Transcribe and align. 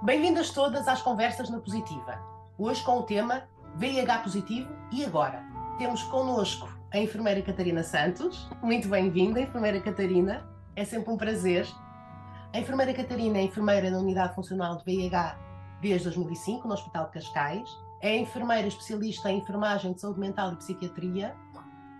Bem-vindas 0.00 0.50
todas 0.50 0.86
às 0.86 1.02
Conversas 1.02 1.50
na 1.50 1.58
Positiva. 1.58 2.22
Hoje 2.56 2.80
com 2.84 3.00
o 3.00 3.02
tema 3.02 3.48
VIH 3.74 4.18
positivo 4.18 4.72
e 4.92 5.04
agora. 5.04 5.42
Temos 5.76 6.04
connosco 6.04 6.68
a 6.92 6.98
enfermeira 6.98 7.42
Catarina 7.42 7.82
Santos. 7.82 8.48
Muito 8.62 8.86
bem-vinda, 8.88 9.40
enfermeira 9.40 9.80
Catarina. 9.80 10.48
É 10.76 10.84
sempre 10.84 11.12
um 11.12 11.16
prazer. 11.16 11.66
A 12.54 12.60
enfermeira 12.60 12.94
Catarina 12.94 13.38
é 13.38 13.42
enfermeira 13.42 13.90
na 13.90 13.98
Unidade 13.98 14.36
Funcional 14.36 14.76
de 14.76 14.84
VIH 14.84 15.36
desde 15.82 16.04
2005 16.04 16.68
no 16.68 16.74
Hospital 16.74 17.06
de 17.06 17.14
Cascais. 17.14 17.68
É 18.00 18.16
enfermeira 18.16 18.68
especialista 18.68 19.32
em 19.32 19.38
enfermagem 19.38 19.94
de 19.94 20.00
saúde 20.00 20.20
mental 20.20 20.52
e 20.52 20.56
psiquiatria. 20.58 21.34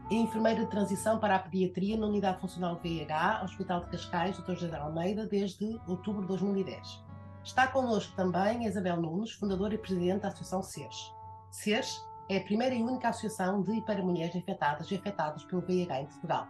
É 0.09 0.15
enfermeira 0.15 0.61
de 0.61 0.71
transição 0.71 1.19
para 1.19 1.35
a 1.35 1.41
pediatria 1.41 1.97
na 1.97 2.07
Unidade 2.07 2.41
Funcional 2.41 2.77
de 2.77 2.83
VIH, 2.83 3.43
Hospital 3.43 3.81
de 3.81 3.91
Cascais, 3.91 4.39
Dr. 4.39 4.55
José 4.55 4.77
Almeida, 4.77 5.27
desde 5.27 5.81
outubro 5.89 6.23
de 6.23 6.29
2010. 6.29 7.08
Está 7.49 7.67
connosco 7.67 8.15
também 8.15 8.67
Isabel 8.67 9.01
Nunes, 9.01 9.33
fundadora 9.33 9.75
e 9.75 9.79
presidente 9.79 10.21
da 10.21 10.29
Associação 10.29 10.63
SERS. 10.63 11.15
SERS 11.51 12.07
é 12.29 12.37
a 12.37 12.45
primeira 12.45 12.75
e 12.75 12.83
única 12.83 13.09
associação 13.09 13.63
de 13.63 13.73
e 13.73 13.81
para 13.81 14.03
mulheres 14.03 14.37
infectadas 14.37 14.91
e 14.91 14.97
afetadas 14.97 15.45
pelo 15.45 15.63
VIH 15.63 16.03
em 16.03 16.07
Portugal. 16.07 16.47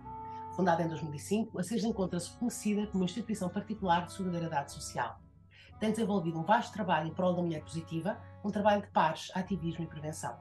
Fundada 0.56 0.82
em 0.82 0.88
2005, 0.88 1.56
a 1.56 1.62
SERS 1.62 1.84
encontra-se 1.84 2.32
reconhecida 2.32 2.88
como 2.88 2.98
uma 2.98 3.04
instituição 3.04 3.48
particular 3.48 4.06
de 4.06 4.12
solidariedade 4.12 4.72
social. 4.72 5.20
Tem 5.78 5.92
desenvolvido 5.92 6.36
um 6.36 6.42
vasto 6.42 6.72
trabalho 6.72 7.06
em 7.06 7.14
prol 7.14 7.32
da 7.32 7.42
mulher 7.42 7.62
positiva, 7.62 8.18
um 8.44 8.50
trabalho 8.50 8.82
de 8.82 8.88
pares, 8.88 9.30
ativismo 9.36 9.84
e 9.84 9.86
prevenção. 9.86 10.36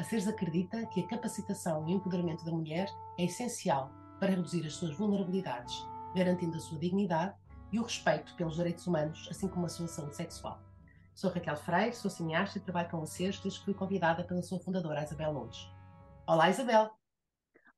A 0.00 0.04
SERS 0.04 0.26
acredita 0.26 0.86
que 0.86 1.00
a 1.00 1.06
capacitação 1.06 1.86
e 1.86 1.92
empoderamento 1.92 2.46
da 2.46 2.50
mulher 2.50 2.88
é 3.18 3.24
essencial 3.24 3.90
para 4.18 4.30
reduzir 4.30 4.66
as 4.66 4.72
suas 4.72 4.96
vulnerabilidades, 4.96 5.86
garantindo 6.14 6.56
a 6.56 6.60
sua 6.60 6.78
dignidade 6.78 7.34
e 7.72 7.78
o 7.78 7.82
respeito 7.82 8.34
pelos 8.34 8.56
direitos 8.56 8.86
humanos, 8.86 9.28
assim 9.30 9.48
como 9.48 9.66
a 9.66 9.68
sua 9.68 9.86
saúde 9.86 10.16
sexual. 10.16 10.62
Sou 11.14 11.30
Raquel 11.30 11.56
Freire, 11.56 11.94
sou 11.94 12.10
cineasta 12.10 12.58
e 12.58 12.60
trabalho 12.60 12.90
com 12.90 13.00
vocês 13.00 13.38
desde 13.40 13.58
que 13.58 13.64
fui 13.64 13.74
convidada 13.74 14.24
pela 14.24 14.42
sua 14.42 14.60
fundadora, 14.60 15.02
Isabel 15.02 15.32
Nunes. 15.32 15.68
Olá, 16.26 16.48
Isabel. 16.48 16.90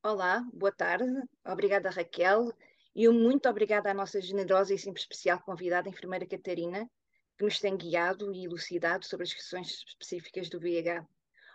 Olá, 0.03 0.45
boa 0.53 0.73
tarde. 0.73 1.11
Obrigada, 1.45 1.91
Raquel. 1.91 2.53
E 2.95 3.09
um 3.09 3.13
muito 3.13 3.49
obrigada 3.49 3.91
à 3.91 3.95
nossa 3.95 4.21
generosa 4.21 4.75
e 4.75 4.79
sempre 4.79 5.01
especial 5.01 5.41
convidada, 5.41 5.89
a 5.89 5.93
enfermeira 5.93 6.27
Catarina, 6.27 6.91
que 7.39 7.45
nos 7.45 7.59
tem 7.59 7.77
guiado 7.77 8.33
e 8.33 8.45
elucidado 8.45 9.07
sobre 9.07 9.25
as 9.25 9.33
questões 9.33 9.85
específicas 9.87 10.49
do 10.49 10.61
VIH. 10.61 11.07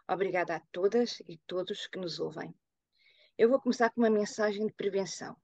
Obrigada 0.08 0.56
a 0.56 0.62
todas 0.72 1.20
e 1.28 1.38
todos 1.46 1.88
que 1.88 2.00
nos 2.00 2.20
ouvem. 2.20 2.54
Eu 3.38 3.50
vou 3.50 3.60
começar 3.60 3.90
com 3.90 4.02
uma 4.02 4.10
mensagem 4.10 4.66
de 4.66 4.74
prevenção. 4.74 5.36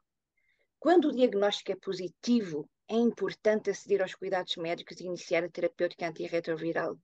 Quando 0.79 1.09
o 1.09 1.11
diagnóstico 1.11 1.71
é 1.71 1.75
positivo, 1.75 2.69
é 2.91 2.95
importante 2.95 3.69
aceder 3.69 4.01
aos 4.01 4.15
cuidados 4.15 4.57
médicos 4.57 4.99
e 4.99 5.05
iniciar 5.05 5.45
a 5.45 5.49
terapêutica 5.49 6.09
antirretroviral. 6.09 6.99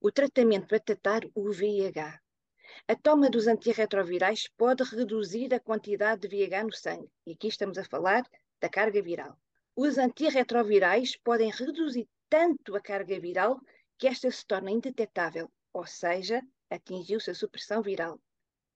O 0.00 0.10
tratamento 0.10 0.66
para 0.66 0.80
tratar 0.80 1.22
o 1.34 1.52
VIH. 1.52 2.18
A 2.88 2.96
toma 2.96 3.28
dos 3.28 3.46
antirretrovirais 3.46 4.48
pode 4.56 4.82
reduzir 4.82 5.52
a 5.52 5.60
quantidade 5.60 6.22
de 6.22 6.28
VIH 6.28 6.64
no 6.64 6.72
sangue, 6.72 7.10
e 7.26 7.32
aqui 7.32 7.48
estamos 7.48 7.76
a 7.76 7.84
falar 7.84 8.22
da 8.58 8.70
carga 8.70 9.02
viral. 9.02 9.36
Os 9.76 9.98
antirretrovirais 9.98 11.16
podem 11.16 11.50
reduzir 11.50 12.08
tanto 12.30 12.74
a 12.74 12.80
carga 12.80 13.20
viral 13.20 13.60
que 13.98 14.06
esta 14.06 14.30
se 14.30 14.46
torna 14.46 14.70
indetetável, 14.70 15.52
ou 15.74 15.84
seja, 15.84 16.40
atingiu-se 16.70 17.30
a 17.30 17.34
supressão 17.34 17.82
viral. 17.82 18.18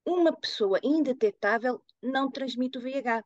Uma 0.05 0.37
pessoa 0.37 0.79
indetetável 0.83 1.83
não 2.03 2.31
transmite 2.31 2.77
o 2.77 2.83
VIH, 2.83 3.25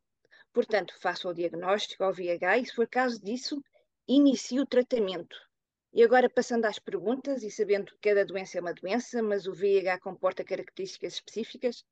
Portanto, 0.53 0.95
faça 1.01 1.29
o 1.29 1.35
diagnóstico 1.35 2.05
ao 2.05 2.13
VIH 2.13 2.59
e, 2.59 2.67
se 2.67 2.75
for 2.75 2.87
caso 2.87 3.23
disso, 3.23 3.63
inicie 4.07 4.61
o 4.61 4.67
tratamento. 4.67 5.37
E 5.93 6.03
agora, 6.03 6.29
passando 6.29 6.65
às 6.67 6.79
perguntas, 6.79 7.43
e 7.43 7.51
sabendo 7.51 7.93
que 7.93 8.11
cada 8.11 8.25
doença 8.25 8.59
é 8.59 8.61
uma 8.61 8.75
doença, 8.75 9.23
mas 9.23 9.47
o 9.47 9.55
VIH 9.55 10.01
comporta 10.01 10.45
características 10.45 11.15
específicas, 11.15 11.85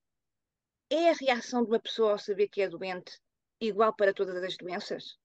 é 0.91 1.11
a 1.11 1.15
reação 1.15 1.63
de 1.63 1.71
uma 1.71 1.81
pessoa 1.81 2.13
ao 2.13 2.19
saber 2.19 2.49
que 2.49 2.63
é 2.63 2.69
doente 2.69 3.19
igual 3.61 3.95
para 3.95 4.15
todas 4.15 4.43
as 4.43 4.57
doenças? 4.57 5.19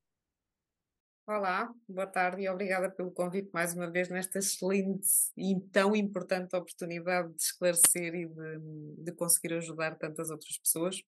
Olá, 1.28 1.74
boa 1.90 2.06
tarde 2.06 2.44
e 2.44 2.50
obrigada 2.50 2.88
pelo 2.92 3.10
convite 3.10 3.50
mais 3.52 3.74
uma 3.74 3.90
vez 3.90 4.10
nesta 4.10 4.38
excelente 4.38 5.08
e 5.36 5.60
tão 5.72 5.96
importante 5.96 6.56
oportunidade 6.56 7.34
de 7.34 7.42
esclarecer 7.42 8.14
e 8.14 8.28
de, 8.28 9.04
de 9.04 9.12
conseguir 9.14 9.56
ajudar 9.56 9.98
tantas 9.98 10.30
outras 10.30 10.56
pessoas. 10.60 11.02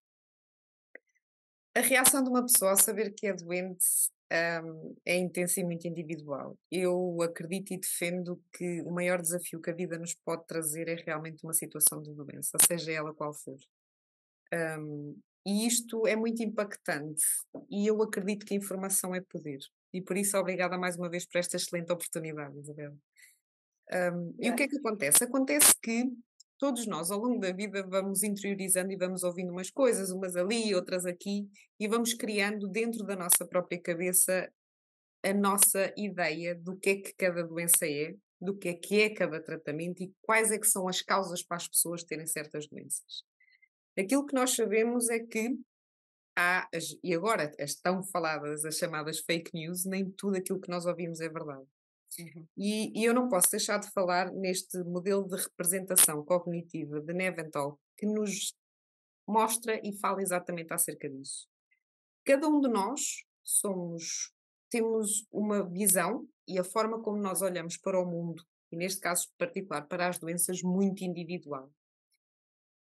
A 1.78 1.82
reação 1.82 2.24
de 2.24 2.30
uma 2.30 2.42
pessoa 2.42 2.72
ao 2.72 2.78
saber 2.78 3.14
que 3.14 3.28
é 3.28 3.34
doente 3.34 3.86
um, 4.64 4.96
é 5.06 5.16
intensa 5.16 5.60
e 5.60 5.64
muito 5.64 5.88
individual. 5.88 6.58
Eu 6.72 7.22
acredito 7.22 7.72
e 7.72 7.78
defendo 7.78 8.42
que 8.52 8.82
o 8.82 8.90
maior 8.90 9.22
desafio 9.22 9.62
que 9.62 9.70
a 9.70 9.76
vida 9.76 9.96
nos 10.00 10.16
pode 10.16 10.48
trazer 10.48 10.88
é 10.88 10.96
realmente 10.96 11.44
uma 11.44 11.54
situação 11.54 12.02
de 12.02 12.12
doença, 12.16 12.58
seja 12.68 12.92
ela 12.92 13.14
qual 13.14 13.32
for. 13.32 13.60
Um, 14.52 15.20
e 15.46 15.68
isto 15.68 16.08
é 16.08 16.16
muito 16.16 16.42
impactante 16.42 17.24
e 17.70 17.86
eu 17.86 18.02
acredito 18.02 18.44
que 18.44 18.56
a 18.56 18.58
informação 18.58 19.14
é 19.14 19.22
poder. 19.22 19.60
E 19.94 20.02
por 20.02 20.18
isso, 20.18 20.36
obrigada 20.36 20.80
mais 20.80 20.96
uma 20.96 21.12
vez 21.12 21.28
por 21.28 21.38
esta 21.38 21.58
excelente 21.58 21.92
oportunidade, 21.92 22.58
Isabel. 22.58 22.98
Um, 23.94 24.34
e 24.40 24.50
o 24.50 24.56
que 24.56 24.64
é 24.64 24.68
que 24.68 24.78
acontece? 24.80 25.24
Acontece 25.24 25.76
que 25.80 26.12
todos 26.58 26.86
nós, 26.88 27.12
ao 27.12 27.20
longo 27.20 27.40
da 27.40 27.52
vida, 27.52 27.86
vamos 27.88 28.24
interiorizando 28.24 28.92
e 28.92 28.98
vamos 28.98 29.24
ouvindo 29.24 29.52
umas 29.52 29.70
coisas, 29.70 30.12
umas 30.12 30.36
ali, 30.36 30.74
outras 30.74 31.06
aqui, 31.06 31.48
e 31.80 31.88
vamos 31.88 32.14
criando 32.14 32.68
dentro 32.68 33.06
da 33.06 33.16
nossa 33.16 33.46
própria 33.46 33.82
cabeça 33.82 34.52
a 35.24 35.34
nossa 35.34 35.94
ideia 35.98 36.56
do 36.56 36.76
que 36.78 36.90
é 36.90 36.96
que 36.96 37.14
cada 37.16 37.44
doença 37.44 37.86
é, 37.86 38.16
do 38.40 38.56
que 38.56 38.70
é 38.70 38.74
que 38.74 39.02
é 39.02 39.10
cada 39.10 39.42
tratamento 39.42 40.04
e 40.04 40.14
quais 40.22 40.52
é 40.52 40.60
que 40.60 40.68
são 40.68 40.88
as 40.88 41.02
causas 41.02 41.44
para 41.44 41.58
as 41.58 41.68
pessoas 41.68 42.04
terem 42.04 42.28
certas 42.28 42.68
doenças. 42.68 43.24
Aquilo 43.98 44.26
que 44.26 44.36
nós 44.36 44.56
sabemos 44.56 45.10
é 45.10 45.20
que 45.20 45.58
há, 46.38 46.68
e 47.04 47.14
agora 47.16 47.52
as 47.60 47.76
tão 47.76 48.04
faladas, 48.04 48.64
as 48.64 48.78
chamadas 48.78 49.20
fake 49.20 49.52
news, 49.54 49.86
nem 49.86 50.10
tudo 50.12 50.38
aquilo 50.38 50.62
que 50.62 50.70
nós 50.70 50.86
ouvimos 50.86 51.20
é 51.20 51.28
verdade. 51.28 51.66
Uhum. 52.20 52.48
E, 52.58 53.00
e, 53.00 53.06
eu 53.06 53.14
não 53.14 53.30
posso 53.30 53.52
deixar 53.52 53.80
de 53.80 53.92
falar 53.92 54.32
neste 54.32 54.78
modelo 54.84 55.28
de 55.28 55.36
representação 55.36 56.24
cognitiva 56.24 57.02
de 57.02 57.14
Neventhal 57.14 57.80
que 57.98 58.06
nos 58.06 58.56
mostra 59.28 59.80
e 59.84 59.98
fala 60.00 60.22
exatamente 60.22 60.74
acerca 60.74 61.10
disso. 61.10 61.48
Cada 62.26 62.48
um 62.48 62.60
de 62.60 62.70
nós 62.70 63.24
somos, 63.44 64.34
temos 64.70 65.26
uma 65.32 65.68
visão 65.70 66.28
e 66.48 66.58
a 66.58 66.64
forma 66.64 67.02
como 67.02 67.18
nós 67.18 67.42
olhamos 67.42 67.78
para 67.78 68.00
o 68.00 68.06
mundo, 68.06 68.44
e 68.72 68.78
neste 68.78 69.02
caso 69.02 69.28
particular 69.38 69.88
para 69.88 70.08
as 70.08 70.18
doenças, 70.18 70.62
muito 70.62 71.04
individual. 71.04 71.72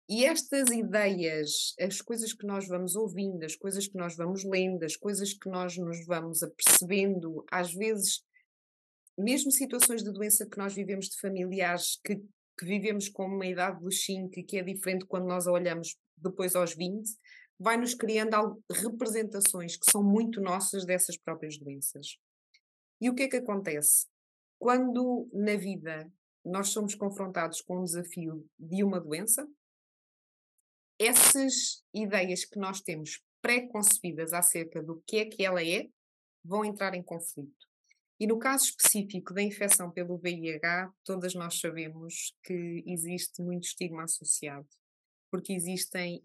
E 0.09 0.25
estas 0.25 0.69
ideias, 0.69 1.73
as 1.79 2.01
coisas 2.01 2.33
que 2.33 2.45
nós 2.45 2.67
vamos 2.67 2.95
ouvindo, 2.95 3.43
as 3.45 3.55
coisas 3.55 3.88
que 3.88 3.97
nós 3.97 4.15
vamos 4.15 4.43
lendo, 4.43 4.83
as 4.83 4.95
coisas 4.95 5.33
que 5.33 5.49
nós 5.49 5.77
nos 5.77 6.05
vamos 6.05 6.43
apercebendo, 6.43 7.45
às 7.49 7.73
vezes 7.73 8.21
mesmo 9.17 9.51
situações 9.51 10.03
de 10.03 10.11
doença 10.11 10.47
que 10.47 10.57
nós 10.57 10.73
vivemos 10.73 11.07
de 11.07 11.19
familiares 11.19 11.99
que, 12.03 12.16
que 12.16 12.66
vivemos 12.66 13.09
com 13.09 13.25
uma 13.25 13.45
idade 13.45 13.79
dos 13.79 14.03
5 14.03 14.29
que 14.47 14.57
é 14.57 14.63
diferente 14.63 15.05
quando 15.05 15.27
nós 15.27 15.47
a 15.47 15.51
olhamos 15.51 15.95
depois 16.17 16.55
aos 16.55 16.75
20, 16.75 17.09
vai-nos 17.59 17.94
criando 17.94 18.63
representações 18.71 19.75
que 19.77 19.89
são 19.91 20.03
muito 20.03 20.41
nossas 20.41 20.85
dessas 20.85 21.17
próprias 21.17 21.57
doenças. 21.57 22.17
E 23.00 23.09
o 23.09 23.16
que 23.16 23.23
é 23.23 23.27
que 23.27 23.38
acontece? 23.38 24.07
Quando 24.59 25.29
na 25.33 25.55
vida 25.55 26.11
nós 26.45 26.69
somos 26.69 26.95
confrontados 26.95 27.61
com 27.61 27.79
um 27.79 27.83
desafio 27.83 28.47
de 28.59 28.83
uma 28.83 29.00
doença, 29.00 29.47
essas 31.00 31.83
ideias 31.94 32.45
que 32.45 32.59
nós 32.59 32.81
temos 32.81 33.23
pré-concebidas 33.41 34.33
acerca 34.33 34.81
do 34.83 35.01
que 35.05 35.17
é 35.17 35.25
que 35.25 35.44
ela 35.44 35.63
é 35.63 35.88
vão 36.44 36.63
entrar 36.63 36.94
em 36.94 37.03
conflito. 37.03 37.70
E 38.21 38.27
no 38.27 38.37
caso 38.37 38.65
específico 38.65 39.33
da 39.33 39.41
infecção 39.41 39.89
pelo 39.89 40.15
VIH, 40.15 40.94
todas 41.03 41.33
nós 41.33 41.59
sabemos 41.59 42.38
que 42.44 42.83
existe 42.85 43.41
muito 43.41 43.63
estigma 43.63 44.03
associado, 44.03 44.68
porque 45.31 45.51
existem 45.51 46.21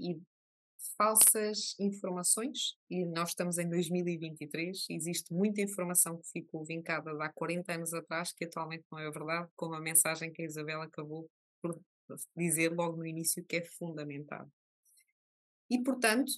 falsas 0.99 1.75
informações, 1.81 2.77
e 2.91 3.03
nós 3.07 3.31
estamos 3.31 3.57
em 3.57 3.67
2023, 3.67 4.85
existe 4.91 5.33
muita 5.33 5.63
informação 5.63 6.19
que 6.19 6.29
ficou 6.29 6.67
vincada 6.67 7.11
há 7.13 7.33
40 7.33 7.73
anos 7.73 7.95
atrás, 7.95 8.31
que 8.31 8.45
atualmente 8.45 8.85
não 8.93 8.99
é 8.99 9.11
verdade, 9.11 9.49
como 9.57 9.75
a 9.75 9.81
mensagem 9.81 10.31
que 10.31 10.43
a 10.43 10.45
Isabela 10.45 10.85
acabou 10.85 11.31
por 11.63 11.81
dizer 12.37 12.75
logo 12.75 12.99
no 12.99 13.07
início, 13.07 13.43
que 13.43 13.57
é 13.57 13.65
fundamental. 13.65 14.47
E, 15.71 15.83
portanto, 15.83 16.31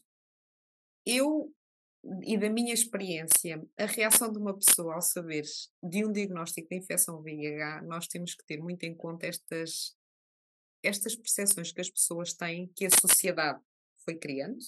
eu 1.04 1.52
e 2.22 2.38
da 2.38 2.48
minha 2.48 2.72
experiência, 2.72 3.62
a 3.76 3.86
reação 3.86 4.30
de 4.30 4.38
uma 4.38 4.56
pessoa 4.56 4.94
ao 4.94 5.02
saber 5.02 5.44
de 5.82 6.04
um 6.04 6.12
diagnóstico 6.12 6.68
de 6.68 6.76
infecção 6.76 7.22
VIH, 7.22 7.82
nós 7.82 8.06
temos 8.06 8.34
que 8.34 8.44
ter 8.46 8.58
muito 8.58 8.84
em 8.84 8.94
conta 8.94 9.26
estas, 9.26 9.96
estas 10.82 11.16
percepções 11.16 11.72
que 11.72 11.80
as 11.80 11.90
pessoas 11.90 12.32
têm, 12.32 12.70
que 12.74 12.86
a 12.86 12.90
sociedade 12.90 13.60
foi 14.04 14.16
criando, 14.16 14.58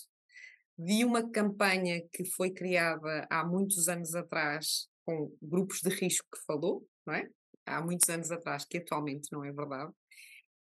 de 0.76 1.04
uma 1.04 1.30
campanha 1.30 2.02
que 2.12 2.24
foi 2.24 2.50
criada 2.50 3.26
há 3.30 3.44
muitos 3.44 3.88
anos 3.88 4.14
atrás 4.14 4.88
com 5.04 5.34
grupos 5.40 5.80
de 5.80 5.90
risco 5.90 6.26
que 6.32 6.44
falou, 6.44 6.86
não 7.06 7.14
é? 7.14 7.28
há 7.66 7.80
muitos 7.80 8.08
anos 8.08 8.30
atrás, 8.30 8.64
que 8.64 8.78
atualmente 8.78 9.30
não 9.30 9.44
é 9.44 9.52
verdade. 9.52 9.92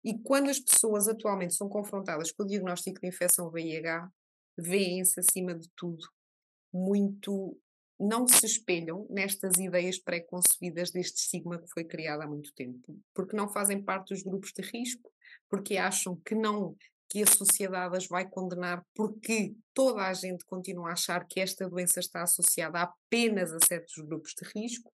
E 0.05 0.19
quando 0.19 0.51
as 0.51 0.59
pessoas 0.59 1.09
atualmente 1.09 1.55
são 1.55 1.69
confrontadas 1.69 2.33
com 2.33 2.43
o 2.43 2.47
diagnóstico 2.47 3.01
de 3.01 3.07
infecção 3.09 3.51
VIH, 3.51 4.11
veem-se 4.59 5.21
acima 5.21 5.55
de 5.55 5.71
tudo 5.77 6.07
muito 6.73 7.57
não 7.99 8.27
se 8.27 8.45
espelham 8.45 9.07
nestas 9.09 9.59
ideias 9.59 9.99
pré-concebidas 9.99 10.91
deste 10.91 11.19
estigma 11.19 11.59
que 11.59 11.71
foi 11.71 11.85
criado 11.85 12.23
há 12.23 12.27
muito 12.27 12.53
tempo, 12.53 12.99
porque 13.15 13.37
não 13.37 13.49
fazem 13.49 13.81
parte 13.81 14.13
dos 14.13 14.23
grupos 14.23 14.53
de 14.53 14.63
risco, 14.63 15.13
porque 15.49 15.77
acham 15.77 16.17
que 16.17 16.35
não 16.35 16.77
que 17.09 17.23
a 17.23 17.27
sociedade 17.27 17.95
as 17.95 18.07
vai 18.07 18.27
condenar 18.27 18.83
porque 18.95 19.55
toda 19.75 20.07
a 20.07 20.15
gente 20.15 20.47
continua 20.47 20.89
a 20.89 20.93
achar 20.95 21.27
que 21.27 21.41
esta 21.41 21.69
doença 21.69 22.01
está 22.01 22.23
associada 22.23 22.81
apenas 22.81 23.53
a 23.53 23.59
certos 23.61 24.03
grupos 24.03 24.33
de 24.35 24.49
risco, 24.59 24.91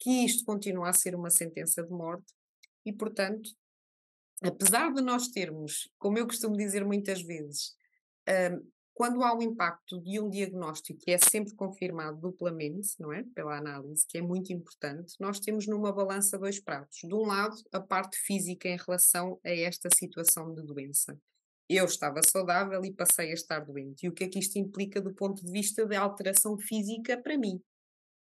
que 0.00 0.24
isto 0.24 0.46
continua 0.46 0.88
a 0.88 0.94
ser 0.94 1.14
uma 1.14 1.28
sentença 1.28 1.82
de 1.82 1.90
morte 1.90 2.32
e, 2.86 2.92
portanto, 2.92 3.50
apesar 4.42 4.94
de 4.94 5.02
nós 5.02 5.28
termos, 5.28 5.90
como 5.98 6.16
eu 6.16 6.26
costumo 6.26 6.56
dizer 6.56 6.86
muitas 6.86 7.20
vezes, 7.20 7.76
hum, 8.26 8.66
quando 8.98 9.22
há 9.22 9.32
o 9.32 9.40
impacto 9.40 10.02
de 10.02 10.18
um 10.18 10.28
diagnóstico 10.28 10.98
que 10.98 11.12
é 11.12 11.18
sempre 11.18 11.54
confirmado 11.54 12.18
duplamente, 12.18 12.96
não 12.98 13.12
é? 13.12 13.22
Pela 13.32 13.56
análise, 13.56 14.04
que 14.04 14.18
é 14.18 14.20
muito 14.20 14.52
importante, 14.52 15.14
nós 15.20 15.38
temos 15.38 15.68
numa 15.68 15.92
balança 15.92 16.36
dois 16.36 16.58
pratos. 16.58 16.98
De 17.04 17.14
um 17.14 17.22
lado, 17.24 17.56
a 17.70 17.78
parte 17.78 18.18
física 18.18 18.68
em 18.68 18.76
relação 18.76 19.38
a 19.44 19.50
esta 19.50 19.88
situação 19.94 20.52
de 20.52 20.62
doença. 20.62 21.16
Eu 21.68 21.84
estava 21.84 22.20
saudável 22.28 22.84
e 22.84 22.92
passei 22.92 23.30
a 23.30 23.34
estar 23.34 23.60
doente. 23.60 24.04
E 24.04 24.08
o 24.08 24.12
que 24.12 24.24
é 24.24 24.28
que 24.28 24.40
isto 24.40 24.58
implica 24.58 25.00
do 25.00 25.14
ponto 25.14 25.44
de 25.44 25.52
vista 25.52 25.86
da 25.86 26.00
alteração 26.00 26.58
física 26.58 27.16
para 27.16 27.38
mim? 27.38 27.62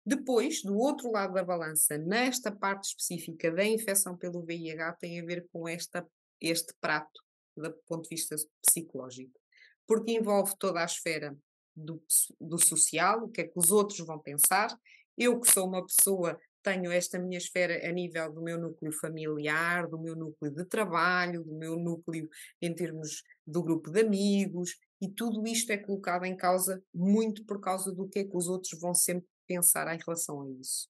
Depois, 0.04 0.64
do 0.64 0.76
outro 0.76 1.12
lado 1.12 1.36
da 1.36 1.44
balança, 1.44 1.96
nesta 1.96 2.52
parte 2.52 2.86
específica 2.86 3.52
da 3.52 3.64
infecção 3.64 4.18
pelo 4.18 4.44
VIH, 4.44 4.94
tem 4.94 5.22
a 5.22 5.26
ver 5.26 5.48
com 5.52 5.68
esta, 5.68 6.04
este 6.42 6.74
prato 6.82 7.24
do 7.56 7.72
ponto 7.86 8.10
de 8.10 8.16
vista 8.16 8.36
psicológico 8.66 9.45
porque 9.88 10.12
envolve 10.12 10.54
toda 10.58 10.82
a 10.82 10.86
esfera 10.86 11.36
do, 11.76 12.02
do 12.40 12.58
social, 12.58 13.24
o 13.24 13.30
que 13.30 13.42
é 13.42 13.48
que 13.48 13.58
os 13.58 13.72
outros 13.72 14.00
vão 14.00 14.20
pensar. 14.20 14.70
Eu, 15.18 15.40
que 15.40 15.52
sou 15.52 15.68
uma 15.68 15.86
pessoa, 15.86 16.40
tenho 16.64 16.92
esta 16.92 17.20
minha 17.20 17.38
esfera 17.38 17.88
a 17.88 17.92
nível 17.92 18.34
do 18.34 18.42
meu 18.42 18.60
núcleo 18.60 18.92
familiar, 18.94 19.88
do 19.88 20.00
meu 20.00 20.16
núcleo 20.16 20.52
de 20.52 20.66
trabalho, 20.66 21.44
do 21.44 21.54
meu 21.54 21.78
núcleo 21.78 22.28
em 22.62 22.74
termos 22.74 23.24
do 23.46 23.62
grupo 23.62 23.92
de 23.92 24.02
amigos, 24.02 24.76
e 25.02 25.10
tudo 25.10 25.46
isto 25.48 25.72
é 25.72 25.78
colocado 25.78 26.26
em 26.26 26.36
causa 26.36 26.82
muito 26.94 27.46
por 27.46 27.60
causa 27.60 27.94
do 27.94 28.08
que 28.08 28.20
é 28.20 28.24
que 28.24 28.36
os 28.36 28.48
outros 28.48 28.80
vão 28.80 28.94
sempre 28.94 29.28
pensar 29.48 29.94
em 29.94 30.00
relação 30.04 30.42
a 30.42 30.50
isso. 30.60 30.90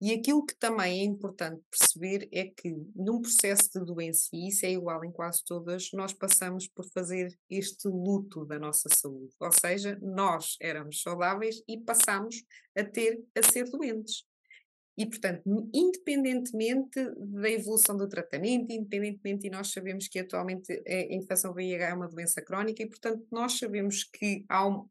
E 0.00 0.12
aquilo 0.12 0.46
que 0.46 0.54
também 0.54 1.00
é 1.00 1.04
importante 1.04 1.60
perceber 1.68 2.28
é 2.32 2.44
que 2.46 2.70
num 2.94 3.20
processo 3.20 3.68
de 3.74 3.84
doença, 3.84 4.28
e 4.32 4.48
isso 4.48 4.64
é 4.64 4.70
igual 4.70 5.04
em 5.04 5.10
quase 5.10 5.44
todas, 5.44 5.90
nós 5.92 6.12
passamos 6.12 6.68
por 6.68 6.84
fazer 6.90 7.36
este 7.50 7.88
luto 7.88 8.44
da 8.44 8.60
nossa 8.60 8.88
saúde. 8.94 9.34
Ou 9.40 9.50
seja, 9.50 9.98
nós 10.00 10.56
éramos 10.60 11.02
saudáveis 11.02 11.60
e 11.66 11.78
passamos 11.78 12.44
a 12.76 12.84
ter 12.84 13.20
a 13.36 13.42
ser 13.42 13.64
doentes. 13.70 14.24
E, 14.96 15.06
portanto, 15.06 15.42
independentemente 15.72 16.98
da 17.16 17.48
evolução 17.48 17.96
do 17.96 18.08
tratamento, 18.08 18.72
independentemente, 18.72 19.46
e 19.46 19.50
nós 19.50 19.70
sabemos 19.72 20.08
que 20.08 20.18
atualmente 20.18 20.72
a 20.72 21.14
infecção 21.14 21.54
VIH 21.54 21.88
é 21.88 21.94
uma 21.94 22.08
doença 22.08 22.42
crónica, 22.42 22.82
e, 22.82 22.88
portanto, 22.88 23.24
nós 23.30 23.58
sabemos 23.58 24.02
que 24.02 24.44
há 24.48 24.66
um, 24.66 24.88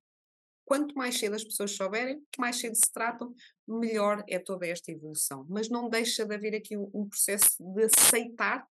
quanto 0.63 0.95
mais 0.95 1.19
cedo 1.19 1.36
as 1.36 1.44
pessoas 1.44 1.71
souberem, 1.71 2.21
mais 2.38 2.57
cedo 2.57 2.75
se 2.75 2.89
tratam, 2.89 3.36
melhor 3.68 4.24
é 4.28 4.40
toda 4.40 4.66
esta 4.68 4.92
evolução. 4.92 5.46
Mas 5.50 5.69
não 5.69 5.90
deixa 5.90 6.25
de 6.25 6.34
haver 6.34 6.56
aqui 6.56 6.78
um, 6.78 7.08
processo 7.08 7.56
de 7.60 7.84
aceitar 7.84 8.68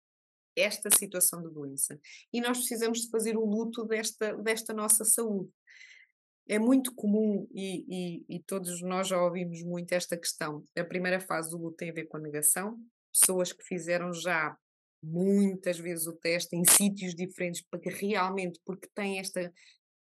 esta 0.55 0.89
situação 0.95 1.41
de 1.41 1.49
doença. 1.49 1.99
E 2.31 2.39
nós 2.39 2.59
precisamos 2.59 3.01
de 3.01 3.09
fazer 3.09 3.35
o 3.35 3.45
luto 3.45 3.85
desta, 3.85 4.33
desta 4.37 4.73
nossa 4.73 5.03
saúde. 5.03 5.49
É 6.47 6.59
muito 6.59 6.93
comum, 6.93 7.47
e, 7.53 7.85
e, 7.87 8.35
e, 8.35 8.43
todos 8.43 8.81
nós 8.81 9.07
já 9.07 9.21
ouvimos 9.21 9.63
muito 9.63 9.93
esta 9.93 10.17
questão. 10.17 10.63
A 10.77 10.83
primeira 10.83 11.19
fase 11.19 11.49
do 11.49 11.57
luto 11.57 11.77
tem 11.77 11.89
a 11.89 11.93
ver 11.93 12.05
com 12.05 12.17
a 12.17 12.19
negação. 12.19 12.77
Pessoas 13.13 13.53
que 13.53 13.63
fizeram 13.63 14.11
já 14.13 14.55
muitas 15.01 15.79
vezes 15.79 16.05
o 16.05 16.13
teste 16.13 16.55
em 16.55 16.63
sítios 16.65 17.15
diferentes, 17.15 17.61
porque 17.69 17.89
realmente, 17.89 18.59
porque 18.65 18.89
têm 18.93 19.19
esta 19.19 19.53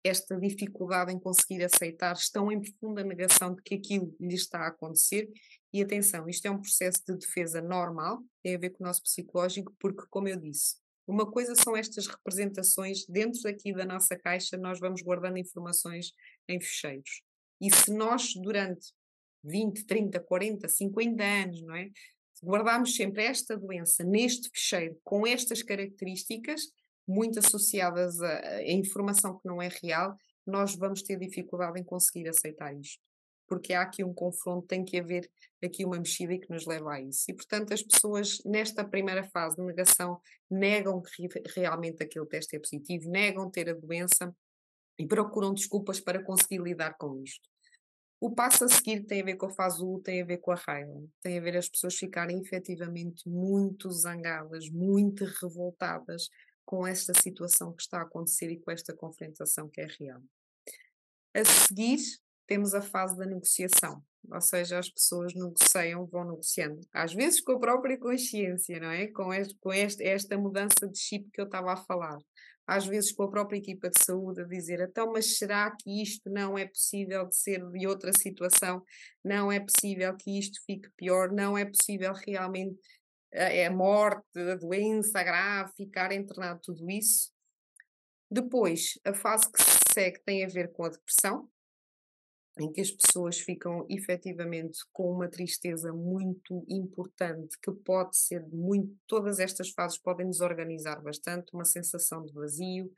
esta 0.04 0.38
dificuldade 0.38 1.14
em 1.14 1.20
conseguir 1.20 1.64
aceitar, 1.64 2.14
estão 2.14 2.52
em 2.52 2.62
profunda 2.62 3.04
negação 3.04 3.56
de 3.56 3.62
que 3.62 3.76
aquilo 3.76 4.16
lhes 4.20 4.42
está 4.42 4.60
a 4.60 4.68
acontecer. 4.68 5.30
E 5.74 5.82
atenção, 5.82 6.28
isto 6.28 6.46
é 6.46 6.52
um 6.52 6.60
processo 6.60 7.02
de 7.08 7.18
defesa 7.18 7.62
normal, 7.62 8.20
tem 8.44 8.56
a 8.56 8.60
ver 8.60 8.72
com 8.72 8.84
o 8.84 8.88
nosso 8.88 9.02
psicológico, 9.02 9.74
porque, 9.80 10.04
como 10.10 10.28
eu 10.28 10.38
disse, 10.38 10.76
uma 11.08 11.30
coisa 11.30 11.56
são 11.56 11.76
estas 11.76 12.08
representações, 12.08 13.06
dentro 13.08 13.42
daqui 13.42 13.74
da 13.74 13.86
nossa 13.86 14.16
caixa, 14.18 14.58
nós 14.58 14.80
vamos 14.80 15.02
guardando 15.02 15.38
informações 15.38 16.14
em 16.48 16.60
fecheiros. 16.60 17.22
E 17.60 17.74
se 17.74 17.92
nós, 17.94 18.34
durante 18.36 18.94
20, 19.44 19.86
30, 19.86 20.20
40, 20.20 20.68
50 20.68 21.24
anos, 21.24 21.62
não 21.62 21.76
é? 21.76 21.90
Guardarmos 22.44 22.96
sempre 22.96 23.24
esta 23.24 23.58
doença 23.58 24.04
neste 24.04 24.50
fecheiro, 24.50 25.00
com 25.04 25.26
estas 25.26 25.64
características, 25.64 26.62
muito 27.08 27.40
associadas 27.40 28.22
a, 28.22 28.40
a 28.58 28.72
informação 28.72 29.38
que 29.38 29.48
não 29.48 29.62
é 29.62 29.70
real, 29.82 30.18
nós 30.46 30.76
vamos 30.76 31.02
ter 31.02 31.18
dificuldade 31.18 31.80
em 31.80 31.84
conseguir 31.84 32.28
aceitar 32.28 32.74
isto. 32.74 33.02
Porque 33.48 33.74
há 33.74 33.82
aqui 33.82 34.04
um 34.04 34.14
confronto, 34.14 34.68
tem 34.68 34.84
que 34.84 34.98
haver 34.98 35.30
aqui 35.64 35.86
uma 35.86 35.98
mexida 35.98 36.38
que 36.38 36.50
nos 36.50 36.66
leva 36.66 36.94
a 36.94 37.02
isso. 37.02 37.26
E, 37.30 37.34
portanto, 37.34 37.74
as 37.74 37.84
pessoas, 37.84 38.40
nesta 38.46 38.84
primeira 38.84 39.24
fase 39.24 39.56
de 39.56 39.64
negação, 39.64 40.20
negam 40.50 41.02
que 41.02 41.28
realmente 41.56 42.04
aquele 42.04 42.26
teste 42.26 42.56
é 42.56 42.60
positivo, 42.60 43.10
negam 43.10 43.50
ter 43.50 43.70
a 43.70 43.74
doença 43.74 44.34
e 44.98 45.06
procuram 45.06 45.54
desculpas 45.54 46.00
para 46.00 46.24
conseguir 46.24 46.62
lidar 46.62 46.96
com 46.98 47.22
isto. 47.22 47.48
O 48.20 48.32
passo 48.34 48.64
a 48.64 48.70
seguir 48.70 49.04
tem 49.04 49.22
a 49.22 49.26
ver 49.26 49.36
com 49.36 49.48
a 49.48 49.54
fase 49.54 49.84
U, 49.84 50.00
tem 50.00 50.22
a 50.22 50.26
ver 50.26 50.38
com 50.38 50.52
a 50.52 50.56
raiva, 50.56 51.04
tem 51.22 51.38
a 51.38 51.42
ver 51.42 51.58
as 51.58 51.68
pessoas 51.68 51.96
ficarem 51.96 52.40
efetivamente 52.40 53.28
muito 53.28 53.92
zangadas, 53.92 54.70
muito 54.70 55.26
revoltadas, 55.42 56.30
com 56.65 56.86
esta 56.88 57.13
situação 57.21 57.74
que 57.74 57.81
está 57.81 58.00
a 58.00 58.04
acontecer 58.04 58.51
e 58.51 58.60
com 58.60 58.71
esta 58.71 58.94
confrontação 58.94 59.69
que 59.69 59.81
é 59.81 59.88
real. 60.00 60.21
A 61.36 61.44
seguir, 61.44 62.00
temos 62.48 62.74
a 62.74 62.81
fase 62.81 63.18
da 63.18 63.25
negociação, 63.25 64.04
ou 64.31 64.42
seja, 64.42 64.80
as 64.80 64.89
pessoas 64.89 65.33
negociam, 65.33 66.06
vão 66.06 66.25
negociando, 66.25 66.80
às 66.94 67.13
vezes 67.13 67.42
com 67.42 67.54
a 67.54 67.60
própria 67.60 67.98
consciência, 67.98 68.80
não 68.80 68.92
é? 68.92 69.07
Com, 69.07 69.34
este, 69.34 69.55
com 69.60 69.74
este, 69.74 70.03
esta 70.03 70.38
mudança 70.38 70.88
de 70.88 70.98
chip 70.98 71.29
que 71.32 71.41
eu 71.41 71.46
estava 71.46 71.74
a 71.74 71.77
falar. 71.77 72.17
Às 72.65 72.86
vezes 72.86 73.12
com 73.12 73.24
a 73.24 73.29
própria 73.29 73.58
equipa 73.58 73.89
de 73.89 74.01
saúde 74.01 74.41
a 74.41 74.46
dizer, 74.46 74.79
então, 74.79 75.12
mas 75.12 75.38
será 75.38 75.70
que 75.72 76.01
isto 76.01 76.29
não 76.29 76.58
é 76.58 76.65
possível 76.65 77.25
de 77.27 77.36
ser 77.36 77.60
de 77.70 77.86
outra 77.86 78.12
situação? 78.17 78.82
Não 79.24 79.51
é 79.51 79.60
possível 79.60 80.15
que 80.15 80.39
isto 80.39 80.62
fique 80.65 80.89
pior? 80.96 81.29
Não 81.32 81.58
é 81.58 81.65
possível 81.65 82.13
realmente 82.13 82.79
a 83.34 83.72
morte, 83.72 84.40
a 84.40 84.56
doença 84.56 85.24
grave, 85.24 85.74
ficar 85.75 86.12
internado, 86.12 86.60
tudo 86.62 86.90
isso. 86.90 87.32
Depois, 88.30 89.00
a 89.06 89.13
fase 89.13 89.52
que 89.52 89.62
se 89.62 89.80
segue 89.94 90.20
tem 90.24 90.44
a 90.44 90.48
ver 90.48 90.72
com 90.72 90.86
a 90.86 90.90
depressão, 90.90 91.50
em 92.60 92.72
que 92.72 92.82
as 92.82 92.92
pessoas 92.92 93.40
ficam 93.40 93.86
efetivamente 93.90 94.80
com 94.92 95.12
uma 95.12 95.28
tristeza 95.28 95.92
muito 95.92 96.63
importante, 96.70 97.58
que 97.60 97.72
pode 97.72 98.16
ser 98.16 98.46
muito. 98.48 98.96
Todas 99.08 99.40
estas 99.40 99.72
fases 99.72 99.98
podem 99.98 100.30
desorganizar 100.30 101.02
bastante, 101.02 101.54
uma 101.54 101.66
sensação 101.66 102.24
de 102.24 102.32
vazio. 102.32 102.92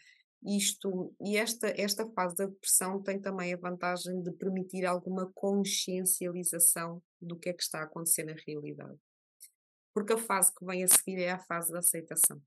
Isto, 0.44 1.14
e 1.22 1.38
esta, 1.38 1.74
esta 1.76 2.08
fase 2.10 2.36
da 2.36 2.46
depressão 2.46 3.02
tem 3.02 3.20
também 3.20 3.54
a 3.54 3.58
vantagem 3.58 4.22
de 4.22 4.32
permitir 4.32 4.86
alguma 4.86 5.32
consciencialização 5.34 7.02
do 7.22 7.38
que 7.38 7.50
é 7.50 7.54
que 7.54 7.64
está 7.64 7.80
a 7.80 7.84
acontecer 7.84 8.26
na 8.26 8.36
realidade 8.46 9.00
porque 9.96 10.12
a 10.12 10.18
fase 10.18 10.54
que 10.54 10.66
vem 10.66 10.84
a 10.84 10.88
seguir 10.90 11.22
é 11.22 11.32
a 11.32 11.40
fase 11.40 11.72
da 11.72 11.80
aceitação, 11.80 12.42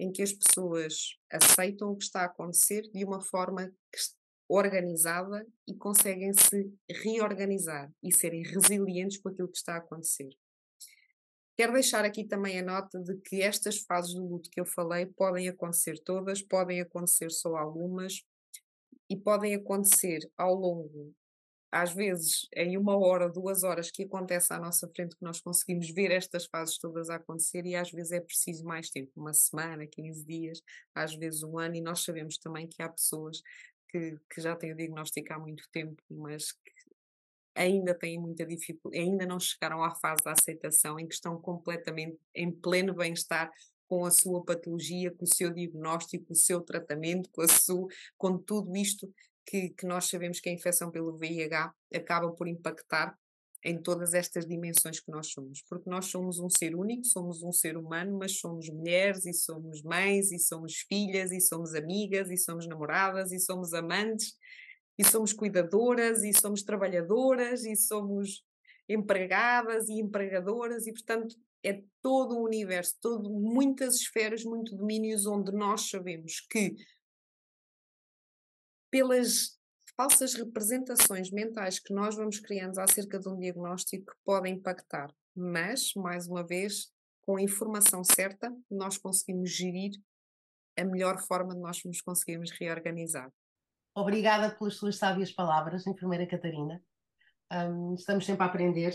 em 0.00 0.10
que 0.10 0.20
as 0.20 0.32
pessoas 0.32 1.16
aceitam 1.30 1.92
o 1.92 1.96
que 1.96 2.02
está 2.02 2.22
a 2.22 2.26
acontecer 2.26 2.82
de 2.92 3.04
uma 3.04 3.20
forma 3.20 3.72
organizada 4.48 5.46
e 5.64 5.76
conseguem 5.76 6.32
se 6.32 6.74
reorganizar 6.90 7.88
e 8.02 8.12
serem 8.12 8.42
resilientes 8.42 9.18
com 9.18 9.28
aquilo 9.28 9.48
que 9.48 9.58
está 9.58 9.74
a 9.74 9.78
acontecer. 9.78 10.30
Quero 11.56 11.74
deixar 11.74 12.04
aqui 12.04 12.24
também 12.24 12.58
a 12.58 12.64
nota 12.64 12.98
de 12.98 13.16
que 13.18 13.40
estas 13.40 13.78
fases 13.78 14.14
do 14.14 14.26
luto 14.26 14.50
que 14.50 14.60
eu 14.60 14.66
falei 14.66 15.06
podem 15.06 15.48
acontecer 15.48 16.02
todas, 16.02 16.42
podem 16.42 16.80
acontecer 16.80 17.30
só 17.30 17.56
algumas 17.56 18.24
e 19.08 19.16
podem 19.16 19.54
acontecer 19.54 20.28
ao 20.36 20.54
longo 20.54 21.14
às 21.70 21.92
vezes, 21.92 22.48
em 22.54 22.78
uma 22.78 22.96
hora, 22.96 23.28
duas 23.28 23.62
horas 23.62 23.90
que 23.90 24.04
acontece 24.04 24.52
à 24.52 24.58
nossa 24.58 24.88
frente, 24.88 25.16
que 25.16 25.22
nós 25.22 25.40
conseguimos 25.40 25.90
ver 25.90 26.10
estas 26.10 26.46
fases 26.46 26.78
todas 26.78 27.10
a 27.10 27.16
acontecer, 27.16 27.66
e 27.66 27.74
às 27.74 27.90
vezes 27.90 28.12
é 28.12 28.20
preciso 28.20 28.64
mais 28.64 28.88
tempo 28.90 29.12
uma 29.16 29.34
semana, 29.34 29.86
15 29.86 30.24
dias, 30.24 30.62
às 30.94 31.14
vezes 31.14 31.42
um 31.42 31.58
ano, 31.58 31.76
e 31.76 31.80
nós 31.80 32.02
sabemos 32.04 32.38
também 32.38 32.66
que 32.66 32.82
há 32.82 32.88
pessoas 32.88 33.42
que, 33.90 34.16
que 34.30 34.40
já 34.40 34.56
têm 34.56 34.72
o 34.72 34.76
diagnóstico 34.76 35.32
há 35.32 35.38
muito 35.38 35.68
tempo, 35.70 36.02
mas 36.10 36.52
que 36.52 36.72
ainda 37.54 37.94
têm 37.94 38.18
muita 38.18 38.46
dificuldade, 38.46 39.02
ainda 39.02 39.26
não 39.26 39.38
chegaram 39.38 39.82
à 39.82 39.94
fase 39.94 40.22
da 40.24 40.32
aceitação, 40.32 40.98
em 40.98 41.06
que 41.06 41.14
estão 41.14 41.38
completamente 41.40 42.18
em 42.34 42.50
pleno 42.50 42.94
bem-estar 42.94 43.50
com 43.88 44.04
a 44.04 44.10
sua 44.10 44.44
patologia, 44.44 45.10
com 45.10 45.24
o 45.24 45.34
seu 45.34 45.52
diagnóstico, 45.52 46.26
com 46.26 46.32
o 46.34 46.36
seu 46.36 46.60
tratamento, 46.60 47.28
com, 47.30 47.42
a 47.42 47.48
sua, 47.48 47.88
com 48.16 48.38
tudo 48.38 48.76
isto 48.76 49.12
que, 49.48 49.70
que 49.70 49.86
nós 49.86 50.08
sabemos 50.08 50.40
que 50.40 50.48
a 50.48 50.52
infecção 50.52 50.90
pelo 50.90 51.16
VIH 51.16 51.72
acaba 51.94 52.30
por 52.32 52.46
impactar 52.46 53.16
em 53.64 53.80
todas 53.80 54.14
estas 54.14 54.46
dimensões 54.46 55.00
que 55.00 55.10
nós 55.10 55.32
somos, 55.32 55.62
porque 55.68 55.90
nós 55.90 56.06
somos 56.06 56.38
um 56.38 56.48
ser 56.48 56.76
único, 56.76 57.04
somos 57.04 57.42
um 57.42 57.50
ser 57.50 57.76
humano, 57.76 58.16
mas 58.18 58.38
somos 58.38 58.68
mulheres 58.68 59.26
e 59.26 59.32
somos 59.32 59.82
mães 59.82 60.30
e 60.30 60.38
somos 60.38 60.76
filhas 60.88 61.32
e 61.32 61.40
somos 61.40 61.74
amigas 61.74 62.30
e 62.30 62.36
somos 62.36 62.68
namoradas 62.68 63.32
e 63.32 63.40
somos 63.40 63.74
amantes 63.74 64.34
e 64.96 65.04
somos 65.04 65.32
cuidadoras 65.32 66.22
e 66.22 66.32
somos 66.32 66.62
trabalhadoras 66.62 67.64
e 67.64 67.74
somos 67.74 68.44
empregadas 68.88 69.88
e 69.88 69.94
empregadoras 69.94 70.86
e 70.86 70.92
portanto 70.92 71.34
é 71.64 71.82
todo 72.00 72.36
o 72.36 72.44
universo, 72.44 72.94
todo, 73.00 73.28
muitas 73.28 73.96
esferas, 73.96 74.44
muitos 74.44 74.76
domínios 74.76 75.26
onde 75.26 75.50
nós 75.50 75.88
sabemos 75.90 76.40
que 76.48 76.76
pelas 78.90 79.58
falsas 79.96 80.34
representações 80.34 81.30
mentais 81.30 81.78
que 81.80 81.92
nós 81.92 82.14
vamos 82.14 82.38
criando 82.38 82.78
acerca 82.78 83.18
de 83.18 83.28
um 83.28 83.36
diagnóstico 83.36 84.12
podem 84.24 84.54
impactar. 84.54 85.12
Mas, 85.34 85.92
mais 85.94 86.28
uma 86.28 86.46
vez, 86.46 86.92
com 87.22 87.36
a 87.36 87.42
informação 87.42 88.02
certa, 88.04 88.54
nós 88.70 88.96
conseguimos 88.96 89.50
gerir 89.50 89.92
a 90.78 90.84
melhor 90.84 91.18
forma 91.18 91.54
de 91.54 91.60
nós 91.60 91.82
nos 91.84 92.00
conseguirmos 92.00 92.50
reorganizar. 92.52 93.32
Obrigada 93.94 94.54
pelas 94.54 94.76
suas 94.76 94.96
sábias 94.96 95.32
palavras, 95.32 95.86
enfermeira 95.86 96.26
Catarina. 96.26 96.80
Um, 97.52 97.94
estamos 97.94 98.24
sempre 98.24 98.44
a 98.44 98.46
aprender. 98.46 98.94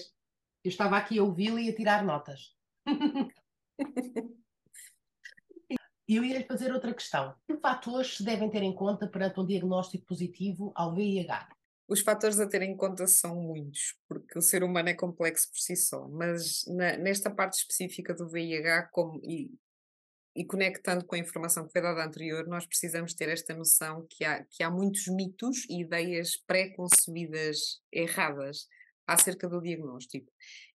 Eu 0.64 0.70
estava 0.70 0.98
aqui 0.98 1.20
a 1.20 1.24
ouvi-la 1.24 1.60
e 1.60 1.70
a 1.70 1.76
tirar 1.76 2.06
notas. 2.06 2.56
Eu 6.08 6.24
ia 6.24 6.46
fazer 6.46 6.72
outra 6.74 6.94
questão. 6.94 7.34
Que 7.48 7.56
fatores 7.58 8.18
se 8.18 8.24
devem 8.24 8.50
ter 8.50 8.62
em 8.62 8.76
conta 8.76 9.08
perante 9.08 9.40
um 9.40 9.46
diagnóstico 9.46 10.06
positivo 10.06 10.72
ao 10.76 10.94
VIH? 10.94 11.48
Os 11.88 12.02
fatores 12.02 12.40
a 12.40 12.48
ter 12.48 12.62
em 12.62 12.76
conta 12.76 13.06
são 13.08 13.36
muitos, 13.36 13.96
porque 14.08 14.38
o 14.38 14.42
ser 14.42 14.64
humano 14.64 14.90
é 14.90 14.94
complexo 14.94 15.50
por 15.50 15.60
si 15.60 15.76
só, 15.76 16.08
mas 16.08 16.64
na, 16.68 16.98
nesta 16.98 17.30
parte 17.30 17.58
específica 17.58 18.14
do 18.14 18.30
VIH, 18.30 18.90
como, 18.92 19.20
e, 19.24 19.52
e, 20.36 20.46
conectando 20.46 21.06
com 21.06 21.16
a 21.16 21.20
informação 21.20 21.66
que 21.66 21.74
foi 21.74 21.82
dada 21.82 22.04
anterior, 22.04 22.48
nós 22.48 22.66
precisamos 22.66 23.14
ter 23.14 23.30
esta 23.30 23.54
noção 23.54 24.08
que 24.10 24.24
há, 24.24 24.46
que 24.46 24.64
há 24.64 24.72
muitos 24.72 25.08
mitos 25.08 25.66
e 25.70 25.82
ideias 25.82 26.38
pré-concebidas 26.48 27.82
erradas 27.92 28.68
acerca 29.06 29.48
do 29.50 29.62
diagnóstico. 29.62 30.32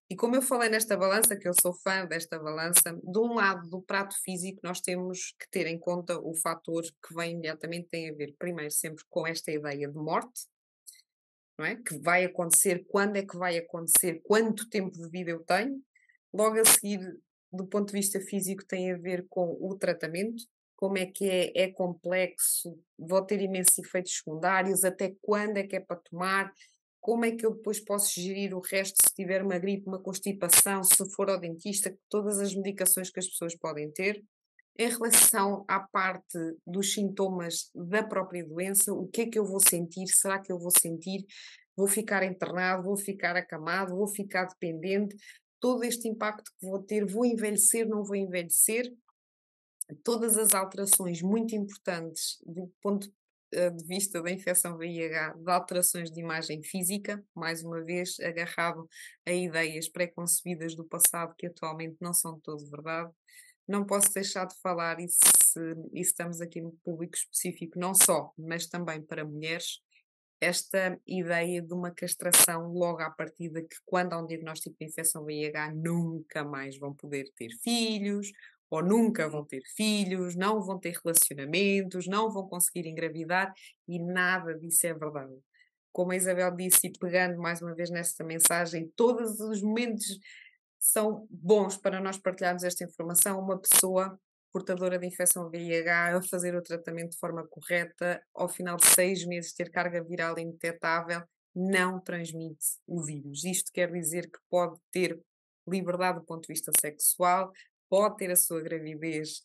E 0.09 0.15
como 0.15 0.35
eu 0.35 0.41
falei 0.41 0.69
nesta 0.69 0.97
balança, 0.97 1.37
que 1.37 1.47
eu 1.47 1.53
sou 1.61 1.71
fã 1.71 2.03
desta 2.05 2.39
balança, 2.39 2.99
de 3.03 3.19
um 3.19 3.35
lado 3.35 3.69
do 3.69 3.79
prato 3.79 4.15
físico 4.23 4.59
nós 4.63 4.81
temos 4.81 5.35
que 5.39 5.47
ter 5.51 5.67
em 5.67 5.77
conta 5.77 6.19
o 6.19 6.33
fator 6.35 6.81
que 6.83 7.13
vem 7.13 7.33
imediatamente 7.33 7.89
tem 7.89 8.09
a 8.09 8.13
ver, 8.13 8.35
primeiro, 8.39 8.71
sempre 8.71 9.03
com 9.07 9.27
esta 9.27 9.51
ideia 9.51 9.87
de 9.87 9.97
morte, 9.97 10.47
não 11.59 11.65
é? 11.65 11.75
Que 11.75 11.99
vai 11.99 12.25
acontecer, 12.25 12.85
quando 12.87 13.17
é 13.17 13.21
que 13.25 13.37
vai 13.37 13.57
acontecer, 13.57 14.19
quanto 14.23 14.67
tempo 14.67 14.97
de 14.97 15.07
vida 15.09 15.29
eu 15.29 15.43
tenho. 15.43 15.79
Logo 16.33 16.59
a 16.59 16.65
seguir, 16.65 16.99
do 17.51 17.67
ponto 17.67 17.87
de 17.87 17.99
vista 17.99 18.19
físico, 18.19 18.65
tem 18.65 18.91
a 18.91 18.97
ver 18.97 19.27
com 19.29 19.57
o 19.61 19.77
tratamento, 19.77 20.43
como 20.75 20.97
é 20.97 21.05
que 21.05 21.29
é, 21.29 21.51
é 21.55 21.71
complexo, 21.71 22.79
vou 22.97 23.21
ter 23.23 23.41
imensos 23.41 23.77
efeitos 23.77 24.15
secundários, 24.15 24.83
até 24.83 25.13
quando 25.21 25.57
é 25.57 25.67
que 25.67 25.75
é 25.75 25.79
para 25.79 25.97
tomar, 25.97 26.51
como 27.01 27.25
é 27.25 27.31
que 27.31 27.45
eu 27.45 27.55
depois 27.55 27.79
posso 27.79 28.19
gerir 28.19 28.53
o 28.55 28.59
resto 28.59 28.97
se 29.01 29.13
tiver 29.13 29.41
uma 29.41 29.57
gripe, 29.57 29.87
uma 29.87 30.01
constipação, 30.01 30.83
se 30.83 31.09
for 31.11 31.29
ao 31.29 31.39
dentista, 31.39 31.95
todas 32.09 32.39
as 32.39 32.53
medicações 32.53 33.09
que 33.09 33.19
as 33.19 33.27
pessoas 33.27 33.55
podem 33.55 33.89
ter. 33.91 34.23
Em 34.77 34.89
relação 34.89 35.65
à 35.67 35.79
parte 35.79 36.37
dos 36.65 36.93
sintomas 36.93 37.69
da 37.75 38.01
própria 38.03 38.45
doença, 38.45 38.93
o 38.93 39.07
que 39.07 39.21
é 39.21 39.25
que 39.25 39.37
eu 39.37 39.45
vou 39.45 39.59
sentir? 39.59 40.07
Será 40.07 40.39
que 40.39 40.51
eu 40.51 40.57
vou 40.57 40.71
sentir? 40.71 41.25
Vou 41.75 41.87
ficar 41.87 42.23
internado? 42.23 42.83
Vou 42.83 42.97
ficar 42.97 43.35
acamado? 43.35 43.95
Vou 43.95 44.07
ficar 44.07 44.45
dependente? 44.45 45.15
Todo 45.59 45.83
este 45.83 46.07
impacto 46.07 46.49
que 46.57 46.65
vou 46.65 46.81
ter, 46.81 47.05
vou 47.05 47.25
envelhecer? 47.25 47.87
Não 47.87 48.03
vou 48.03 48.15
envelhecer? 48.15 48.93
Todas 50.03 50.37
as 50.37 50.53
alterações 50.53 51.21
muito 51.21 51.55
importantes 51.55 52.37
do 52.45 52.71
ponto 52.81 53.09
de 53.51 53.83
vista 53.85 54.21
da 54.21 54.31
infecção 54.31 54.77
VIH 54.77 55.33
de 55.37 55.51
alterações 55.51 56.11
de 56.11 56.19
imagem 56.19 56.61
física, 56.63 57.23
mais 57.35 57.63
uma 57.63 57.83
vez 57.83 58.19
agarrado 58.19 58.87
a 59.25 59.31
ideias 59.31 59.89
pré-concebidas 59.89 60.75
do 60.75 60.83
passado 60.85 61.33
que 61.37 61.47
atualmente 61.47 61.97
não 61.99 62.13
são 62.13 62.39
todo 62.39 62.69
verdade. 62.69 63.11
Não 63.67 63.85
posso 63.85 64.11
deixar 64.13 64.45
de 64.45 64.55
falar, 64.61 64.99
e 64.99 65.07
se, 65.07 65.59
estamos 65.93 66.41
aqui 66.41 66.61
no 66.61 66.71
público 66.83 67.15
específico, 67.15 67.77
não 67.79 67.93
só, 67.93 68.31
mas 68.37 68.67
também 68.67 69.01
para 69.01 69.25
mulheres, 69.25 69.79
esta 70.41 70.97
ideia 71.05 71.61
de 71.61 71.73
uma 71.73 71.91
castração 71.91 72.71
logo 72.71 73.01
à 73.01 73.09
partida, 73.09 73.61
que 73.61 73.75
quando 73.85 74.13
há 74.13 74.21
um 74.21 74.25
diagnóstico 74.25 74.75
de 74.79 74.85
infecção 74.85 75.25
VIH 75.25 75.73
nunca 75.75 76.43
mais 76.43 76.77
vão 76.77 76.93
poder 76.93 77.31
ter 77.35 77.49
filhos, 77.61 78.31
ou 78.69 78.83
nunca 78.83 79.27
vão 79.27 79.43
ter 79.43 79.61
filhos, 79.75 80.35
não 80.35 80.61
vão 80.61 80.79
ter 80.79 80.97
relacionamentos, 81.03 82.07
não 82.07 82.31
vão 82.31 82.47
conseguir 82.47 82.87
engravidar 82.87 83.53
e 83.87 83.99
nada 83.99 84.53
disso 84.53 84.87
é 84.87 84.93
verdade. 84.93 85.33
Como 85.91 86.11
a 86.11 86.15
Isabel 86.15 86.55
disse, 86.55 86.87
e 86.87 86.91
pegando 86.91 87.39
mais 87.39 87.61
uma 87.61 87.73
vez 87.73 87.89
nesta 87.89 88.23
mensagem, 88.23 88.91
todos 88.95 89.39
os 89.39 89.61
momentos 89.61 90.19
são 90.79 91.27
bons 91.29 91.77
para 91.77 91.99
nós 91.99 92.17
partilharmos 92.17 92.63
esta 92.63 92.83
informação. 92.83 93.39
Uma 93.39 93.59
pessoa 93.59 94.19
portadora 94.51 94.97
de 94.97 95.07
infecção 95.07 95.49
VIH 95.49 96.17
a 96.17 96.21
fazer 96.21 96.55
o 96.55 96.61
tratamento 96.61 97.11
de 97.11 97.19
forma 97.19 97.45
correta, 97.47 98.21
ao 98.33 98.47
final 98.47 98.77
de 98.77 98.85
seis 98.87 99.25
meses 99.25 99.53
ter 99.53 99.69
carga 99.69 100.03
viral 100.03 100.37
indetetável, 100.39 101.21
não 101.55 101.99
transmite 101.99 102.65
o 102.87 103.03
vírus. 103.03 103.43
Isto 103.43 103.71
quer 103.71 103.91
dizer 103.91 104.29
que 104.29 104.39
pode 104.49 104.79
ter 104.91 105.19
liberdade 105.67 106.19
do 106.19 106.25
ponto 106.25 106.43
de 106.43 106.53
vista 106.53 106.71
sexual, 106.79 107.51
pode 107.89 108.17
ter 108.17 108.31
a 108.31 108.35
sua 108.35 108.61
gravidez 108.61 109.41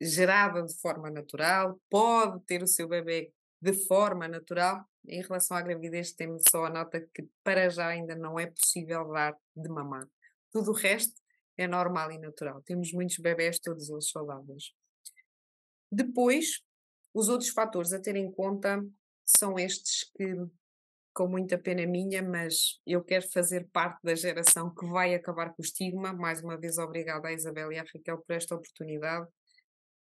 gerada 0.00 0.62
de 0.62 0.74
forma 0.80 1.10
natural, 1.10 1.80
pode 1.88 2.44
ter 2.44 2.62
o 2.62 2.66
seu 2.66 2.88
bebê 2.88 3.32
de 3.60 3.72
forma 3.86 4.28
natural. 4.28 4.84
Em 5.06 5.22
relação 5.22 5.56
à 5.56 5.62
gravidez, 5.62 6.12
temos 6.12 6.42
só 6.50 6.66
a 6.66 6.70
nota 6.70 7.00
que 7.14 7.26
para 7.42 7.68
já 7.70 7.88
ainda 7.88 8.14
não 8.14 8.38
é 8.38 8.46
possível 8.46 9.08
dar 9.10 9.36
de 9.56 9.68
mamar. 9.68 10.06
Tudo 10.52 10.70
o 10.70 10.74
resto 10.74 11.20
é 11.56 11.66
normal 11.66 12.12
e 12.12 12.18
natural. 12.18 12.62
Temos 12.62 12.92
muitos 12.92 13.18
bebés, 13.18 13.58
todos 13.58 13.88
eles 13.88 14.10
saudáveis. 14.10 14.72
Depois, 15.90 16.62
os 17.14 17.28
outros 17.28 17.50
fatores 17.50 17.92
a 17.92 18.00
ter 18.00 18.16
em 18.16 18.30
conta 18.30 18.84
são 19.24 19.58
estes 19.58 20.10
que 20.16 20.34
com 21.18 21.26
muita 21.26 21.58
pena 21.58 21.84
minha, 21.84 22.22
mas 22.22 22.80
eu 22.86 23.02
quero 23.02 23.28
fazer 23.28 23.68
parte 23.72 23.98
da 24.04 24.14
geração 24.14 24.72
que 24.72 24.86
vai 24.86 25.16
acabar 25.16 25.48
com 25.48 25.60
o 25.60 25.64
estigma. 25.64 26.12
Mais 26.12 26.40
uma 26.44 26.56
vez, 26.56 26.78
obrigada 26.78 27.26
à 27.26 27.32
Isabel 27.32 27.72
e 27.72 27.76
à 27.76 27.82
Raquel 27.82 28.18
por 28.18 28.36
esta 28.36 28.54
oportunidade. 28.54 29.26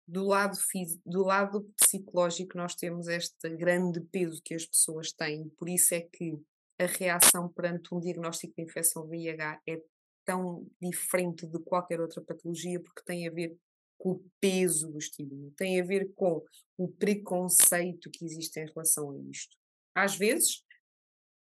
Do 0.07 0.27
lado, 0.27 0.55
do 1.03 1.23
lado 1.23 1.67
psicológico, 1.75 2.55
nós 2.55 2.75
temos 2.75 3.07
este 3.07 3.49
grande 3.49 3.99
peso 4.11 4.39
que 4.45 4.53
as 4.53 4.63
pessoas 4.63 5.11
têm, 5.11 5.49
por 5.57 5.67
isso 5.67 5.95
é 5.95 6.01
que 6.01 6.37
a 6.79 6.85
reação 6.85 7.49
perante 7.49 7.95
um 7.95 7.99
diagnóstico 7.99 8.53
de 8.55 8.61
infecção 8.61 9.07
VIH 9.07 9.59
é 9.67 9.81
tão 10.23 10.67
diferente 10.79 11.47
de 11.47 11.57
qualquer 11.63 11.99
outra 11.99 12.21
patologia, 12.21 12.79
porque 12.79 13.01
tem 13.03 13.27
a 13.27 13.31
ver 13.31 13.57
com 13.97 14.11
o 14.11 14.25
peso 14.39 14.91
do 14.91 14.99
estigma, 14.99 15.49
tem 15.57 15.81
a 15.81 15.83
ver 15.83 16.13
com 16.13 16.45
o 16.77 16.87
preconceito 16.87 18.11
que 18.11 18.23
existe 18.23 18.59
em 18.59 18.67
relação 18.67 19.09
a 19.09 19.17
isto. 19.31 19.57
Às 19.95 20.15
vezes, 20.15 20.66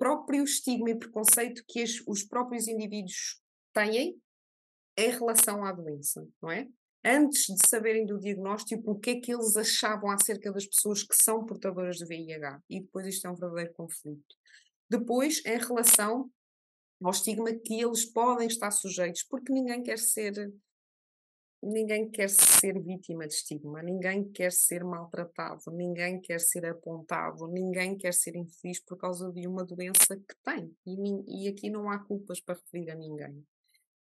próprio 0.02 0.42
estigma 0.42 0.90
e 0.90 0.96
preconceito 0.96 1.62
que 1.68 1.80
as, 1.80 2.02
os 2.08 2.24
próprios 2.24 2.66
indivíduos 2.66 3.40
têm 3.72 4.20
em 4.98 5.10
relação 5.10 5.64
à 5.64 5.70
doença, 5.70 6.26
não 6.42 6.50
é? 6.50 6.66
Antes 7.04 7.46
de 7.46 7.68
saberem 7.68 8.04
do 8.04 8.18
diagnóstico, 8.18 8.90
o 8.90 8.98
que 8.98 9.10
é 9.10 9.20
que 9.20 9.32
eles 9.32 9.56
achavam 9.56 10.10
acerca 10.10 10.50
das 10.50 10.66
pessoas 10.66 11.04
que 11.04 11.14
são 11.14 11.46
portadoras 11.46 11.98
de 11.98 12.04
VIH. 12.04 12.60
E 12.68 12.80
depois 12.80 13.06
isto 13.06 13.28
é 13.28 13.30
um 13.30 13.36
verdadeiro 13.36 13.72
conflito. 13.74 14.34
Depois, 14.90 15.40
em 15.46 15.58
relação 15.58 16.28
ao 17.00 17.12
estigma 17.12 17.52
que 17.52 17.80
eles 17.80 18.04
podem 18.04 18.48
estar 18.48 18.72
sujeitos, 18.72 19.22
porque 19.22 19.52
ninguém 19.52 19.84
quer 19.84 20.00
ser 20.00 20.52
ninguém 21.62 22.10
quer 22.10 22.28
ser 22.28 22.80
vítima 22.82 23.26
de 23.26 23.34
estigma, 23.34 23.82
ninguém 23.82 24.24
quer 24.32 24.50
ser 24.50 24.82
maltratado, 24.82 25.70
ninguém 25.70 26.20
quer 26.20 26.40
ser 26.40 26.66
apontado, 26.66 27.46
ninguém 27.46 27.96
quer 27.96 28.12
ser 28.12 28.34
infeliz 28.34 28.80
por 28.80 28.98
causa 28.98 29.30
de 29.30 29.46
uma 29.46 29.64
doença 29.64 30.16
que 30.16 30.34
tem. 30.44 30.74
E, 30.84 31.44
e 31.44 31.48
aqui 31.48 31.70
não 31.70 31.88
há 31.88 31.98
culpas 32.00 32.40
para 32.40 32.56
referir 32.56 32.90
a 32.90 32.96
ninguém. 32.96 33.44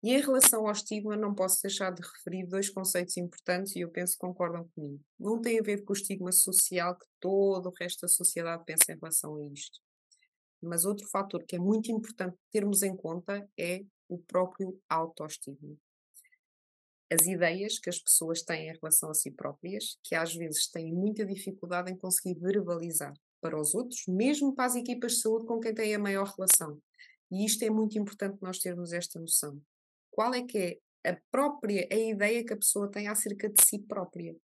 E 0.04 0.14
em 0.14 0.20
relação 0.20 0.66
ao 0.66 0.72
estigma, 0.72 1.16
não 1.16 1.34
posso 1.34 1.62
deixar 1.62 1.92
de 1.92 2.02
referir 2.02 2.46
dois 2.46 2.68
conceitos 2.68 3.16
importantes 3.16 3.76
e 3.76 3.80
eu 3.80 3.90
penso 3.90 4.14
que 4.14 4.18
concordam 4.18 4.68
comigo. 4.74 5.00
Um 5.20 5.40
tem 5.40 5.58
a 5.58 5.62
ver 5.62 5.84
com 5.84 5.92
o 5.92 5.96
estigma 5.96 6.32
social 6.32 6.96
que 6.96 7.06
todo 7.20 7.66
o 7.68 7.72
resto 7.78 8.02
da 8.02 8.08
sociedade 8.08 8.64
pensa 8.64 8.92
em 8.92 8.98
relação 8.98 9.36
a 9.36 9.44
isto. 9.52 9.80
Mas 10.60 10.84
outro 10.84 11.08
fator 11.08 11.44
que 11.44 11.56
é 11.56 11.58
muito 11.58 11.90
importante 11.90 12.36
termos 12.50 12.82
em 12.82 12.96
conta 12.96 13.48
é 13.58 13.84
o 14.08 14.18
próprio 14.18 14.76
autoestima. 14.88 15.76
As 17.12 17.26
ideias 17.26 17.78
que 17.78 17.90
as 17.90 17.98
pessoas 17.98 18.42
têm 18.42 18.68
em 18.68 18.72
relação 18.72 19.10
a 19.10 19.14
si 19.14 19.30
próprias, 19.30 19.98
que 20.02 20.14
às 20.14 20.34
vezes 20.34 20.68
têm 20.68 20.92
muita 20.92 21.26
dificuldade 21.26 21.90
em 21.90 21.96
conseguir 21.96 22.38
verbalizar 22.40 23.12
para 23.40 23.60
os 23.60 23.74
outros, 23.74 24.04
mesmo 24.06 24.54
para 24.54 24.66
as 24.66 24.76
equipas 24.76 25.12
de 25.12 25.20
saúde 25.20 25.46
com 25.46 25.60
quem 25.60 25.74
têm 25.74 25.94
a 25.94 25.98
maior 25.98 26.32
relação. 26.36 26.80
E 27.30 27.44
isto 27.44 27.64
é 27.64 27.70
muito 27.70 27.98
importante 27.98 28.38
nós 28.40 28.58
termos 28.58 28.92
esta 28.92 29.18
noção. 29.18 29.60
Qual 30.10 30.32
é 30.32 30.42
que 30.42 30.80
é 31.04 31.10
a 31.10 31.18
própria 31.30 31.86
a 31.90 31.96
ideia 31.96 32.44
que 32.44 32.52
a 32.52 32.56
pessoa 32.56 32.90
tem 32.90 33.08
acerca 33.08 33.48
de 33.48 33.62
si 33.62 33.78
própria? 33.80 34.34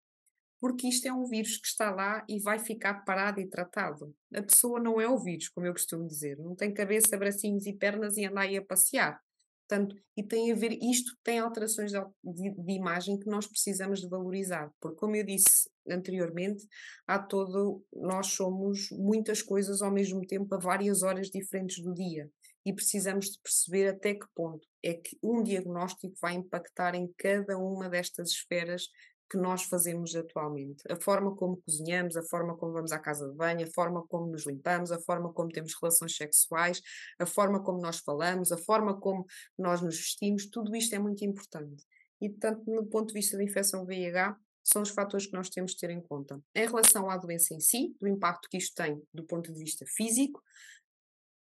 porque 0.60 0.88
isto 0.88 1.06
é 1.06 1.12
um 1.12 1.24
vírus 1.24 1.56
que 1.56 1.68
está 1.68 1.90
lá 1.90 2.24
e 2.28 2.40
vai 2.40 2.58
ficar 2.58 3.04
parado 3.04 3.40
e 3.40 3.46
tratado. 3.46 4.14
A 4.34 4.42
pessoa 4.42 4.80
não 4.80 5.00
é 5.00 5.08
o 5.08 5.18
vírus, 5.18 5.48
como 5.48 5.66
eu 5.66 5.72
costumo 5.72 6.06
dizer, 6.06 6.36
não 6.38 6.54
tem 6.54 6.72
cabeça, 6.74 7.16
bracinhos 7.16 7.66
e 7.66 7.72
pernas 7.72 8.16
e 8.16 8.24
anda 8.24 8.40
aí 8.40 8.56
a 8.56 8.64
passear. 8.64 9.20
Portanto, 9.68 9.94
e 10.16 10.22
tem 10.22 10.50
a 10.50 10.54
ver, 10.54 10.72
isto 10.82 11.14
tem 11.22 11.38
alterações 11.38 11.92
de, 11.92 12.00
de, 12.24 12.72
imagem 12.72 13.18
que 13.18 13.28
nós 13.28 13.46
precisamos 13.46 14.00
de 14.00 14.08
valorizar, 14.08 14.72
porque 14.80 14.96
como 14.96 15.14
eu 15.14 15.24
disse 15.24 15.68
anteriormente, 15.86 16.66
há 17.06 17.18
todo, 17.18 17.84
nós 17.92 18.28
somos 18.28 18.88
muitas 18.92 19.42
coisas 19.42 19.82
ao 19.82 19.92
mesmo 19.92 20.26
tempo 20.26 20.54
a 20.54 20.58
várias 20.58 21.02
horas 21.02 21.28
diferentes 21.28 21.82
do 21.82 21.92
dia 21.92 22.30
e 22.64 22.72
precisamos 22.72 23.26
de 23.26 23.38
perceber 23.42 23.88
até 23.88 24.14
que 24.14 24.26
ponto 24.34 24.66
é 24.82 24.94
que 24.94 25.18
um 25.22 25.42
diagnóstico 25.42 26.14
vai 26.20 26.34
impactar 26.34 26.94
em 26.94 27.12
cada 27.18 27.58
uma 27.58 27.90
destas 27.90 28.30
esferas 28.30 28.88
que 29.30 29.36
nós 29.36 29.64
fazemos 29.64 30.14
atualmente. 30.14 30.82
A 30.90 30.96
forma 30.96 31.34
como 31.36 31.58
cozinhamos, 31.58 32.16
a 32.16 32.22
forma 32.22 32.56
como 32.56 32.72
vamos 32.72 32.92
à 32.92 32.98
casa 32.98 33.28
de 33.28 33.34
banho, 33.34 33.66
a 33.66 33.70
forma 33.70 34.06
como 34.06 34.26
nos 34.26 34.46
limpamos, 34.46 34.90
a 34.90 34.98
forma 34.98 35.32
como 35.32 35.50
temos 35.50 35.74
relações 35.80 36.16
sexuais, 36.16 36.80
a 37.18 37.26
forma 37.26 37.62
como 37.62 37.80
nós 37.80 37.98
falamos, 37.98 38.50
a 38.52 38.56
forma 38.56 38.98
como 38.98 39.26
nós 39.58 39.82
nos 39.82 39.96
vestimos, 39.96 40.46
tudo 40.46 40.74
isto 40.74 40.94
é 40.94 40.98
muito 40.98 41.24
importante. 41.24 41.84
E, 42.20 42.28
portanto, 42.28 42.62
no 42.66 42.86
ponto 42.86 43.08
de 43.08 43.14
vista 43.14 43.36
da 43.36 43.44
infecção 43.44 43.84
VIH, 43.84 44.36
são 44.64 44.82
os 44.82 44.90
fatores 44.90 45.26
que 45.26 45.32
nós 45.32 45.48
temos 45.48 45.72
de 45.72 45.78
ter 45.78 45.90
em 45.90 46.00
conta. 46.00 46.40
Em 46.54 46.66
relação 46.66 47.08
à 47.08 47.16
doença 47.16 47.54
em 47.54 47.60
si, 47.60 47.94
do 48.00 48.08
impacto 48.08 48.48
que 48.50 48.58
isto 48.58 48.74
tem 48.74 49.02
do 49.14 49.24
ponto 49.24 49.52
de 49.52 49.58
vista 49.58 49.84
físico, 49.86 50.42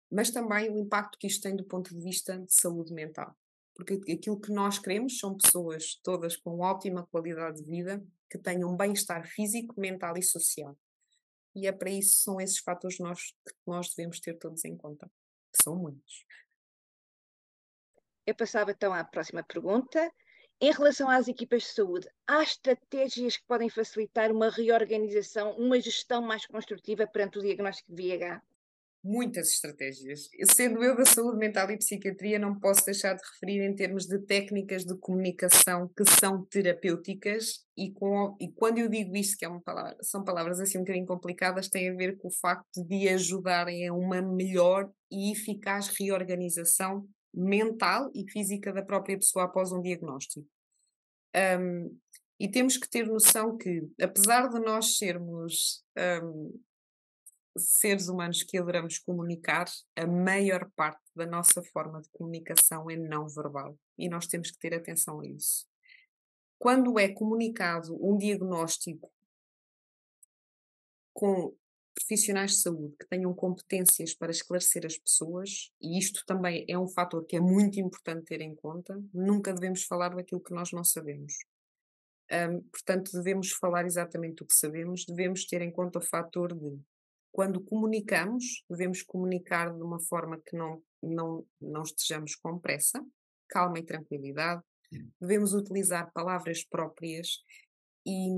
mas 0.10 0.30
também 0.30 0.70
o 0.70 0.78
impacto 0.78 1.18
que 1.18 1.28
isto 1.28 1.42
tem 1.42 1.56
do 1.56 1.66
ponto 1.66 1.94
de 1.94 2.02
vista 2.02 2.38
de 2.38 2.54
saúde 2.54 2.94
mental 2.94 3.36
porque 3.84 4.12
aquilo 4.12 4.40
que 4.40 4.52
nós 4.52 4.78
queremos 4.78 5.18
são 5.18 5.36
pessoas 5.36 5.96
todas 6.04 6.38
com 6.38 6.60
ótima 6.60 7.08
qualidade 7.08 7.64
de 7.64 7.70
vida, 7.70 8.04
que 8.30 8.38
tenham 8.38 8.78
bem-estar 8.78 9.28
físico, 9.28 9.80
mental 9.80 10.16
e 10.18 10.24
social. 10.24 10.78
E 11.56 11.66
é 11.66 11.72
para 11.72 11.90
isso 11.90 12.22
são 12.22 12.40
esses 12.40 12.60
fatores 12.60 13.00
nós, 13.00 13.32
que 13.44 13.54
nós 13.66 13.90
devemos 13.94 14.20
ter 14.20 14.38
todos 14.38 14.64
em 14.66 14.78
conta, 14.78 15.08
que 15.52 15.64
são 15.64 15.76
muitos. 15.76 16.26
Eu 18.26 18.36
passava 18.36 18.72
então 18.72 18.94
à 18.94 19.04
próxima 19.04 19.44
pergunta. 19.44 20.12
Em 20.62 20.72
relação 20.72 21.10
às 21.10 21.28
equipas 21.28 21.64
de 21.64 21.70
saúde, 21.70 22.08
há 22.28 22.44
estratégias 22.44 23.36
que 23.36 23.48
podem 23.48 23.68
facilitar 23.68 24.32
uma 24.32 24.50
reorganização, 24.52 25.58
uma 25.58 25.80
gestão 25.80 26.22
mais 26.22 26.46
construtiva 26.46 27.08
perante 27.08 27.40
o 27.40 27.42
diagnóstico 27.42 27.96
de 27.96 28.04
VIH? 28.04 28.44
Muitas 29.04 29.50
estratégias. 29.50 30.30
Sendo 30.56 30.84
eu 30.84 30.96
da 30.96 31.06
saúde 31.06 31.38
mental 31.38 31.70
e 31.72 31.78
psiquiatria, 31.78 32.38
não 32.38 32.60
posso 32.60 32.86
deixar 32.86 33.16
de 33.16 33.22
referir 33.34 33.64
em 33.64 33.76
termos 33.76 34.06
de 34.06 34.20
técnicas 34.20 34.84
de 34.84 34.98
comunicação 34.98 35.90
que 35.96 36.04
são 36.20 36.46
terapêuticas 36.46 37.66
e, 37.78 37.92
com, 37.92 38.36
e 38.40 38.52
quando 38.52 38.78
eu 38.78 38.88
digo 38.88 39.16
isto, 39.16 39.38
que 39.38 39.46
é 39.46 39.48
uma 39.48 39.62
palavra, 39.62 39.98
são 40.02 40.24
palavras 40.24 40.60
assim 40.60 40.78
um 40.78 40.82
bocadinho 40.82 41.06
complicadas, 41.06 41.70
tem 41.70 41.90
a 41.90 41.96
ver 41.96 42.18
com 42.18 42.28
o 42.28 42.34
facto 42.40 42.86
de 42.88 43.10
ajudarem 43.10 43.88
a 43.88 43.94
uma 43.94 44.22
melhor 44.22 44.90
e 45.12 45.32
eficaz 45.32 45.88
reorganização 45.88 47.08
mental 47.34 48.12
e 48.14 48.30
física 48.30 48.72
da 48.72 48.84
própria 48.84 49.18
pessoa 49.18 49.46
após 49.46 49.72
um 49.72 49.82
diagnóstico. 49.82 50.46
Um, 51.36 51.98
e 52.40 52.50
temos 52.50 52.76
que 52.76 52.90
ter 52.90 53.08
noção 53.08 53.56
que, 53.56 53.88
apesar 54.02 54.50
de 54.50 54.60
nós 54.60 54.98
sermos 54.98 55.84
um, 56.24 56.60
seres 57.58 58.08
humanos 58.08 58.44
que 58.44 58.58
adoramos 58.58 58.98
comunicar, 59.00 59.66
a 59.96 60.08
maior 60.08 60.70
parte 60.76 61.02
da 61.16 61.26
nossa 61.26 61.62
forma 61.62 62.02
de 62.02 62.10
comunicação 62.10 62.90
é 62.90 62.96
não 62.96 63.28
verbal 63.28 63.78
e 63.98 64.10
nós 64.10 64.28
temos 64.28 64.52
que 64.52 64.60
ter 64.60 64.74
atenção 64.74 65.20
a 65.20 65.28
isso. 65.28 65.68
Quando 66.58 67.00
é 67.00 67.10
comunicado 67.10 67.98
um 68.02 68.18
diagnóstico 68.18 69.12
com 71.14 71.56
profissionais 71.94 72.52
de 72.52 72.58
saúde 72.62 72.96
que 73.00 73.08
tenham 73.08 73.34
competências 73.34 74.14
para 74.14 74.32
esclarecer 74.32 74.86
as 74.86 74.98
pessoas, 74.98 75.72
e 75.82 75.98
isto 75.98 76.24
também 76.26 76.66
é 76.68 76.78
um 76.78 76.88
fator 76.88 77.26
que 77.26 77.36
é 77.36 77.40
muito 77.40 77.80
importante 77.80 78.26
ter 78.26 78.42
em 78.42 78.56
conta, 78.56 79.02
nunca 79.14 79.54
devemos 79.54 79.84
falar 79.84 80.16
daquilo 80.16 80.42
que 80.42 80.54
nós 80.54 80.72
não 80.72 80.84
sabemos. 80.84 81.34
Um, 82.32 82.62
portanto, 82.62 83.12
devemos 83.12 83.52
falar 83.52 83.86
exatamente 83.86 84.42
o 84.42 84.46
que 84.46 84.56
sabemos, 84.56 85.06
devemos 85.06 85.46
ter 85.46 85.62
em 85.62 85.72
conta 85.72 86.00
o 86.00 86.02
fator 86.02 86.54
de 86.54 86.80
quando 87.32 87.62
comunicamos, 87.62 88.64
devemos 88.70 89.02
comunicar 89.04 89.74
de 89.74 89.82
uma 89.82 90.00
forma 90.00 90.40
que 90.46 90.56
não, 90.56 90.82
não, 91.02 91.46
não 91.60 91.84
estejamos 91.84 92.36
com 92.36 92.60
pressa, 92.60 93.04
calma 93.50 93.80
e 93.80 93.84
tranquilidade. 93.84 94.62
Devemos 95.20 95.54
utilizar 95.54 96.12
palavras 96.14 96.66
próprias 96.66 97.40
e 98.06 98.30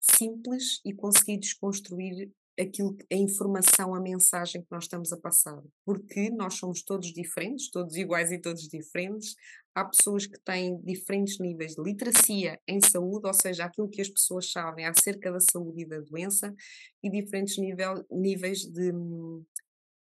simples 0.00 0.80
e 0.84 0.94
conseguir 0.94 1.38
desconstruir 1.38 2.30
aquilo, 2.58 2.96
a 3.12 3.16
informação, 3.16 3.94
a 3.94 4.00
mensagem 4.00 4.62
que 4.62 4.70
nós 4.70 4.84
estamos 4.84 5.12
a 5.12 5.16
passar. 5.16 5.60
Porque 5.84 6.30
nós 6.30 6.54
somos 6.54 6.82
todos 6.82 7.12
diferentes, 7.12 7.70
todos 7.70 7.96
iguais 7.96 8.30
e 8.30 8.40
todos 8.40 8.68
diferentes. 8.68 9.34
Há 9.76 9.84
pessoas 9.84 10.26
que 10.26 10.40
têm 10.40 10.80
diferentes 10.80 11.38
níveis 11.38 11.74
de 11.74 11.82
literacia 11.82 12.58
em 12.66 12.80
saúde, 12.80 13.26
ou 13.26 13.34
seja, 13.34 13.66
aquilo 13.66 13.90
que 13.90 14.00
as 14.00 14.08
pessoas 14.08 14.50
sabem 14.50 14.86
acerca 14.86 15.30
da 15.30 15.38
saúde 15.38 15.82
e 15.82 15.86
da 15.86 16.00
doença, 16.00 16.54
e 17.02 17.10
diferentes 17.10 17.58
nível, 17.58 18.02
níveis 18.10 18.60
de, 18.60 18.90
de 18.90 19.44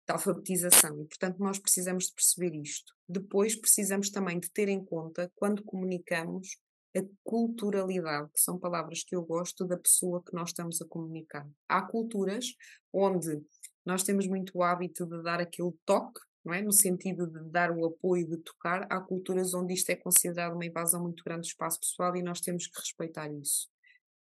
alfabetização. 0.08 0.98
E, 1.02 1.04
portanto, 1.04 1.36
nós 1.38 1.58
precisamos 1.58 2.06
de 2.06 2.14
perceber 2.14 2.56
isto. 2.56 2.94
Depois, 3.06 3.54
precisamos 3.54 4.08
também 4.08 4.40
de 4.40 4.50
ter 4.50 4.68
em 4.68 4.82
conta, 4.82 5.30
quando 5.36 5.62
comunicamos, 5.62 6.56
a 6.96 7.02
culturalidade, 7.22 8.30
que 8.32 8.40
são 8.40 8.58
palavras 8.58 9.04
que 9.04 9.14
eu 9.14 9.22
gosto 9.22 9.66
da 9.66 9.76
pessoa 9.76 10.22
que 10.24 10.32
nós 10.32 10.48
estamos 10.48 10.80
a 10.80 10.86
comunicar. 10.86 11.46
Há 11.68 11.82
culturas 11.82 12.54
onde 12.90 13.42
nós 13.84 14.02
temos 14.02 14.26
muito 14.26 14.56
o 14.56 14.62
hábito 14.62 15.04
de 15.04 15.22
dar 15.22 15.40
aquele 15.40 15.72
toque, 15.84 16.20
não 16.44 16.54
é? 16.54 16.62
No 16.62 16.72
sentido 16.72 17.26
de 17.26 17.50
dar 17.50 17.70
o 17.70 17.84
apoio, 17.86 18.26
de 18.26 18.38
tocar. 18.38 18.86
Há 18.90 19.00
culturas 19.00 19.54
onde 19.54 19.74
isto 19.74 19.90
é 19.90 19.96
considerado 19.96 20.54
uma 20.54 20.66
invasão 20.66 21.02
muito 21.02 21.22
grande 21.24 21.42
do 21.42 21.50
espaço 21.50 21.80
pessoal 21.80 22.16
e 22.16 22.22
nós 22.22 22.40
temos 22.40 22.66
que 22.66 22.78
respeitar 22.78 23.30
isso. 23.32 23.68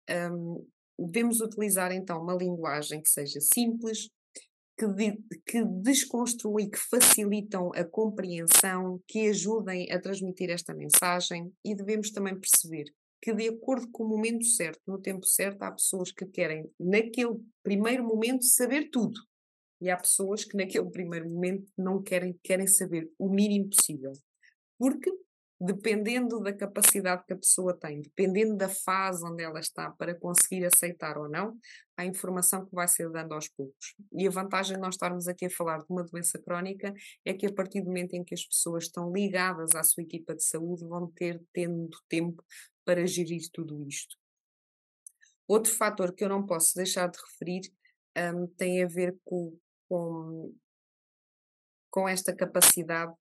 Um, 0.10 0.66
devemos 0.98 1.42
utilizar 1.42 1.92
então 1.92 2.22
uma 2.22 2.34
linguagem 2.34 3.02
que 3.02 3.10
seja 3.10 3.40
simples, 3.42 4.10
que, 4.78 4.88
de, 4.88 5.18
que 5.46 5.64
desconstruem, 5.66 6.70
que 6.70 6.78
facilitam 6.78 7.72
a 7.74 7.84
compreensão, 7.84 9.02
que 9.08 9.30
ajudem 9.30 9.92
a 9.92 10.00
transmitir 10.00 10.50
esta 10.50 10.74
mensagem 10.74 11.52
e 11.66 11.76
devemos 11.76 12.12
também 12.12 12.40
perceber 12.40 12.86
que 13.22 13.34
de 13.34 13.48
acordo 13.50 13.90
com 13.92 14.04
o 14.04 14.10
momento 14.10 14.46
certo, 14.46 14.80
no 14.86 15.00
tempo 15.00 15.26
certo, 15.26 15.64
há 15.64 15.72
pessoas 15.72 16.12
que 16.12 16.26
querem 16.26 16.70
naquele 16.80 17.36
primeiro 17.64 18.04
momento 18.04 18.46
saber 18.46 18.90
tudo 18.92 19.20
e 19.80 19.90
há 19.90 19.98
pessoas 19.98 20.44
que 20.44 20.58
naquele 20.58 20.90
primeiro 20.90 21.30
momento 21.30 21.72
não 21.78 22.02
querem, 22.02 22.38
querem 22.44 22.68
saber 22.68 23.10
o 23.18 23.30
mínimo 23.30 23.70
possível. 23.70 24.14
Porque 24.78 25.12
dependendo 25.60 26.40
da 26.40 26.54
capacidade 26.54 27.26
que 27.26 27.34
a 27.34 27.38
pessoa 27.38 27.74
tem, 27.74 28.02
dependendo 28.02 28.56
da 28.56 28.70
fase 28.70 29.26
onde 29.26 29.44
ela 29.44 29.60
está 29.60 29.90
para 29.90 30.14
conseguir 30.14 30.66
aceitar 30.66 31.18
ou 31.18 31.28
não, 31.28 31.58
a 31.98 32.06
informação 32.06 32.64
que 32.64 32.76
vai 32.76 32.88
ser 32.88 33.10
dando 33.10 33.34
aos 33.34 33.48
poucos. 33.48 33.96
E 34.14 34.28
a 34.28 34.30
vantagem 34.30 34.76
de 34.76 34.82
nós 34.82 34.94
estarmos 34.94 35.28
aqui 35.28 35.48
a 35.48 35.50
falar 35.50 35.80
de 35.80 35.86
uma 35.90 36.04
doença 36.04 36.38
crónica 36.40 36.94
é 37.26 37.34
que 37.34 37.48
a 37.48 37.54
partir 37.54 37.82
do 37.82 37.88
momento 37.88 38.14
em 38.14 38.24
que 38.24 38.36
as 38.36 38.46
pessoas 38.46 38.84
estão 38.84 39.12
ligadas 39.12 39.74
à 39.74 39.82
sua 39.84 40.04
equipa 40.04 40.36
de 40.36 40.44
saúde, 40.44 40.86
vão 40.86 41.12
ter 41.12 41.42
tendo 41.52 41.90
tempo 42.08 42.44
para 42.86 43.08
gerir 43.08 43.50
tudo 43.52 43.84
isto. 43.88 44.16
Outro 45.48 45.74
fator 45.74 46.14
que 46.14 46.24
eu 46.24 46.30
não 46.30 46.46
posso 46.46 46.76
deixar 46.76 47.10
de 47.10 47.18
referir 47.20 47.62
um, 48.36 48.48
tem 48.48 48.84
a 48.84 48.88
ver 48.88 49.18
com, 49.24 49.58
com, 49.88 50.54
com 51.90 52.08
esta 52.08 52.36
capacidade 52.36 53.14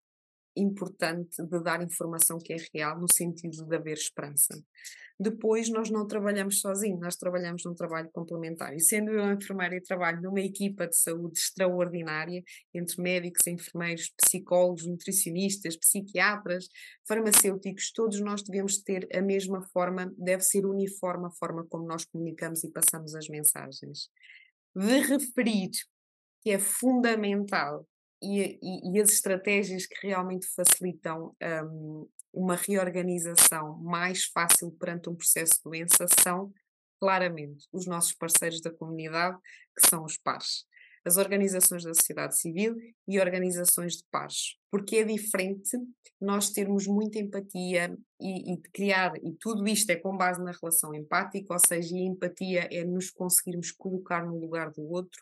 importante 0.57 1.43
de 1.43 1.63
dar 1.63 1.83
informação 1.83 2.39
que 2.39 2.53
é 2.53 2.57
real, 2.75 2.99
no 2.99 3.13
sentido 3.13 3.67
de 3.67 3.77
haver 3.77 3.99
esperança. 3.99 4.55
Depois, 5.19 5.71
nós 5.71 5.91
não 5.91 6.07
trabalhamos 6.07 6.61
sozinhos, 6.61 7.01
nós 7.01 7.17
trabalhamos 7.17 7.65
num 7.65 7.75
trabalho 7.75 8.11
complementar. 8.13 8.75
E 8.75 8.81
sendo 8.81 9.11
eu 9.13 9.33
enfermeira 9.33 9.75
e 9.75 9.81
trabalho 9.81 10.21
numa 10.21 10.41
equipa 10.41 10.87
de 10.87 10.97
saúde 10.97 11.39
extraordinária, 11.39 12.43
entre 12.75 13.01
médicos, 13.01 13.47
enfermeiros, 13.47 14.13
psicólogos, 14.23 14.87
nutricionistas, 14.87 15.75
psiquiatras, 15.77 16.69
farmacêuticos, 17.09 17.93
todos 17.93 18.21
nós 18.21 18.43
devemos 18.43 18.79
ter 18.83 19.09
a 19.15 19.23
mesma 19.23 19.63
forma, 19.73 20.13
deve 20.19 20.43
ser 20.43 20.67
uniforme 20.67 21.27
a 21.27 21.31
forma 21.31 21.65
como 21.65 21.87
nós 21.87 22.05
comunicamos 22.05 22.63
e 22.63 22.71
passamos 22.71 23.15
as 23.15 23.27
mensagens. 23.29 24.11
De 24.75 25.01
referir 25.01 25.71
que 26.47 26.53
é 26.53 26.61
fundamental 26.61 27.85
e, 28.23 28.57
e, 28.63 28.93
e, 28.93 29.01
as 29.01 29.11
estratégias 29.11 29.85
que 29.85 30.07
realmente 30.07 30.47
facilitam 30.55 31.35
um, 31.75 32.09
uma 32.33 32.55
reorganização 32.55 33.77
mais 33.83 34.27
fácil 34.27 34.71
perante 34.79 35.11
um 35.11 35.17
processo 35.17 35.55
de 35.55 35.63
doença 35.65 36.07
são 36.23 36.53
claramente 37.01 37.67
os 37.73 37.85
nossos 37.85 38.13
parceiros 38.13 38.61
da 38.61 38.71
comunidade, 38.71 39.37
que 39.77 39.89
são 39.89 40.05
os 40.05 40.17
pares. 40.19 40.65
As 41.05 41.17
organizações 41.17 41.83
da 41.83 41.93
sociedade 41.93 42.39
civil 42.39 42.77
e 43.09 43.19
organizações 43.19 43.97
de 43.97 44.05
pares, 44.09 44.57
porque 44.71 44.99
é 44.99 45.05
diferente 45.05 45.77
nós 46.21 46.51
termos 46.51 46.87
muita 46.87 47.19
empatia 47.19 47.93
e, 48.21 48.53
e 48.53 48.61
criar, 48.73 49.17
e 49.17 49.33
tudo 49.41 49.67
isto 49.67 49.91
é 49.91 49.97
com 49.97 50.17
base 50.17 50.41
na 50.41 50.53
relação 50.53 50.95
empática, 50.95 51.53
ou 51.53 51.59
seja, 51.59 51.97
a 51.97 51.99
empatia 51.99 52.69
é 52.71 52.85
nos 52.85 53.11
conseguirmos 53.11 53.73
colocar 53.73 54.25
no 54.25 54.39
lugar 54.39 54.71
do 54.71 54.89
outro, 54.89 55.21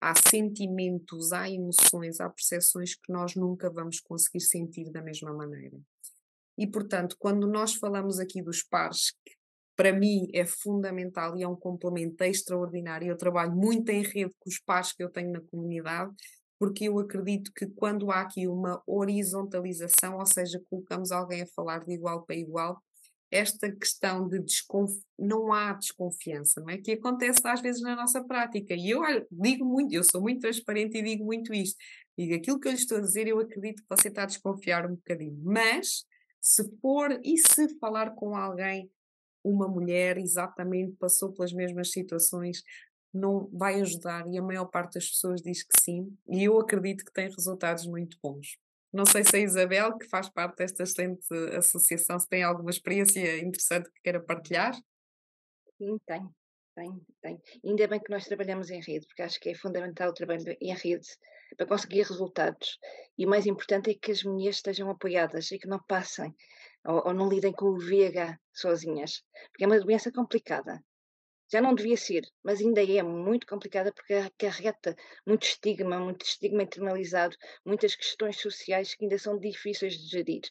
há 0.00 0.14
sentimentos, 0.28 1.32
há 1.32 1.48
emoções, 1.50 2.20
há 2.20 2.30
percepções 2.30 2.94
que 2.94 3.12
nós 3.12 3.34
nunca 3.34 3.70
vamos 3.70 4.00
conseguir 4.00 4.40
sentir 4.40 4.90
da 4.90 5.02
mesma 5.02 5.32
maneira. 5.32 5.76
E, 6.56 6.66
portanto, 6.66 7.16
quando 7.18 7.46
nós 7.46 7.74
falamos 7.74 8.18
aqui 8.18 8.42
dos 8.42 8.62
pares, 8.62 9.12
para 9.76 9.92
mim 9.92 10.28
é 10.34 10.44
fundamental 10.44 11.36
e 11.36 11.42
é 11.42 11.48
um 11.48 11.56
complemento 11.56 12.22
extraordinário. 12.22 13.08
Eu 13.08 13.16
trabalho 13.16 13.52
muito 13.52 13.88
em 13.88 14.02
rede 14.02 14.34
com 14.38 14.50
os 14.50 14.58
pares 14.58 14.92
que 14.92 15.02
eu 15.02 15.08
tenho 15.08 15.32
na 15.32 15.40
comunidade, 15.40 16.12
porque 16.58 16.84
eu 16.84 16.98
acredito 16.98 17.50
que 17.56 17.66
quando 17.66 18.10
há 18.10 18.20
aqui 18.20 18.46
uma 18.46 18.82
horizontalização, 18.86 20.18
ou 20.18 20.26
seja, 20.26 20.62
colocamos 20.68 21.10
alguém 21.10 21.40
a 21.40 21.46
falar 21.56 21.82
de 21.82 21.94
igual 21.94 22.26
para 22.26 22.36
igual, 22.36 22.78
esta 23.30 23.70
questão 23.70 24.28
de 24.28 24.40
desconf... 24.40 24.90
não 25.18 25.52
há 25.52 25.72
desconfiança, 25.74 26.60
não 26.60 26.70
é? 26.70 26.78
Que 26.78 26.92
acontece 26.92 27.40
às 27.44 27.60
vezes 27.60 27.80
na 27.80 27.94
nossa 27.94 28.24
prática. 28.24 28.74
E 28.74 28.90
eu 28.90 29.02
digo 29.30 29.64
muito, 29.64 29.94
eu 29.94 30.02
sou 30.02 30.20
muito 30.20 30.40
transparente 30.40 30.98
e 30.98 31.02
digo 31.02 31.24
muito 31.24 31.54
isto. 31.54 31.78
Digo 32.18 32.34
aquilo 32.34 32.58
que 32.58 32.68
eu 32.68 32.72
lhe 32.72 32.78
estou 32.78 32.98
a 32.98 33.00
dizer, 33.00 33.28
eu 33.28 33.38
acredito 33.38 33.82
que 33.82 33.88
você 33.88 34.08
está 34.08 34.24
a 34.24 34.26
desconfiar 34.26 34.84
um 34.84 34.94
bocadinho. 34.94 35.38
Mas 35.42 36.04
se 36.40 36.64
for 36.80 37.20
e 37.22 37.36
se 37.36 37.78
falar 37.78 38.10
com 38.14 38.34
alguém 38.34 38.90
uma 39.44 39.68
mulher 39.68 40.18
exatamente 40.18 40.92
passou 40.96 41.32
pelas 41.32 41.52
mesmas 41.52 41.90
situações 41.90 42.62
não 43.12 43.48
vai 43.52 43.80
ajudar 43.80 44.26
e 44.28 44.38
a 44.38 44.42
maior 44.42 44.66
parte 44.66 44.94
das 44.94 45.08
pessoas 45.08 45.40
diz 45.40 45.62
que 45.62 45.80
sim 45.80 46.16
e 46.28 46.44
eu 46.44 46.58
acredito 46.58 47.04
que 47.04 47.12
tem 47.12 47.28
resultados 47.28 47.86
muito 47.86 48.18
bons. 48.22 48.58
Não 48.92 49.06
sei 49.06 49.22
se 49.22 49.36
a 49.36 49.40
Isabel, 49.40 49.96
que 49.96 50.08
faz 50.08 50.28
parte 50.28 50.56
desta 50.56 50.82
excelente 50.82 51.26
associação, 51.56 52.18
se 52.18 52.28
tem 52.28 52.42
alguma 52.42 52.70
experiência 52.70 53.38
interessante 53.38 53.90
que 53.90 54.02
queira 54.02 54.20
partilhar. 54.20 54.74
Sim, 55.78 55.96
tenho, 56.06 56.34
tenho, 56.74 57.06
tenho. 57.22 57.40
Ainda 57.64 57.86
bem 57.86 58.00
que 58.00 58.10
nós 58.10 58.24
trabalhamos 58.24 58.68
em 58.70 58.80
rede, 58.80 59.06
porque 59.06 59.22
acho 59.22 59.38
que 59.38 59.50
é 59.50 59.54
fundamental 59.54 60.10
o 60.10 60.14
trabalho 60.14 60.56
em 60.60 60.74
rede 60.74 61.06
para 61.56 61.66
conseguir 61.66 62.02
resultados. 62.02 62.78
E 63.16 63.24
o 63.24 63.28
mais 63.28 63.46
importante 63.46 63.90
é 63.90 63.94
que 63.94 64.10
as 64.10 64.24
mulheres 64.24 64.56
estejam 64.56 64.90
apoiadas 64.90 65.50
e 65.52 65.58
que 65.58 65.68
não 65.68 65.80
passem 65.86 66.34
ou, 66.84 67.06
ou 67.06 67.14
não 67.14 67.28
lidem 67.28 67.52
com 67.52 67.66
o 67.66 67.78
VIH 67.78 68.38
sozinhas, 68.52 69.22
porque 69.50 69.64
é 69.64 69.66
uma 69.66 69.80
doença 69.80 70.10
complicada. 70.12 70.82
Já 71.52 71.60
não 71.60 71.74
devia 71.74 71.96
ser, 71.96 72.22
mas 72.44 72.60
ainda 72.60 72.80
é 72.80 73.02
muito 73.02 73.44
complicada 73.46 73.92
porque 73.92 74.14
acarreta 74.14 74.94
muito 75.26 75.42
estigma, 75.42 75.98
muito 75.98 76.24
estigma 76.24 76.62
internalizado, 76.62 77.36
muitas 77.64 77.96
questões 77.96 78.40
sociais 78.40 78.94
que 78.94 79.04
ainda 79.04 79.18
são 79.18 79.36
difíceis 79.36 79.94
de 79.98 80.06
gerir. 80.06 80.42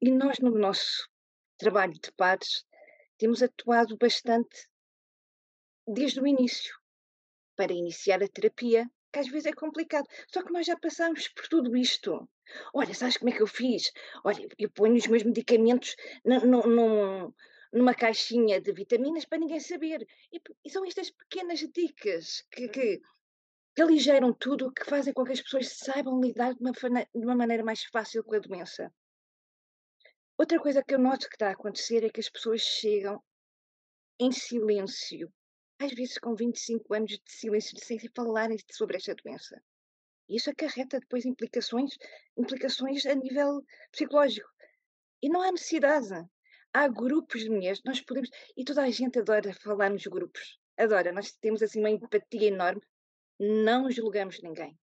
E 0.00 0.10
nós, 0.10 0.40
no 0.40 0.50
nosso 0.50 1.08
trabalho 1.56 1.92
de 1.92 2.10
pares, 2.12 2.64
temos 3.16 3.44
atuado 3.44 3.96
bastante 3.96 4.68
desde 5.86 6.20
o 6.20 6.26
início 6.26 6.74
para 7.54 7.72
iniciar 7.72 8.20
a 8.24 8.28
terapia, 8.28 8.90
que 9.12 9.20
às 9.20 9.28
vezes 9.28 9.46
é 9.46 9.52
complicado. 9.52 10.08
Só 10.26 10.42
que 10.42 10.52
nós 10.52 10.66
já 10.66 10.76
passamos 10.76 11.28
por 11.28 11.46
tudo 11.46 11.76
isto. 11.76 12.28
Olha, 12.74 12.92
sabes 12.92 13.18
como 13.18 13.30
é 13.30 13.36
que 13.36 13.42
eu 13.42 13.46
fiz? 13.46 13.92
Olha, 14.24 14.48
eu 14.58 14.70
ponho 14.70 14.96
os 14.96 15.06
meus 15.06 15.22
medicamentos 15.22 15.94
num, 16.24 17.32
numa 17.72 17.94
caixinha 17.94 18.60
de 18.60 18.72
vitaminas 18.72 19.24
para 19.24 19.38
ninguém 19.38 19.60
saber. 19.60 20.06
E, 20.32 20.40
e 20.64 20.70
são 20.70 20.84
estas 20.84 21.10
pequenas 21.10 21.60
dicas 21.60 22.42
que, 22.50 22.68
que, 22.68 23.00
que 23.74 23.82
aligeram 23.82 24.32
tudo, 24.32 24.72
que 24.72 24.84
fazem 24.84 25.12
com 25.12 25.24
que 25.24 25.32
as 25.32 25.40
pessoas 25.40 25.76
saibam 25.78 26.20
lidar 26.20 26.54
de 26.54 26.60
uma, 26.60 26.72
de 26.72 27.24
uma 27.24 27.36
maneira 27.36 27.64
mais 27.64 27.84
fácil 27.84 28.22
com 28.24 28.34
a 28.34 28.38
doença. 28.38 28.92
Outra 30.38 30.60
coisa 30.60 30.82
que 30.82 30.94
eu 30.94 30.98
noto 30.98 31.28
que 31.28 31.36
está 31.36 31.48
a 31.48 31.52
acontecer 31.52 32.04
é 32.04 32.10
que 32.10 32.20
as 32.20 32.28
pessoas 32.28 32.60
chegam 32.60 33.22
em 34.18 34.30
silêncio 34.30 35.32
às 35.84 35.92
vezes 35.92 36.18
com 36.18 36.34
25 36.34 36.94
anos 36.94 37.10
de 37.10 37.22
silêncio, 37.26 37.76
sem 37.78 37.98
falarem 38.14 38.56
sobre 38.70 38.96
esta 38.96 39.14
doença. 39.14 39.60
Isso 40.28 40.50
acarreta 40.50 41.00
depois 41.00 41.26
implicações, 41.26 41.96
implicações 42.36 43.04
a 43.04 43.14
nível 43.14 43.64
psicológico. 43.90 44.48
E 45.20 45.28
não 45.28 45.42
há 45.42 45.50
necessidade. 45.50 46.24
Há 46.72 46.88
grupos 46.88 47.42
de 47.42 47.50
mulheres, 47.50 47.82
nós 47.84 48.00
podemos, 48.00 48.30
e 48.56 48.64
toda 48.64 48.82
a 48.82 48.90
gente 48.90 49.18
adora 49.18 49.52
falar 49.52 49.90
nos 49.90 50.06
grupos. 50.06 50.58
Adora, 50.76 51.12
nós 51.12 51.32
temos 51.32 51.62
assim 51.62 51.80
uma 51.80 51.90
empatia 51.90 52.48
enorme. 52.48 52.82
Não 53.38 53.90
julgamos 53.90 54.40
ninguém. 54.42 54.78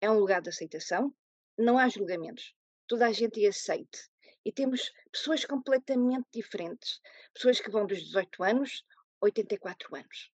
É 0.00 0.10
um 0.10 0.18
lugar 0.18 0.40
de 0.40 0.50
aceitação, 0.50 1.14
não 1.58 1.78
há 1.78 1.88
julgamentos. 1.88 2.54
Toda 2.86 3.06
a 3.06 3.12
gente 3.12 3.44
aceite. 3.46 4.08
E 4.44 4.52
temos 4.52 4.92
pessoas 5.10 5.44
completamente 5.44 6.26
diferentes. 6.32 7.00
Pessoas 7.32 7.60
que 7.60 7.70
vão 7.70 7.86
dos 7.86 8.00
18 8.02 8.44
anos 8.44 8.84
84 9.20 9.96
anos 9.96 10.34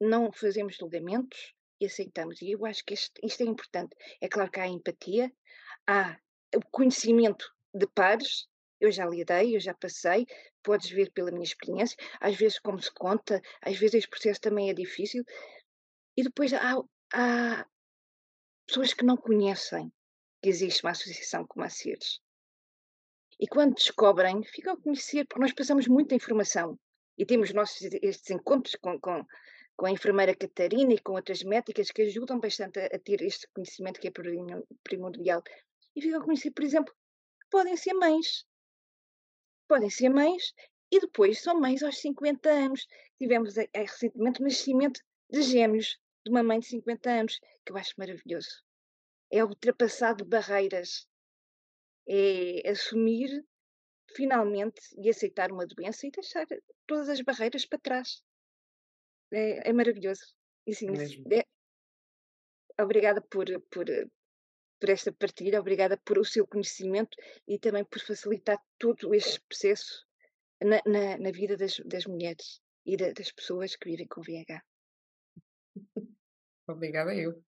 não 0.00 0.32
fazemos 0.32 0.76
julgamentos 0.76 1.54
e 1.78 1.86
aceitamos. 1.86 2.40
E 2.40 2.52
eu 2.52 2.64
acho 2.64 2.84
que 2.84 2.94
isto, 2.94 3.20
isto 3.22 3.42
é 3.42 3.46
importante. 3.46 3.94
É 4.20 4.28
claro 4.28 4.50
que 4.50 4.58
há 4.58 4.66
empatia, 4.66 5.30
há 5.86 6.18
o 6.56 6.60
conhecimento 6.70 7.54
de 7.74 7.86
pares. 7.86 8.48
Eu 8.80 8.90
já 8.90 9.06
lidei, 9.06 9.54
eu 9.54 9.60
já 9.60 9.74
passei, 9.74 10.26
podes 10.62 10.90
ver 10.90 11.10
pela 11.12 11.30
minha 11.30 11.44
experiência, 11.44 11.96
às 12.20 12.36
vezes 12.36 12.58
como 12.58 12.80
se 12.80 12.92
conta, 12.92 13.40
às 13.60 13.76
vezes 13.76 13.94
este 13.94 14.10
processo 14.10 14.40
também 14.40 14.70
é 14.70 14.74
difícil. 14.74 15.22
E 16.16 16.22
depois 16.22 16.52
há, 16.52 16.76
há 17.12 17.66
pessoas 18.66 18.94
que 18.94 19.04
não 19.04 19.16
conhecem 19.16 19.92
que 20.42 20.48
existe 20.48 20.82
uma 20.82 20.92
associação 20.92 21.46
como 21.46 21.64
a 21.64 21.68
CIRS. 21.68 22.20
E 23.38 23.46
quando 23.46 23.74
descobrem, 23.74 24.42
ficam 24.44 24.74
a 24.74 24.80
conhecer, 24.80 25.26
porque 25.26 25.40
nós 25.40 25.52
passamos 25.52 25.86
muita 25.86 26.14
informação 26.14 26.78
e 27.16 27.24
temos 27.24 27.52
nossos, 27.52 27.82
estes 28.02 28.30
encontros 28.30 28.74
com, 28.76 28.98
com, 29.00 29.24
com 29.76 29.86
a 29.86 29.90
enfermeira 29.90 30.34
Catarina 30.34 30.92
e 30.92 30.98
com 30.98 31.12
outras 31.12 31.42
médicas 31.42 31.90
que 31.90 32.02
ajudam 32.02 32.38
bastante 32.38 32.78
a, 32.80 32.86
a 32.86 32.98
ter 32.98 33.22
este 33.22 33.48
conhecimento 33.54 34.00
que 34.00 34.08
é 34.08 34.12
primordial. 34.82 35.42
E 35.96 36.00
ficam 36.00 36.20
a 36.20 36.24
conhecer, 36.24 36.50
por 36.50 36.64
exemplo, 36.64 36.94
podem 37.50 37.76
ser 37.76 37.94
mães. 37.94 38.46
Podem 39.70 39.88
ser 39.88 40.08
mães 40.08 40.52
e 40.90 40.98
depois 40.98 41.40
são 41.40 41.60
mães 41.60 41.80
aos 41.84 42.00
50 42.00 42.50
anos. 42.50 42.88
Tivemos 43.16 43.56
é, 43.56 43.68
recentemente 43.72 44.40
o 44.40 44.44
nascimento 44.44 45.00
de 45.30 45.42
gêmeos 45.42 45.96
de 46.26 46.32
uma 46.32 46.42
mãe 46.42 46.58
de 46.58 46.66
50 46.66 47.08
anos, 47.08 47.38
que 47.64 47.70
eu 47.70 47.76
acho 47.76 47.94
maravilhoso. 47.96 48.64
É 49.30 49.44
ultrapassar 49.44 50.16
barreiras. 50.24 51.06
É 52.08 52.68
assumir 52.68 53.46
finalmente 54.16 54.80
e 54.98 55.08
aceitar 55.08 55.52
uma 55.52 55.64
doença 55.64 56.04
e 56.04 56.10
deixar 56.10 56.48
todas 56.84 57.08
as 57.08 57.20
barreiras 57.20 57.64
para 57.64 57.78
trás. 57.78 58.24
É, 59.32 59.70
é 59.70 59.72
maravilhoso. 59.72 60.34
E, 60.66 60.74
sim, 60.74 60.88
é, 61.30 62.82
obrigada 62.82 63.20
por, 63.20 63.46
por, 63.70 63.86
por 64.80 64.90
esta 64.90 65.12
partilha, 65.12 65.60
obrigada 65.60 65.96
por 65.98 66.18
o 66.18 66.24
seu 66.24 66.46
conhecimento 66.46 67.16
e 67.46 67.58
também 67.58 67.84
por 67.84 68.00
facilitar 68.00 68.58
todo 68.78 69.14
este 69.14 69.40
processo 69.42 70.06
na, 70.62 70.80
na, 70.86 71.18
na 71.18 71.30
vida 71.30 71.56
das, 71.56 71.80
das 71.84 72.06
mulheres 72.06 72.60
e 72.86 72.96
da, 72.96 73.12
das 73.12 73.30
pessoas 73.30 73.76
que 73.76 73.90
vivem 73.90 74.08
com 74.08 74.22
VIH. 74.22 74.62
Obrigada 76.68 77.14
eu. 77.14 77.42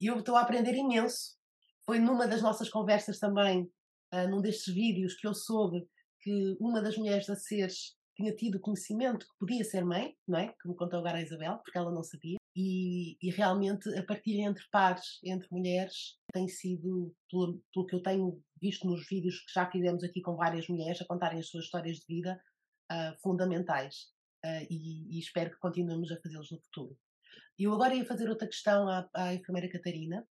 Eu 0.00 0.18
estou 0.18 0.36
a 0.36 0.42
aprender 0.42 0.74
imenso. 0.74 1.36
Foi 1.84 1.98
numa 1.98 2.26
das 2.26 2.42
nossas 2.42 2.68
conversas 2.68 3.18
também, 3.18 3.70
uh, 4.14 4.28
num 4.28 4.40
destes 4.40 4.72
vídeos, 4.72 5.14
que 5.14 5.26
eu 5.26 5.34
soube 5.34 5.86
que 6.20 6.56
uma 6.60 6.80
das 6.80 6.96
mulheres 6.96 7.28
a 7.28 7.34
seres 7.34 7.96
tinha 8.14 8.34
tido 8.34 8.60
conhecimento 8.60 9.26
que 9.26 9.38
podia 9.38 9.64
ser 9.64 9.84
mãe, 9.84 10.16
não 10.26 10.38
é? 10.38 10.54
Que 10.60 10.68
me 10.68 10.76
contou 10.76 11.00
agora 11.00 11.18
a 11.18 11.22
Isabel, 11.22 11.58
porque 11.58 11.78
ela 11.78 11.90
não 11.90 12.02
sabia. 12.02 12.36
E, 12.54 13.16
e 13.22 13.30
realmente 13.30 13.88
a 13.98 14.04
partilha 14.04 14.42
entre 14.42 14.62
pares, 14.70 15.18
entre 15.24 15.48
mulheres, 15.50 16.18
tem 16.32 16.46
sido, 16.48 17.14
pelo, 17.30 17.62
pelo, 17.72 17.86
que 17.86 17.94
eu 17.94 18.02
tenho 18.02 18.42
visto 18.60 18.86
nos 18.86 19.06
vídeos 19.08 19.40
que 19.40 19.52
já 19.54 19.70
fizemos 19.70 20.04
aqui 20.04 20.20
com 20.20 20.36
várias 20.36 20.68
mulheres 20.68 21.00
a 21.00 21.06
contarem 21.06 21.40
as 21.40 21.48
suas 21.48 21.64
histórias 21.64 21.98
de 21.98 22.06
vida, 22.06 22.38
uh, 22.90 23.18
fundamentais. 23.22 24.12
Uh, 24.44 24.66
e, 24.68 25.16
e, 25.16 25.18
espero 25.18 25.50
que 25.50 25.58
continuemos 25.58 26.10
a 26.10 26.20
fazê-los 26.20 26.50
no 26.50 26.60
futuro. 26.60 26.98
Eu 27.58 27.72
agora 27.72 27.94
ia 27.94 28.04
fazer 28.04 28.28
outra 28.28 28.48
questão 28.48 28.88
à, 28.88 29.08
à 29.14 29.34
enfermeira 29.34 29.70
Catarina. 29.70 30.26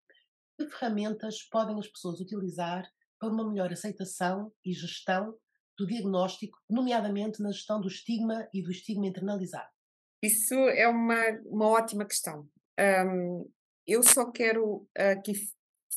Que 0.58 0.68
ferramentas 0.68 1.42
podem 1.50 1.80
as 1.80 1.88
pessoas 1.88 2.20
utilizar 2.20 2.88
para 3.20 3.30
uma 3.30 3.50
melhor 3.50 3.72
aceitação 3.72 4.52
e 4.64 4.74
gestão 4.74 5.36
do 5.78 5.88
diagnóstico, 5.88 6.60
nomeadamente 6.70 7.42
na 7.42 7.52
gestão 7.52 7.82
do 7.82 7.88
estigma 7.88 8.48
e 8.54 8.62
do 8.62 8.70
estigma 8.70 9.08
internalizado? 9.08 9.70
Isso 10.22 10.54
é 10.54 10.88
uma, 10.88 11.22
uma 11.46 11.68
ótima 11.68 12.06
questão. 12.06 12.48
Um, 12.80 13.50
eu 13.88 14.04
só 14.04 14.32
quero 14.32 14.88
aqui 14.96 15.34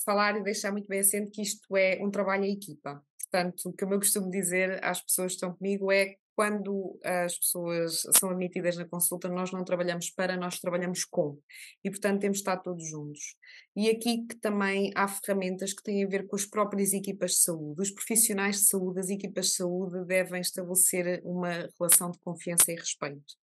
falar 0.04 0.36
e 0.36 0.42
deixar 0.42 0.72
muito 0.72 0.88
bem 0.88 1.00
assente 1.00 1.30
que 1.30 1.42
isto 1.42 1.76
é 1.76 1.98
um 2.02 2.10
trabalho 2.10 2.44
em 2.44 2.52
equipa. 2.52 3.02
Portanto, 3.30 3.68
o 3.68 3.72
que 3.72 3.84
eu 3.84 3.88
costumo 3.88 4.30
dizer 4.30 4.82
às 4.84 5.00
pessoas 5.02 5.32
que 5.32 5.36
estão 5.36 5.54
comigo 5.54 5.90
é 5.90 6.16
quando 6.36 6.98
as 7.04 7.38
pessoas 7.38 8.02
são 8.18 8.30
admitidas 8.30 8.76
na 8.76 8.84
consulta, 8.84 9.28
nós 9.28 9.52
não 9.52 9.64
trabalhamos 9.64 10.10
para, 10.10 10.36
nós 10.36 10.58
trabalhamos 10.58 11.04
com. 11.04 11.38
E, 11.82 11.90
portanto, 11.90 12.20
temos 12.20 12.38
de 12.38 12.42
estar 12.42 12.56
todos 12.56 12.88
juntos. 12.88 13.36
E 13.76 13.88
aqui 13.88 14.26
que 14.26 14.36
também 14.36 14.90
há 14.96 15.06
ferramentas 15.06 15.72
que 15.72 15.82
têm 15.82 16.04
a 16.04 16.08
ver 16.08 16.26
com 16.26 16.34
as 16.34 16.44
próprias 16.44 16.92
equipas 16.92 17.32
de 17.32 17.42
saúde. 17.42 17.82
Os 17.82 17.90
profissionais 17.90 18.56
de 18.56 18.66
saúde, 18.66 19.00
as 19.00 19.08
equipas 19.10 19.46
de 19.46 19.52
saúde 19.54 20.04
devem 20.06 20.40
estabelecer 20.40 21.22
uma 21.24 21.68
relação 21.78 22.10
de 22.10 22.18
confiança 22.18 22.72
e 22.72 22.74
respeito. 22.74 23.34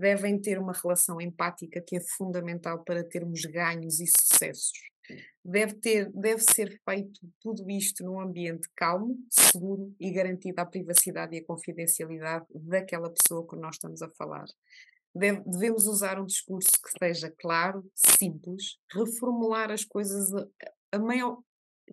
Devem 0.00 0.40
ter 0.40 0.58
uma 0.58 0.72
relação 0.72 1.20
empática 1.20 1.82
que 1.86 1.96
é 1.96 2.00
fundamental 2.00 2.82
para 2.82 3.04
termos 3.04 3.42
ganhos 3.42 4.00
e 4.00 4.06
sucessos 4.06 4.72
deve, 5.44 5.74
ter, 5.74 6.10
deve 6.12 6.42
ser 6.42 6.80
feito 6.88 7.20
tudo 7.40 7.68
isto 7.70 8.04
num 8.04 8.20
ambiente 8.20 8.68
calmo, 8.76 9.18
seguro 9.28 9.94
e 9.98 10.10
garantida 10.10 10.62
a 10.62 10.66
privacidade 10.66 11.34
e 11.34 11.40
a 11.40 11.44
confidencialidade 11.44 12.46
daquela 12.54 13.10
pessoa 13.10 13.46
que 13.46 13.56
nós 13.56 13.76
estamos 13.76 14.02
a 14.02 14.10
falar. 14.10 14.46
Deve, 15.14 15.42
devemos 15.44 15.86
usar 15.86 16.20
um 16.20 16.26
discurso 16.26 16.70
que 16.70 16.98
seja 16.98 17.32
claro, 17.38 17.84
simples, 17.94 18.78
reformular 18.92 19.70
as 19.70 19.84
coisas 19.84 20.32
a, 20.32 20.46
a 20.92 20.98
maior, 20.98 21.38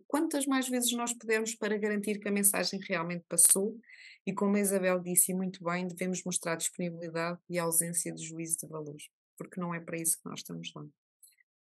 quantas 0.08 0.46
mais 0.46 0.68
vezes 0.68 0.92
nós 0.92 1.14
pudermos 1.14 1.56
para 1.56 1.78
garantir 1.78 2.20
que 2.20 2.28
a 2.28 2.32
mensagem 2.32 2.80
realmente 2.88 3.26
passou 3.28 3.80
e 4.28 4.34
como 4.34 4.58
a 4.58 4.60
Isabel 4.60 5.00
disse 5.00 5.34
muito 5.34 5.64
bem, 5.64 5.88
devemos 5.88 6.22
mostrar 6.26 6.58
disponibilidade 6.58 7.40
e 7.50 7.58
ausência 7.58 8.14
de 8.14 8.22
juízo 8.22 8.58
de 8.58 8.68
valores, 8.68 9.10
porque 9.38 9.58
não 9.58 9.74
é 9.74 9.80
para 9.80 9.98
isso 9.98 10.18
que 10.18 10.30
nós 10.30 10.40
estamos 10.40 10.70
lá. 10.76 10.86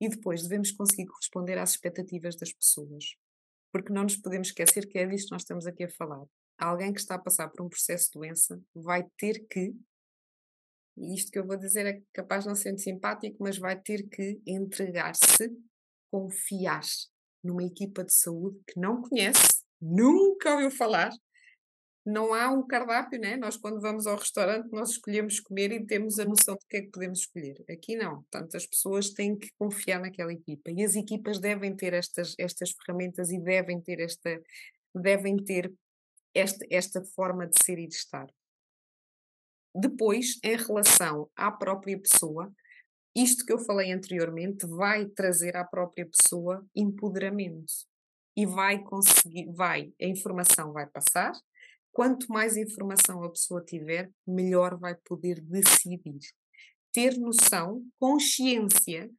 E 0.02 0.10
depois 0.10 0.44
devemos 0.44 0.72
conseguir 0.72 1.06
corresponder 1.06 1.58
às 1.58 1.72
expectativas 1.72 2.36
das 2.36 2.52
pessoas. 2.52 3.16
Porque 3.72 3.94
não 3.94 4.04
nos 4.04 4.18
podemos 4.18 4.50
esquecer 4.50 4.86
que 4.86 4.98
é 4.98 5.06
disto 5.06 5.28
que 5.28 5.32
nós 5.32 5.44
estamos 5.44 5.66
aqui 5.66 5.86
a 5.86 5.90
falar. 5.90 6.26
Alguém 6.58 6.92
que 6.92 7.00
está 7.00 7.16
a 7.16 7.20
passar 7.20 7.48
por 7.48 7.64
um 7.64 7.70
processo 7.70 8.08
de 8.08 8.20
doença 8.20 8.62
vai 8.76 9.08
ter 9.18 9.48
que, 9.48 9.74
e 10.98 11.16
isto 11.16 11.32
que 11.32 11.40
eu 11.40 11.48
vou 11.48 11.56
dizer 11.56 11.86
é 11.86 12.02
capaz 12.12 12.44
de 12.44 12.50
não 12.50 12.56
ser 12.56 12.78
simpático, 12.78 13.38
mas 13.40 13.58
vai 13.58 13.80
ter 13.80 14.10
que 14.10 14.42
entregar-se, 14.46 15.50
confiar 16.12 16.82
numa 17.44 17.64
equipa 17.64 18.04
de 18.04 18.14
saúde 18.14 18.60
que 18.68 18.80
não 18.80 19.02
conhece, 19.02 19.64
nunca 19.82 20.54
ouviu 20.54 20.72
falar, 20.72 21.12
não 22.06 22.34
há 22.34 22.50
um 22.50 22.66
cardápio, 22.66 23.20
né? 23.20 23.38
Nós, 23.38 23.58
quando 23.58 23.80
vamos 23.80 24.08
ao 24.08 24.18
restaurante, 24.18 24.72
nós 24.72 24.92
escolhemos 24.92 25.40
comer 25.40 25.72
e 25.72 25.86
temos 25.86 26.18
a 26.18 26.26
noção 26.26 26.56
de 26.56 26.66
que 26.68 26.78
é 26.78 26.82
que 26.82 26.90
podemos 26.90 27.20
escolher. 27.20 27.64
Aqui 27.70 27.96
não. 27.96 28.24
Portanto, 28.24 28.58
as 28.58 28.66
pessoas 28.66 29.12
têm 29.12 29.38
que 29.38 29.50
confiar 29.58 30.00
naquela 30.00 30.34
equipa. 30.34 30.72
E 30.72 30.84
as 30.84 30.96
equipas 30.96 31.40
devem 31.40 31.76
ter 31.76 31.94
estas, 31.94 32.34
estas 32.40 32.72
ferramentas 32.72 33.30
e 33.30 33.40
devem 33.40 33.80
ter 33.80 34.00
esta, 34.00 34.42
devem 34.96 35.38
ter 35.38 35.72
esta, 36.34 36.66
esta 36.72 37.04
forma 37.04 37.46
de 37.46 37.64
ser 37.64 37.78
e 37.78 37.88
de 37.88 37.94
estar. 37.94 38.28
Depois, 39.76 40.40
em 40.44 40.58
relação 40.58 41.30
à 41.36 41.52
própria 41.52 42.00
pessoa, 42.00 42.52
isto 43.16 43.46
que 43.46 43.54
eu 43.54 43.60
falei 43.60 43.92
anteriormente 43.92 44.66
vai 44.66 45.06
trazer 45.06 45.56
à 45.58 45.64
própria 45.64 46.08
pessoa 46.08 46.66
empoderamento 46.76 47.74
e 48.36 48.46
vai 48.46 48.82
conseguir, 48.82 49.52
vai, 49.52 49.94
a 50.02 50.06
informação 50.06 50.72
vai 50.72 50.88
passar, 50.88 51.34
Quanto 51.92 52.32
mais 52.32 52.56
informação 52.56 53.22
a 53.24 53.30
pessoa 53.30 53.62
tiver, 53.62 54.10
melhor 54.26 54.78
vai 54.78 54.96
poder 54.96 55.42
decidir. 55.42 56.20
Ter 56.94 57.18
noção, 57.18 57.86
consciência, 58.00 59.10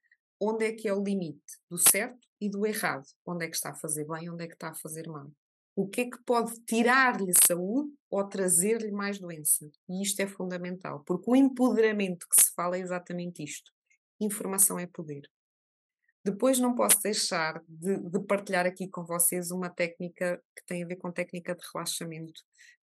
onde 0.41 0.65
é 0.65 0.73
que 0.73 0.89
é 0.89 0.95
o 0.95 1.03
limite 1.03 1.61
do 1.71 1.77
certo 1.77 2.27
e 2.41 2.49
do 2.49 2.67
errado. 2.67 3.05
Onde 3.27 3.45
é 3.45 3.49
que 3.49 3.57
está 3.57 3.71
a 3.71 3.75
fazer 3.75 4.07
bem, 4.07 4.31
onde 4.31 4.45
é 4.45 4.47
que 4.47 4.55
está 4.55 4.71
a 4.71 4.75
fazer 4.75 5.07
mal. 5.07 5.31
O 5.77 5.87
que 5.87 6.03
é 6.03 6.11
que 6.11 6.23
pode 6.25 6.53
tirar-lhe 6.65 7.33
saúde 7.47 7.91
ou 8.11 8.27
trazer-lhe 8.27 8.91
mais 8.91 9.19
doença? 9.19 9.71
E 9.89 10.03
isto 10.03 10.21
é 10.21 10.27
fundamental, 10.27 11.03
porque 11.07 11.31
o 11.31 11.37
empoderamento 11.37 12.27
que 12.29 12.43
se 12.43 12.53
fala 12.55 12.77
é 12.77 12.81
exatamente 12.81 13.43
isto. 13.43 13.72
Informação 14.23 14.79
é 14.79 14.87
poder. 14.87 15.23
Depois 16.25 16.61
não 16.61 16.77
posso 16.77 17.01
deixar 17.03 17.61
de, 17.69 17.99
de, 17.99 18.21
partilhar 18.21 18.65
aqui 18.65 18.89
com 18.89 19.05
vocês 19.05 19.51
uma 19.51 19.69
técnica 19.69 20.41
que 20.57 20.65
tem 20.65 20.85
a 20.85 20.87
ver 20.87 20.95
com 20.97 21.11
técnica 21.11 21.57
de 21.57 21.65
relaxamento, 21.75 22.41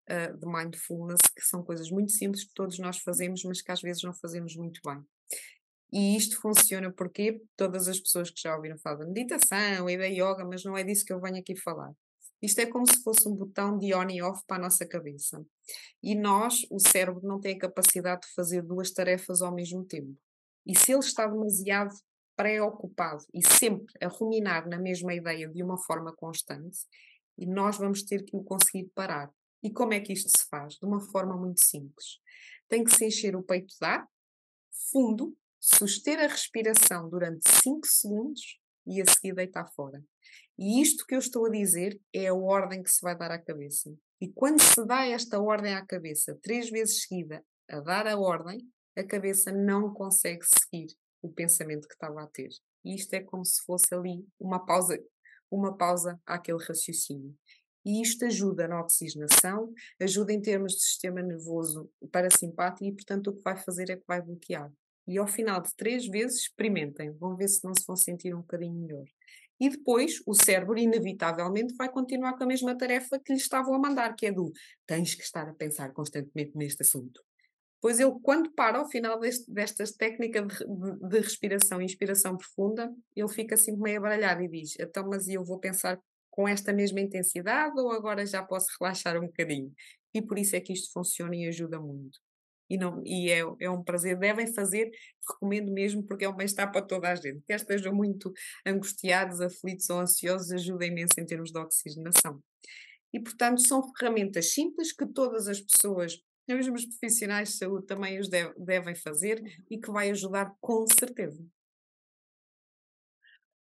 uh, 0.10 0.36
de 0.36 0.48
mindfulness, 0.48 1.22
que 1.36 1.44
são 1.44 1.64
coisas 1.64 1.92
muito 1.92 2.12
simples 2.12 2.44
que 2.44 2.54
todos 2.56 2.80
nós 2.80 2.98
fazemos, 2.98 3.44
mas 3.44 3.62
que 3.62 3.72
às 3.72 3.82
vezes 3.82 4.02
não 4.02 4.14
fazemos 4.14 4.56
muito 4.56 4.82
bem. 4.84 5.04
E 5.94 6.18
isto 6.18 6.42
funciona 6.42 6.92
porque 6.92 7.40
todas 7.56 7.88
as 7.88 8.00
pessoas 8.00 8.32
que 8.32 8.42
já 8.42 8.56
ouviram 8.56 8.78
falar 8.80 8.98
da 8.98 9.06
meditação 9.06 9.88
e 9.88 9.98
da 9.98 10.08
yoga, 10.08 10.44
mas 10.44 10.64
não 10.64 10.76
é 10.76 10.84
disso 10.84 11.06
que 11.06 11.14
eu 11.14 11.22
venho 11.22 11.38
aqui 11.38 11.56
falar. 11.56 11.94
Isto 12.42 12.62
é 12.62 12.66
como 12.66 12.86
se 12.92 13.02
fosse 13.04 13.28
um 13.28 13.36
botão 13.36 13.78
de 13.78 13.94
on 13.94 14.10
e 14.10 14.22
off 14.22 14.44
para 14.48 14.58
a 14.58 14.62
nossa 14.62 14.86
cabeça. 14.86 15.46
E 16.02 16.16
nós, 16.16 16.66
o 16.72 16.80
cérebro, 16.80 17.22
não 17.24 17.40
tem 17.40 17.56
a 17.56 17.60
capacidade 17.60 18.22
de 18.22 18.34
fazer 18.34 18.64
duas 18.64 18.92
tarefas 18.92 19.42
ao 19.42 19.54
mesmo 19.54 19.86
tempo. 19.86 20.18
E 20.68 20.78
se 20.78 20.92
ele 20.92 21.00
está 21.00 21.26
demasiado 21.26 21.96
preocupado 22.36 23.24
e 23.34 23.42
sempre 23.48 23.94
a 24.04 24.08
ruminar 24.08 24.68
na 24.68 24.78
mesma 24.78 25.14
ideia 25.14 25.48
de 25.48 25.64
uma 25.64 25.78
forma 25.78 26.14
constante, 26.14 26.80
nós 27.38 27.78
vamos 27.78 28.04
ter 28.04 28.24
que 28.24 28.36
o 28.36 28.44
conseguir 28.44 28.92
parar. 28.94 29.32
E 29.64 29.72
como 29.72 29.94
é 29.94 30.00
que 30.00 30.14
isto 30.14 30.30
se 30.30 30.46
faz? 30.50 30.76
De 30.76 30.86
uma 30.86 31.00
forma 31.00 31.38
muito 31.38 31.64
simples. 31.64 32.20
Tem 32.68 32.84
que 32.84 32.94
se 32.94 33.06
encher 33.06 33.36
o 33.36 33.44
peito 33.44 33.74
de 33.80 33.86
ar, 33.86 34.08
fundo, 34.92 35.36
suster 35.60 36.20
a 36.20 36.28
respiração 36.28 37.10
durante 37.10 37.50
5 37.50 37.88
segundos 37.88 38.60
e 38.86 39.02
a 39.02 39.06
seguir 39.06 39.34
deitar 39.34 39.68
fora. 39.74 40.04
E 40.58 40.82
isto 40.82 41.06
que 41.06 41.16
eu 41.16 41.20
estou 41.20 41.46
a 41.46 41.50
dizer 41.50 42.00
é 42.14 42.28
a 42.28 42.34
ordem 42.34 42.84
que 42.84 42.92
se 42.92 43.02
vai 43.02 43.18
dar 43.18 43.32
à 43.32 43.40
cabeça. 43.40 43.94
E 44.20 44.28
quando 44.32 44.62
se 44.62 44.86
dá 44.86 45.06
esta 45.06 45.40
ordem 45.40 45.74
à 45.76 45.86
cabeça, 45.86 46.38
três 46.42 46.70
vezes 46.70 47.04
seguida, 47.04 47.44
a 47.70 47.80
dar 47.80 48.08
a 48.08 48.18
ordem, 48.18 48.60
a 48.98 49.04
cabeça 49.04 49.52
não 49.52 49.94
consegue 49.94 50.44
seguir 50.44 50.88
o 51.22 51.32
pensamento 51.32 51.88
que 51.88 51.94
estava 51.94 52.22
a 52.24 52.28
ter. 52.28 52.50
E 52.84 52.96
isto 52.96 53.14
é 53.14 53.22
como 53.22 53.46
se 53.46 53.62
fosse 53.64 53.94
ali 53.94 54.26
uma 54.40 54.66
pausa, 54.66 55.00
uma 55.52 55.76
pausa 55.76 56.20
àquele 56.26 56.64
raciocínio. 56.64 57.36
E 57.86 58.02
isto 58.02 58.26
ajuda 58.26 58.68
na 58.68 58.82
oxigenação, 58.82 59.74
ajuda 60.02 60.34
em 60.34 60.42
termos 60.42 60.74
de 60.74 60.82
sistema 60.82 61.22
nervoso 61.22 61.90
parasimpático 62.12 62.86
e, 62.86 62.92
portanto, 62.92 63.28
o 63.28 63.36
que 63.36 63.42
vai 63.42 63.56
fazer 63.56 63.90
é 63.90 63.96
que 63.96 64.04
vai 64.08 64.22
bloquear. 64.22 64.72
E 65.08 65.18
ao 65.18 65.28
final 65.28 65.62
de 65.62 65.74
três 65.76 66.06
vezes, 66.06 66.42
experimentem, 66.42 67.12
vão 67.14 67.38
ver 67.38 67.48
se 67.48 67.64
não 67.64 67.74
se 67.74 67.86
vão 67.88 67.96
sentir 67.96 68.36
um 68.36 68.42
bocadinho 68.42 68.74
melhor. 68.74 69.06
E 69.60 69.70
depois 69.70 70.22
o 70.26 70.34
cérebro, 70.34 70.78
inevitavelmente, 70.78 71.76
vai 71.76 71.90
continuar 71.90 72.38
com 72.38 72.44
a 72.44 72.48
mesma 72.48 72.78
tarefa 72.78 73.20
que 73.20 73.32
lhe 73.32 73.40
estavam 73.40 73.74
a 73.74 73.80
mandar, 73.80 74.14
que 74.16 74.26
é 74.26 74.32
do 74.32 74.52
tens 74.86 75.16
que 75.16 75.24
estar 75.24 75.48
a 75.48 75.54
pensar 75.54 75.94
constantemente 75.94 76.58
neste 76.58 76.82
assunto. 76.84 77.24
Pois 77.80 78.00
ele, 78.00 78.14
quando 78.24 78.52
para 78.54 78.80
ao 78.80 78.90
final 78.90 79.20
deste, 79.20 79.52
destas 79.52 79.92
técnicas 79.92 80.48
de, 80.48 80.66
de, 80.66 81.10
de, 81.10 81.20
respiração 81.20 81.82
e 81.82 81.86
inspiração 81.86 82.36
profunda, 82.36 82.92
ele 83.16 83.28
fica 83.30 83.56
assim 83.56 83.78
meio 83.78 84.00
abaralhado 84.00 84.42
e 84.42 84.48
diz: 84.48 84.80
Então, 84.80 85.08
mas 85.08 85.28
eu 85.28 85.44
vou 85.44 85.60
pensar 85.60 86.00
com 86.32 86.48
esta 86.48 86.74
mesma 86.74 87.02
intensidade 87.02 87.80
ou 87.80 87.92
agora 87.92 88.26
já 88.26 88.44
posso 88.44 88.68
relaxar 88.80 89.18
um 89.18 89.28
bocadinho? 89.28 89.72
E 90.14 90.22
por 90.22 90.40
isso 90.40 90.56
é 90.56 90.62
que 90.62 90.74
isto 90.74 90.92
funciona 90.92 91.36
e 91.36 91.48
ajuda 91.48 91.80
muito. 91.80 92.20
E, 92.70 92.78
não, 92.78 93.02
e 93.06 93.32
é, 93.32 93.42
é 93.62 93.70
um 93.70 93.82
prazer, 93.82 94.18
devem 94.18 94.54
fazer, 94.54 94.92
recomendo 95.30 95.72
mesmo, 95.72 96.04
porque 96.04 96.26
é 96.26 96.30
um 96.30 96.36
bem-estar 96.36 96.72
para 96.72 96.82
toda 96.82 97.10
a 97.10 97.16
gente. 97.16 97.42
Quer 97.48 97.56
estejam 97.56 97.94
muito 97.94 98.32
angustiados, 98.66 99.40
aflitos 99.40 99.90
ou 99.90 100.00
ansiosos, 100.00 100.52
ajuda 100.52 100.86
imenso 100.86 101.14
em 101.18 101.26
termos 101.26 101.52
de 101.52 101.60
oxigenação. 101.60 102.42
E, 103.14 103.20
portanto, 103.22 103.66
são 103.66 103.82
ferramentas 103.96 104.54
simples 104.54 104.92
que 104.92 105.08
todas 105.08 105.48
as 105.48 105.62
pessoas 105.62 106.18
mesmo 106.56 106.76
os 106.76 106.86
profissionais 106.86 107.50
de 107.50 107.58
saúde 107.58 107.86
também 107.86 108.20
os 108.20 108.30
deve, 108.30 108.54
devem 108.58 108.96
fazer 108.96 109.42
e 109.70 109.80
que 109.80 109.92
vai 109.92 110.10
ajudar 110.10 110.56
com 110.62 110.86
certeza. 110.88 111.46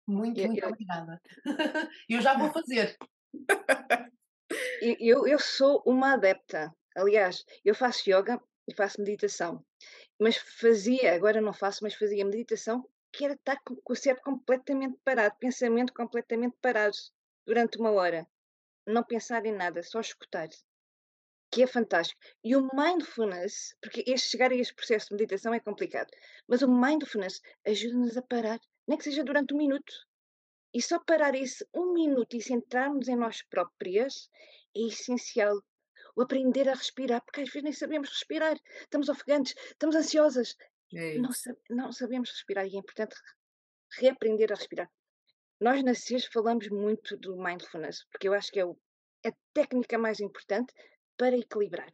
Muito, 0.08 0.39
muito 0.39 0.63
eu, 0.63 0.69
obrigada. 0.69 1.21
Eu 2.10 2.21
já 2.21 2.38
vou 2.38 2.52
fazer. 2.52 2.97
Eu, 5.00 5.28
eu 5.28 5.39
sou 5.39 5.84
uma 5.86 6.13
adepta. 6.13 6.73
Aliás, 6.95 7.43
eu 7.65 7.76
faço 7.76 8.10
yoga 8.10 8.41
e 8.67 8.73
faço 8.73 9.02
meditação. 9.02 9.65
Mas 10.19 10.38
fazia, 10.38 11.13
agora 11.13 11.41
não 11.41 11.54
faço, 11.54 11.84
mas 11.84 11.95
fazia 11.95 12.23
meditação 12.23 12.88
que 13.12 13.26
era 13.26 13.34
estar 13.34 13.60
com 13.63 13.76
o 13.86 13.95
cérebro 13.95 14.23
completamente 14.23 14.97
parado, 15.04 15.36
pensamento 15.39 15.93
completamente 15.93 16.56
parado 16.62 16.95
durante 17.45 17.78
uma 17.78 17.91
hora. 17.91 18.28
Não 18.86 19.04
pensar 19.04 19.45
em 19.45 19.52
nada, 19.52 19.84
só 19.84 20.00
escutar 20.00 20.47
que 21.52 21.64
é 21.64 21.68
fantástico. 21.68 22.20
E 22.44 22.56
o 22.56 22.70
mindfulness, 22.74 23.76
porque 23.82 24.04
este, 24.08 24.30
chegar 24.30 24.52
a 24.52 24.56
este 24.56 24.74
processo 24.74 25.08
de 25.10 25.16
meditação 25.16 25.54
é 25.54 25.60
complicado, 25.60 26.10
mas 26.48 26.62
o 26.62 26.68
mindfulness 26.68 27.42
ajuda-nos 27.66 28.18
a 28.18 28.22
parar, 28.22 28.60
nem 28.88 28.98
que 28.98 29.04
seja 29.04 29.24
durante 29.24 29.54
um 29.54 29.58
minuto. 29.58 29.94
E 30.74 30.82
só 30.82 31.00
parar 31.00 31.34
esse 31.36 31.66
um 31.74 31.94
minuto 31.94 32.36
e 32.36 32.42
centrarmos 32.42 33.08
em 33.08 33.16
nós 33.16 33.42
próprias 33.44 34.30
é 34.76 34.82
essencial. 34.82 35.58
O 36.16 36.22
aprender 36.22 36.68
a 36.68 36.74
respirar, 36.74 37.24
porque 37.24 37.42
às 37.42 37.48
vezes 37.48 37.64
nem 37.64 37.74
sabemos 37.74 38.10
respirar, 38.10 38.58
estamos 38.82 39.08
ofegantes, 39.08 39.54
estamos 39.72 39.96
ansiosas, 39.96 40.56
é 40.94 41.18
não, 41.18 41.30
não, 41.70 41.92
sabemos 41.92 42.32
respirar 42.32 42.66
e 42.66 42.76
é 42.76 42.80
importante 42.80 43.16
reaprender 44.00 44.52
a 44.52 44.56
respirar. 44.56 44.90
Nós 45.60 45.84
na 45.84 45.94
CIS 45.94 46.26
falamos 46.26 46.70
muito 46.70 47.18
do 47.18 47.36
mindfulness, 47.36 48.06
porque 48.12 48.28
eu 48.28 48.34
acho 48.34 48.52
que 48.52 48.60
é 48.60 48.66
o, 48.66 48.78
a 49.26 49.32
técnica 49.54 49.98
mais 49.98 50.20
importante 50.20 50.74
para 51.18 51.36
equilibrar, 51.38 51.92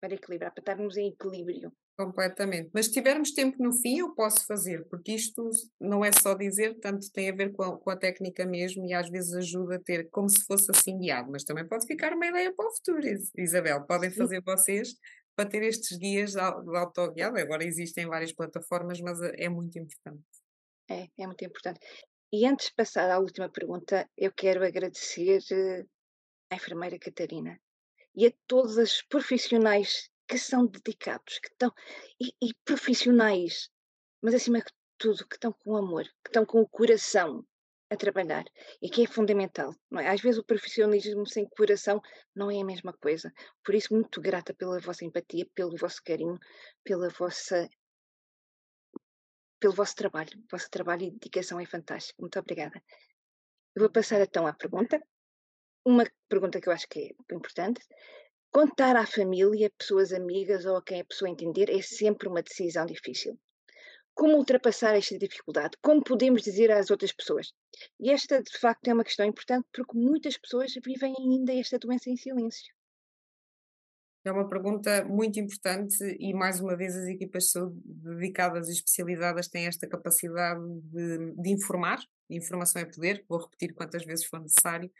para 0.00 0.14
equilibrar, 0.14 0.52
para 0.52 0.62
estarmos 0.62 0.96
em 0.96 1.08
equilíbrio. 1.08 1.72
Completamente. 1.98 2.70
Mas 2.72 2.86
se 2.86 2.92
tivermos 2.92 3.32
tempo 3.32 3.60
no 3.60 3.72
fim, 3.72 3.98
eu 3.98 4.14
posso 4.14 4.46
fazer, 4.46 4.86
porque 4.88 5.12
isto 5.12 5.50
não 5.80 6.04
é 6.04 6.12
só 6.12 6.32
dizer, 6.34 6.78
tanto 6.78 7.10
tem 7.12 7.28
a 7.28 7.34
ver 7.34 7.52
com 7.52 7.64
a, 7.64 7.76
com 7.76 7.90
a 7.90 7.96
técnica 7.96 8.46
mesmo 8.46 8.86
e 8.86 8.94
às 8.94 9.10
vezes 9.10 9.34
ajuda 9.34 9.76
a 9.76 9.80
ter 9.80 10.08
como 10.10 10.28
se 10.28 10.44
fosse 10.44 10.70
assim 10.70 10.96
guiado, 10.96 11.28
mas 11.32 11.42
também 11.42 11.66
pode 11.66 11.86
ficar 11.86 12.12
uma 12.12 12.26
ideia 12.26 12.54
para 12.54 12.68
o 12.68 12.72
futuro, 12.72 13.00
Isabel. 13.36 13.84
Podem 13.84 14.10
fazer 14.10 14.40
vocês 14.42 14.94
para 15.34 15.48
ter 15.48 15.64
estes 15.64 15.98
dias 15.98 16.34
de 16.34 16.40
autoguiado. 16.40 17.36
Agora 17.36 17.64
existem 17.64 18.06
várias 18.06 18.32
plataformas, 18.32 19.00
mas 19.00 19.20
é, 19.20 19.46
é 19.46 19.48
muito 19.48 19.76
importante. 19.76 20.22
É, 20.88 21.08
é 21.18 21.26
muito 21.26 21.44
importante. 21.44 21.80
E 22.32 22.46
antes 22.46 22.66
de 22.68 22.74
passar 22.74 23.10
à 23.10 23.18
última 23.18 23.50
pergunta, 23.50 24.08
eu 24.16 24.32
quero 24.32 24.64
agradecer 24.64 25.40
eh, 25.50 25.84
à 26.50 26.54
enfermeira 26.54 26.98
Catarina 26.98 27.58
e 28.14 28.26
a 28.26 28.32
todos 28.46 28.76
os 28.76 29.02
profissionais 29.02 30.10
que 30.26 30.38
são 30.38 30.66
dedicados, 30.66 31.38
que 31.38 31.48
estão 31.48 31.72
e, 32.20 32.32
e 32.42 32.54
profissionais, 32.64 33.70
mas 34.22 34.34
acima 34.34 34.58
de 34.58 34.72
tudo 34.98 35.26
que 35.26 35.36
estão 35.36 35.52
com 35.52 35.76
amor, 35.76 36.04
que 36.04 36.28
estão 36.28 36.44
com 36.44 36.60
o 36.60 36.68
coração 36.68 37.44
a 37.90 37.96
trabalhar 37.96 38.44
e 38.82 38.90
que 38.90 39.04
é 39.04 39.06
fundamental. 39.06 39.74
É? 39.98 40.08
Às 40.08 40.20
vezes 40.20 40.38
o 40.38 40.44
profissionalismo 40.44 41.26
sem 41.26 41.48
coração 41.48 42.00
não 42.34 42.50
é 42.50 42.60
a 42.60 42.64
mesma 42.64 42.92
coisa. 42.92 43.32
Por 43.64 43.74
isso, 43.74 43.94
muito 43.94 44.20
grata 44.20 44.52
pela 44.54 44.78
vossa 44.80 45.04
empatia, 45.04 45.46
pelo 45.54 45.76
vosso 45.76 46.02
carinho, 46.04 46.38
pela 46.84 47.08
vossa 47.08 47.68
pelo 49.60 49.74
vosso 49.74 49.94
trabalho. 49.96 50.38
O 50.38 50.46
vosso 50.50 50.70
trabalho 50.70 51.04
e 51.04 51.10
dedicação 51.10 51.58
é 51.58 51.66
fantástico. 51.66 52.20
Muito 52.20 52.38
obrigada. 52.38 52.80
Eu 53.74 53.80
vou 53.82 53.90
passar 53.90 54.20
então 54.20 54.46
à 54.46 54.52
pergunta. 54.52 55.02
Uma 55.88 56.04
pergunta 56.28 56.60
que 56.60 56.68
eu 56.68 56.72
acho 56.74 56.86
que 56.86 57.16
é 57.30 57.34
importante. 57.34 57.80
Contar 58.52 58.94
à 58.94 59.06
família, 59.06 59.72
pessoas 59.78 60.12
amigas 60.12 60.66
ou 60.66 60.76
a 60.76 60.82
quem 60.82 61.00
a 61.00 61.04
pessoa 61.06 61.30
entender 61.30 61.70
é 61.70 61.80
sempre 61.80 62.28
uma 62.28 62.42
decisão 62.42 62.84
difícil. 62.84 63.40
Como 64.12 64.36
ultrapassar 64.36 64.94
esta 64.94 65.16
dificuldade? 65.16 65.78
Como 65.80 66.04
podemos 66.04 66.42
dizer 66.42 66.70
às 66.70 66.90
outras 66.90 67.10
pessoas? 67.10 67.54
E 67.98 68.10
esta, 68.10 68.42
de 68.42 68.58
facto, 68.58 68.86
é 68.86 68.92
uma 68.92 69.02
questão 69.02 69.24
importante 69.24 69.66
porque 69.72 69.96
muitas 69.96 70.36
pessoas 70.36 70.74
vivem 70.84 71.14
ainda 71.18 71.54
esta 71.54 71.78
doença 71.78 72.10
em 72.10 72.18
silêncio. 72.18 72.70
É 74.26 74.30
uma 74.30 74.46
pergunta 74.46 75.06
muito 75.06 75.40
importante 75.40 76.04
e, 76.20 76.34
mais 76.34 76.60
uma 76.60 76.76
vez, 76.76 76.94
as 76.94 77.06
equipas 77.06 77.44
de 77.44 77.50
saúde 77.52 77.80
dedicadas 77.82 78.68
e 78.68 78.72
especializadas 78.72 79.48
têm 79.48 79.66
esta 79.66 79.88
capacidade 79.88 80.60
de, 80.82 81.32
de 81.34 81.50
informar. 81.50 81.98
Informação 82.28 82.82
é 82.82 82.84
poder, 82.84 83.24
vou 83.26 83.40
repetir 83.40 83.72
quantas 83.72 84.04
vezes 84.04 84.26
for 84.26 84.38
necessário, 84.38 84.92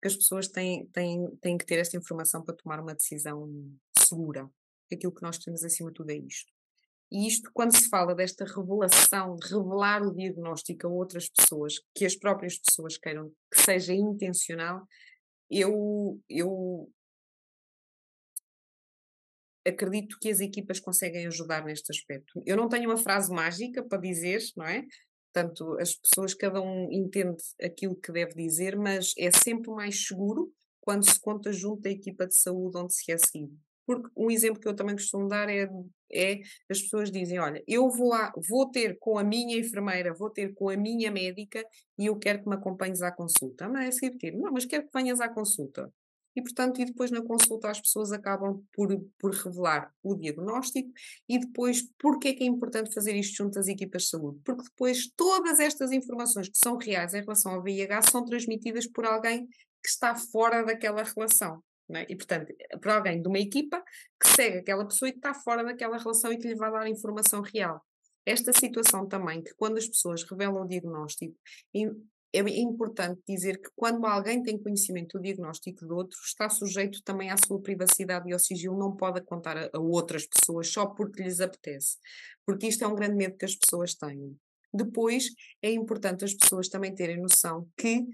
que 0.00 0.08
as 0.08 0.16
pessoas 0.16 0.48
têm, 0.48 0.86
têm, 0.86 1.36
têm 1.42 1.58
que 1.58 1.66
ter 1.66 1.78
esta 1.78 1.96
informação 1.96 2.42
para 2.42 2.56
tomar 2.56 2.80
uma 2.80 2.94
decisão 2.94 3.48
segura. 3.98 4.50
Aquilo 4.92 5.14
que 5.14 5.22
nós 5.22 5.38
temos 5.38 5.62
acima 5.62 5.90
de 5.90 5.94
tudo 5.94 6.10
é 6.10 6.16
isto. 6.16 6.52
E 7.12 7.26
isto, 7.26 7.50
quando 7.52 7.76
se 7.76 7.88
fala 7.88 8.14
desta 8.14 8.44
revelação, 8.44 9.34
de 9.36 9.48
revelar 9.48 10.02
o 10.02 10.14
diagnóstico 10.14 10.86
a 10.86 10.90
outras 10.90 11.28
pessoas, 11.28 11.74
que 11.94 12.06
as 12.06 12.14
próprias 12.14 12.58
pessoas 12.58 12.96
queiram 12.96 13.32
que 13.52 13.60
seja 13.60 13.92
intencional, 13.92 14.86
eu, 15.50 16.20
eu 16.28 16.88
acredito 19.66 20.18
que 20.20 20.30
as 20.30 20.38
equipas 20.38 20.78
conseguem 20.78 21.26
ajudar 21.26 21.64
neste 21.64 21.90
aspecto. 21.90 22.40
Eu 22.46 22.56
não 22.56 22.68
tenho 22.68 22.88
uma 22.88 22.96
frase 22.96 23.32
mágica 23.32 23.82
para 23.82 24.00
dizer, 24.00 24.40
não 24.56 24.66
é? 24.66 24.84
Portanto, 25.32 25.76
as 25.78 25.94
pessoas, 25.94 26.34
cada 26.34 26.60
um 26.60 26.90
entende 26.90 27.42
aquilo 27.62 27.94
que 27.94 28.12
deve 28.12 28.34
dizer, 28.34 28.76
mas 28.76 29.12
é 29.16 29.30
sempre 29.30 29.70
mais 29.70 30.06
seguro 30.06 30.52
quando 30.80 31.08
se 31.08 31.20
conta 31.20 31.52
junto 31.52 31.82
da 31.82 31.90
equipa 31.90 32.26
de 32.26 32.34
saúde 32.34 32.78
onde 32.78 32.94
se 32.94 33.12
é 33.12 33.18
seguido. 33.18 33.56
Porque 33.86 34.08
um 34.16 34.30
exemplo 34.30 34.60
que 34.60 34.68
eu 34.68 34.74
também 34.74 34.94
costumo 34.94 35.28
dar 35.28 35.48
é, 35.48 35.68
é 36.12 36.40
as 36.68 36.80
pessoas 36.80 37.10
dizem: 37.10 37.38
Olha, 37.38 37.62
eu 37.66 37.88
vou, 37.90 38.12
vou 38.48 38.70
ter 38.70 38.96
com 38.98 39.18
a 39.18 39.24
minha 39.24 39.58
enfermeira, 39.58 40.14
vou 40.14 40.30
ter 40.30 40.52
com 40.54 40.68
a 40.68 40.76
minha 40.76 41.10
médica 41.10 41.64
e 41.98 42.06
eu 42.06 42.16
quero 42.16 42.42
que 42.42 42.48
me 42.48 42.54
acompanhes 42.54 43.02
à 43.02 43.10
consulta. 43.10 43.68
Não 43.68 43.80
é 43.80 43.90
seguir 43.90 44.32
Não, 44.36 44.52
mas 44.52 44.64
quero 44.64 44.84
que 44.84 44.90
venhas 44.94 45.20
à 45.20 45.28
consulta 45.28 45.92
e, 46.34 46.42
portanto, 46.42 46.80
e 46.80 46.84
depois 46.84 47.10
na 47.10 47.22
consulta 47.22 47.70
as 47.70 47.80
pessoas 47.80 48.12
acabam 48.12 48.62
por, 48.72 48.88
por 49.18 49.32
revelar 49.32 49.92
o 50.02 50.14
diagnóstico 50.14 50.90
e 51.28 51.38
depois 51.38 51.82
porque 51.98 52.28
é 52.28 52.34
que 52.34 52.44
é 52.44 52.46
importante 52.46 52.94
fazer 52.94 53.14
isto 53.16 53.36
junto 53.36 53.58
às 53.58 53.68
equipas 53.68 54.04
de 54.04 54.08
saúde? 54.10 54.40
Porque 54.44 54.64
depois 54.64 55.10
todas 55.16 55.58
estas 55.58 55.92
informações 55.92 56.48
que 56.48 56.58
são 56.58 56.76
reais 56.76 57.14
em 57.14 57.20
relação 57.20 57.54
ao 57.54 57.62
VIH 57.62 58.02
são 58.02 58.24
transmitidas 58.24 58.86
por 58.86 59.04
alguém 59.04 59.46
que 59.82 59.88
está 59.88 60.14
fora 60.14 60.64
daquela 60.64 61.02
relação. 61.02 61.62
É? 61.92 62.06
E, 62.08 62.16
portanto, 62.16 62.54
por 62.80 62.88
alguém 62.88 63.20
de 63.20 63.26
uma 63.26 63.38
equipa 63.38 63.82
que 64.20 64.28
segue 64.28 64.58
aquela 64.58 64.86
pessoa 64.86 65.08
e 65.08 65.12
que 65.12 65.18
está 65.18 65.34
fora 65.34 65.64
daquela 65.64 65.98
relação 65.98 66.32
e 66.32 66.38
que 66.38 66.46
lhe 66.46 66.54
vai 66.54 66.70
dar 66.70 66.88
informação 66.88 67.40
real. 67.40 67.84
Esta 68.24 68.52
situação 68.52 69.08
também, 69.08 69.42
que 69.42 69.52
quando 69.54 69.78
as 69.78 69.88
pessoas 69.88 70.22
revelam 70.22 70.62
o 70.62 70.68
diagnóstico, 70.68 71.34
é 72.32 72.40
importante 72.60 73.20
dizer 73.26 73.60
que 73.60 73.70
quando 73.74 74.06
alguém 74.06 74.42
tem 74.42 74.60
conhecimento 74.60 75.18
do 75.18 75.22
diagnóstico 75.22 75.84
do 75.84 75.96
outro, 75.96 76.18
está 76.24 76.48
sujeito 76.48 77.02
também 77.02 77.30
à 77.30 77.36
sua 77.36 77.60
privacidade 77.60 78.28
e 78.28 78.32
ao 78.32 78.38
sigilo, 78.38 78.78
não 78.78 78.94
pode 78.96 79.20
contar 79.22 79.56
a, 79.56 79.70
a 79.72 79.80
outras 79.80 80.26
pessoas 80.26 80.68
só 80.68 80.86
porque 80.86 81.22
lhes 81.22 81.40
apetece. 81.40 81.98
Porque 82.46 82.68
isto 82.68 82.84
é 82.84 82.86
um 82.86 82.94
grande 82.94 83.16
medo 83.16 83.36
que 83.36 83.44
as 83.44 83.56
pessoas 83.56 83.94
têm. 83.94 84.36
Depois, 84.72 85.24
é 85.60 85.72
importante 85.72 86.24
as 86.24 86.34
pessoas 86.34 86.68
também 86.68 86.94
terem 86.94 87.20
noção 87.20 87.68
que 87.76 88.06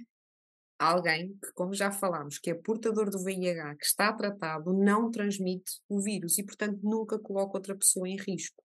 alguém 0.79 1.37
que, 1.43 1.53
como 1.53 1.75
já 1.75 1.91
falámos, 1.91 2.39
que 2.39 2.51
é 2.51 2.55
portador 2.55 3.11
do 3.11 3.23
VIH, 3.23 3.77
que 3.77 3.85
está 3.85 4.13
tratado, 4.13 4.73
não 4.73 5.11
transmite 5.11 5.81
o 5.89 6.01
vírus 6.01 6.39
e, 6.39 6.45
portanto, 6.45 6.81
nunca 6.83 7.19
coloca 7.19 7.59
outra 7.59 7.77
pessoa 7.77 8.09
em 8.09 8.17
risco. 8.17 8.63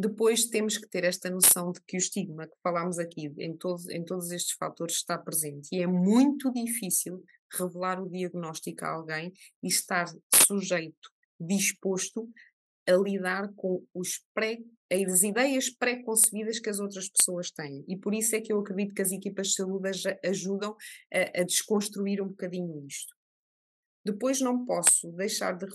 Depois 0.00 0.46
temos 0.46 0.78
que 0.78 0.88
ter 0.88 1.04
esta 1.04 1.28
noção 1.28 1.72
de 1.72 1.80
que 1.82 1.94
o 1.94 1.98
estigma 1.98 2.46
que 2.46 2.56
falámos 2.62 2.98
aqui 2.98 3.30
em, 3.38 3.54
todos 3.54 3.86
em 3.90 4.02
todos 4.02 4.30
estes 4.30 4.52
fatores 4.52 4.94
está 4.94 5.18
presente 5.18 5.68
e 5.70 5.82
é 5.82 5.86
muito 5.86 6.50
difícil 6.50 7.22
revelar 7.52 8.02
o 8.02 8.08
diagnóstico 8.08 8.82
a 8.82 8.92
alguém 8.92 9.30
e 9.62 9.68
estar 9.68 10.06
sujeito, 10.46 11.10
disposto 11.38 12.30
a 12.88 12.92
lidar 12.92 13.52
com 13.54 13.84
os 13.92 14.24
pré, 14.32 14.58
as 14.90 15.22
ideias 15.22 15.68
pré-concebidas 15.68 16.58
que 16.58 16.70
as 16.70 16.80
outras 16.80 17.10
pessoas 17.10 17.50
têm. 17.50 17.84
E 17.86 17.94
por 17.94 18.14
isso 18.14 18.34
é 18.34 18.40
que 18.40 18.54
eu 18.54 18.60
acredito 18.60 18.94
que 18.94 19.02
as 19.02 19.12
equipas 19.12 19.48
de 19.48 19.54
saúde 19.56 19.90
ajudam 20.24 20.74
a, 21.12 21.40
a 21.40 21.44
desconstruir 21.44 22.22
um 22.22 22.28
bocadinho 22.28 22.86
isto. 22.86 23.14
Depois 24.02 24.40
não 24.40 24.64
posso 24.64 25.12
deixar 25.12 25.58
de, 25.58 25.66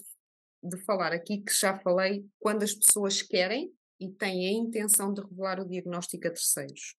de 0.64 0.78
falar 0.84 1.14
aqui 1.14 1.44
que 1.44 1.54
já 1.54 1.78
falei 1.78 2.26
quando 2.40 2.64
as 2.64 2.74
pessoas 2.74 3.22
querem 3.22 3.72
e 4.00 4.10
têm 4.10 4.48
a 4.48 4.52
intenção 4.52 5.14
de 5.14 5.22
revelar 5.22 5.60
o 5.60 5.68
diagnóstico 5.68 6.28
a 6.28 6.32
terceiros. 6.32 6.96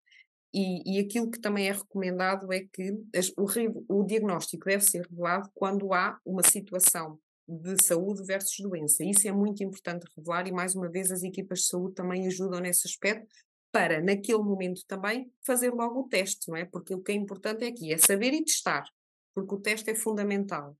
E, 0.54 0.96
e 0.96 1.00
aquilo 1.00 1.30
que 1.30 1.40
também 1.40 1.68
é 1.68 1.72
recomendado 1.72 2.52
é 2.52 2.61
que 2.61 2.96
as, 3.14 3.28
o, 3.37 3.46
o 3.88 4.04
diagnóstico 4.04 4.64
deve 4.64 4.85
ser 4.85 5.06
revelado 5.06 5.50
quando 5.54 5.92
há 5.92 6.18
uma 6.24 6.42
situação 6.42 7.18
de 7.48 7.82
saúde 7.82 8.24
versus 8.24 8.56
doença. 8.59 9.04
Isso 9.04 9.28
é 9.28 9.32
muito 9.32 9.62
importante 9.62 10.06
revelar 10.16 10.46
e, 10.48 10.52
mais 10.52 10.74
uma 10.74 10.88
vez, 10.88 11.11
as 11.11 11.22
equipas 11.22 11.61
de 11.61 11.66
saúde 11.66 11.94
também 11.94 12.26
ajudam 12.26 12.61
nesse 12.61 12.87
aspecto 12.88 13.26
para, 13.70 14.00
naquele 14.00 14.38
momento 14.38 14.82
também, 14.87 15.30
fazer 15.44 15.70
logo 15.70 16.00
o 16.00 16.09
teste, 16.09 16.48
não 16.48 16.56
é? 16.56 16.64
Porque 16.64 16.94
o 16.94 17.02
que 17.02 17.12
é 17.12 17.14
importante 17.14 17.64
é 17.64 17.68
aqui 17.68 17.92
é 17.92 17.98
saber 17.98 18.32
e 18.32 18.42
testar, 18.42 18.85
porque 19.35 19.54
o 19.54 19.61
teste 19.61 19.90
é 19.90 19.94
fundamental. 19.94 20.76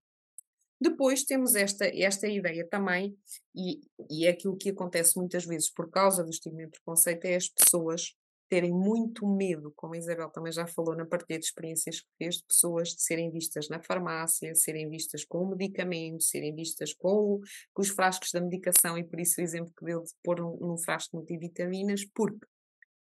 Depois 0.81 1.25
temos 1.25 1.55
esta, 1.55 1.87
esta 1.87 2.29
ideia 2.29 2.67
também, 2.69 3.17
e, 3.55 3.81
e 4.11 4.27
é 4.27 4.31
aquilo 4.31 4.57
que 4.57 4.71
acontece 4.71 5.19
muitas 5.19 5.45
vezes 5.47 5.71
por 5.71 5.91
causa 5.91 6.23
do 6.23 6.31
estigma 6.31 6.63
e 6.63 6.69
preconceito, 6.69 7.25
é 7.25 7.37
as 7.37 7.49
pessoas 7.49 8.15
terem 8.49 8.73
muito 8.73 9.27
medo, 9.27 9.73
como 9.75 9.95
a 9.95 9.99
Isabel 9.99 10.31
também 10.31 10.53
já 10.53 10.67
falou 10.67 10.95
na 10.95 11.05
partilha 11.05 11.39
de 11.39 11.47
experiências 11.47 12.01
que 12.01 12.07
fez, 12.17 12.37
de 12.37 12.45
pessoas 12.45 12.91
de 12.91 13.03
serem 13.03 13.31
vistas 13.31 13.69
na 13.69 13.83
farmácia, 13.83 14.55
serem 14.55 14.89
vistas 14.89 15.25
com 15.25 15.39
o 15.39 15.49
medicamento, 15.49 16.23
serem 16.23 16.55
vistas 16.55 16.95
com, 16.95 17.09
o, 17.09 17.41
com 17.73 17.83
os 17.83 17.89
frascos 17.89 18.31
da 18.31 18.41
medicação, 18.41 18.97
e 18.97 19.05
por 19.05 19.19
isso 19.19 19.41
o 19.41 19.45
exemplo 19.45 19.73
que 19.77 19.85
deu 19.85 20.03
de 20.03 20.13
pôr 20.23 20.41
num, 20.41 20.57
num 20.59 20.79
frasco 20.79 21.17
multivitaminas, 21.17 22.05
porque 22.15 22.47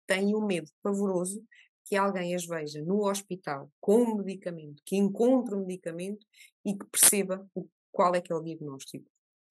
têm 0.05 0.36
um 0.36 0.45
medo 0.45 0.70
pavoroso 0.82 1.41
que 1.86 1.95
alguém 1.95 2.36
as 2.36 2.45
veja 2.45 2.84
no 2.84 3.07
hospital 3.07 3.72
com 3.80 4.03
um 4.03 4.17
medicamento, 4.17 4.82
que 4.86 4.95
encontre 4.95 5.55
o 5.55 5.57
um 5.57 5.65
medicamento 5.65 6.26
e 6.70 6.78
que 6.78 6.86
perceba 6.86 7.49
qual 7.91 8.13
é 8.15 8.22
que 8.22 8.32
é 8.32 8.36
o 8.36 8.41
diagnóstico. 8.41 9.05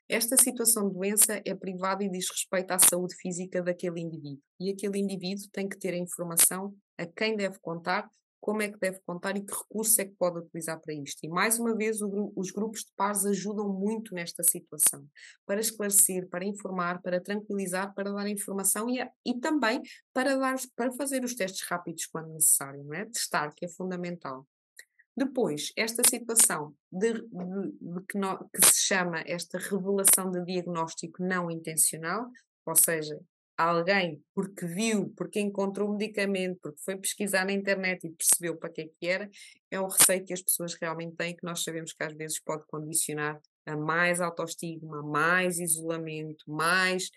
Esta 0.08 0.36
situação 0.36 0.88
de 0.88 0.94
doença 0.94 1.42
é 1.44 1.54
privada 1.54 2.02
e 2.02 2.10
diz 2.10 2.30
respeito 2.30 2.70
à 2.70 2.78
saúde 2.78 3.14
física 3.16 3.62
daquele 3.62 4.00
indivíduo. 4.00 4.42
E 4.58 4.70
aquele 4.70 4.98
indivíduo 4.98 5.48
tem 5.52 5.68
que 5.68 5.78
ter 5.78 5.92
a 5.92 5.98
informação 5.98 6.74
a 6.96 7.04
quem 7.04 7.36
deve 7.36 7.58
contar 7.58 8.08
como 8.40 8.62
é 8.62 8.70
que 8.70 8.78
deve 8.78 9.00
contar 9.04 9.36
e 9.36 9.44
que 9.44 9.52
recursos 9.52 9.98
é 9.98 10.04
que 10.04 10.14
pode 10.14 10.38
utilizar 10.38 10.80
para 10.80 10.94
isto. 10.94 11.18
E 11.24 11.28
mais 11.28 11.58
uma 11.58 11.74
vez, 11.74 12.00
o, 12.00 12.32
os 12.36 12.50
grupos 12.50 12.80
de 12.80 12.92
pares 12.96 13.26
ajudam 13.26 13.68
muito 13.68 14.14
nesta 14.14 14.42
situação, 14.42 15.06
para 15.44 15.60
esclarecer, 15.60 16.28
para 16.28 16.44
informar, 16.44 17.02
para 17.02 17.20
tranquilizar, 17.20 17.92
para 17.94 18.12
dar 18.12 18.28
informação 18.28 18.88
e, 18.88 19.04
e 19.26 19.38
também 19.40 19.82
para, 20.12 20.36
dar, 20.36 20.56
para 20.76 20.92
fazer 20.92 21.24
os 21.24 21.34
testes 21.34 21.66
rápidos 21.68 22.06
quando 22.06 22.32
necessário, 22.32 22.82
não 22.84 22.94
é? 22.94 23.04
Testar, 23.06 23.52
que 23.54 23.64
é 23.64 23.68
fundamental. 23.68 24.46
Depois, 25.18 25.72
esta 25.76 26.02
situação 26.08 26.72
de, 26.92 27.12
de, 27.12 27.22
de 27.22 28.06
que, 28.08 28.16
no, 28.16 28.38
que 28.50 28.64
se 28.64 28.86
chama 28.86 29.24
esta 29.26 29.58
revelação 29.58 30.30
de 30.30 30.44
diagnóstico 30.44 31.20
não 31.20 31.50
intencional, 31.50 32.30
ou 32.64 32.76
seja, 32.76 33.18
alguém, 33.56 34.22
porque 34.32 34.64
viu, 34.64 35.12
porque 35.16 35.40
encontrou 35.40 35.88
um 35.90 35.96
medicamento, 35.96 36.60
porque 36.62 36.80
foi 36.84 36.96
pesquisar 36.96 37.44
na 37.44 37.52
internet 37.52 38.06
e 38.06 38.12
percebeu 38.12 38.56
para 38.56 38.70
que 38.70 38.82
é 38.82 38.84
que 38.86 39.06
era, 39.08 39.28
é 39.72 39.80
um 39.80 39.88
receio 39.88 40.24
que 40.24 40.32
as 40.32 40.40
pessoas 40.40 40.74
realmente 40.80 41.16
têm, 41.16 41.34
que 41.34 41.44
nós 41.44 41.64
sabemos 41.64 41.92
que 41.92 42.04
às 42.04 42.14
vezes 42.14 42.40
pode 42.40 42.64
condicionar 42.68 43.40
a 43.66 43.76
mais 43.76 44.20
autoestigma, 44.20 45.02
mais 45.02 45.58
isolamento, 45.58 46.44
mais 46.46 47.10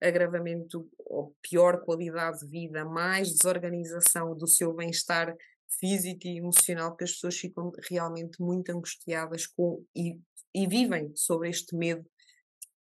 agravamento 0.00 0.88
ou 0.98 1.34
pior 1.42 1.80
qualidade 1.80 2.38
de 2.38 2.46
vida, 2.46 2.84
mais 2.84 3.32
desorganização 3.32 4.36
do 4.36 4.46
seu 4.46 4.72
bem-estar 4.72 5.34
físico 5.68 6.26
e 6.26 6.38
emocional, 6.38 6.96
que 6.96 7.04
as 7.04 7.12
pessoas 7.12 7.36
ficam 7.36 7.70
realmente 7.88 8.40
muito 8.40 8.70
angustiadas 8.70 9.46
com 9.46 9.84
e, 9.94 10.18
e 10.54 10.66
vivem 10.66 11.12
sobre 11.14 11.50
este 11.50 11.76
medo 11.76 12.04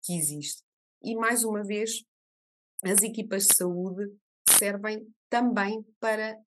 que 0.03 0.17
existe. 0.17 0.63
E 1.03 1.15
mais 1.15 1.43
uma 1.43 1.63
vez, 1.63 2.03
as 2.83 3.01
equipas 3.03 3.47
de 3.47 3.55
saúde 3.55 4.05
servem 4.49 5.05
também 5.29 5.83
para 5.99 6.37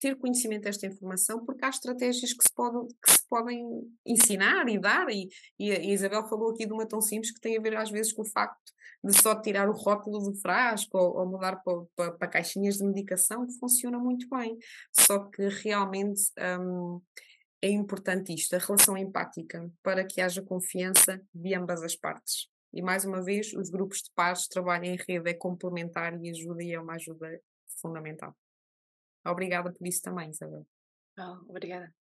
ter 0.00 0.16
conhecimento 0.16 0.64
desta 0.64 0.86
informação, 0.86 1.44
porque 1.46 1.64
há 1.64 1.70
estratégias 1.70 2.32
que 2.32 2.42
se, 2.46 2.54
podem, 2.54 2.86
que 3.02 3.12
se 3.12 3.26
podem 3.28 3.64
ensinar 4.04 4.68
e 4.68 4.78
dar, 4.78 5.08
e, 5.08 5.28
e, 5.58 5.72
a 5.72 5.82
Isabel 5.82 6.28
falou 6.28 6.50
aqui 6.50 6.66
de 6.66 6.72
uma 6.72 6.86
tão 6.86 7.00
simples 7.00 7.32
que 7.32 7.40
tem 7.40 7.56
a 7.56 7.60
ver 7.60 7.76
às 7.76 7.90
vezes 7.90 8.12
com 8.12 8.22
o 8.22 8.30
facto 8.30 8.72
de 9.04 9.20
só 9.20 9.38
tirar 9.38 9.68
o 9.68 9.72
rótulo 9.72 10.18
do 10.18 10.34
frasco 10.36 10.96
ou, 10.96 11.18
ou 11.18 11.26
mudar 11.26 11.56
para, 11.56 11.84
para, 11.94 12.12
para, 12.12 12.28
caixinhas 12.28 12.76
de 12.76 12.84
medicação, 12.84 13.46
que 13.46 13.58
funciona 13.58 13.98
muito 13.98 14.26
bem. 14.30 14.56
Só 14.98 15.18
que 15.26 15.46
realmente 15.48 16.22
hum, 16.60 17.02
é 17.60 17.68
importante 17.68 18.32
isto, 18.32 18.56
a 18.56 18.58
relação 18.58 18.96
empática, 18.96 19.70
para 19.82 20.04
que 20.04 20.20
haja 20.20 20.42
confiança 20.42 21.20
de 21.34 21.54
ambas 21.54 21.82
as 21.82 21.94
partes. 21.94 22.48
E 22.72 22.82
mais 22.82 23.04
uma 23.04 23.22
vez, 23.22 23.52
os 23.52 23.70
grupos 23.70 23.98
de 23.98 24.10
pares, 24.14 24.48
trabalho 24.48 24.86
em 24.86 24.96
rede 24.96 25.30
é 25.30 25.34
complementar 25.34 26.18
e 26.20 26.30
ajuda 26.30 26.62
e 26.62 26.72
é 26.72 26.80
uma 26.80 26.94
ajuda 26.94 27.40
fundamental. 27.80 28.34
Obrigada 29.26 29.72
por 29.72 29.86
isso 29.86 30.02
também, 30.02 30.30
Isabel. 30.30 30.66
Oh, 31.18 31.50
obrigada. 31.50 31.94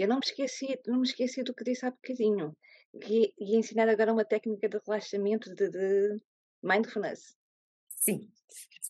Eu 0.00 0.08
não 0.08 0.16
me 0.16 0.22
esqueci, 0.24 0.80
não 0.86 1.00
me 1.00 1.06
esqueci 1.06 1.42
do 1.42 1.52
que 1.52 1.62
disse 1.62 1.84
há 1.84 1.90
bocadinho, 1.90 2.56
que 3.02 3.34
ia 3.38 3.58
ensinar 3.58 3.86
agora 3.86 4.14
uma 4.14 4.24
técnica 4.24 4.66
de 4.66 4.80
relaxamento 4.86 5.54
de, 5.54 5.68
de 5.68 6.18
mindfulness. 6.62 7.36
Sim. 7.96 8.32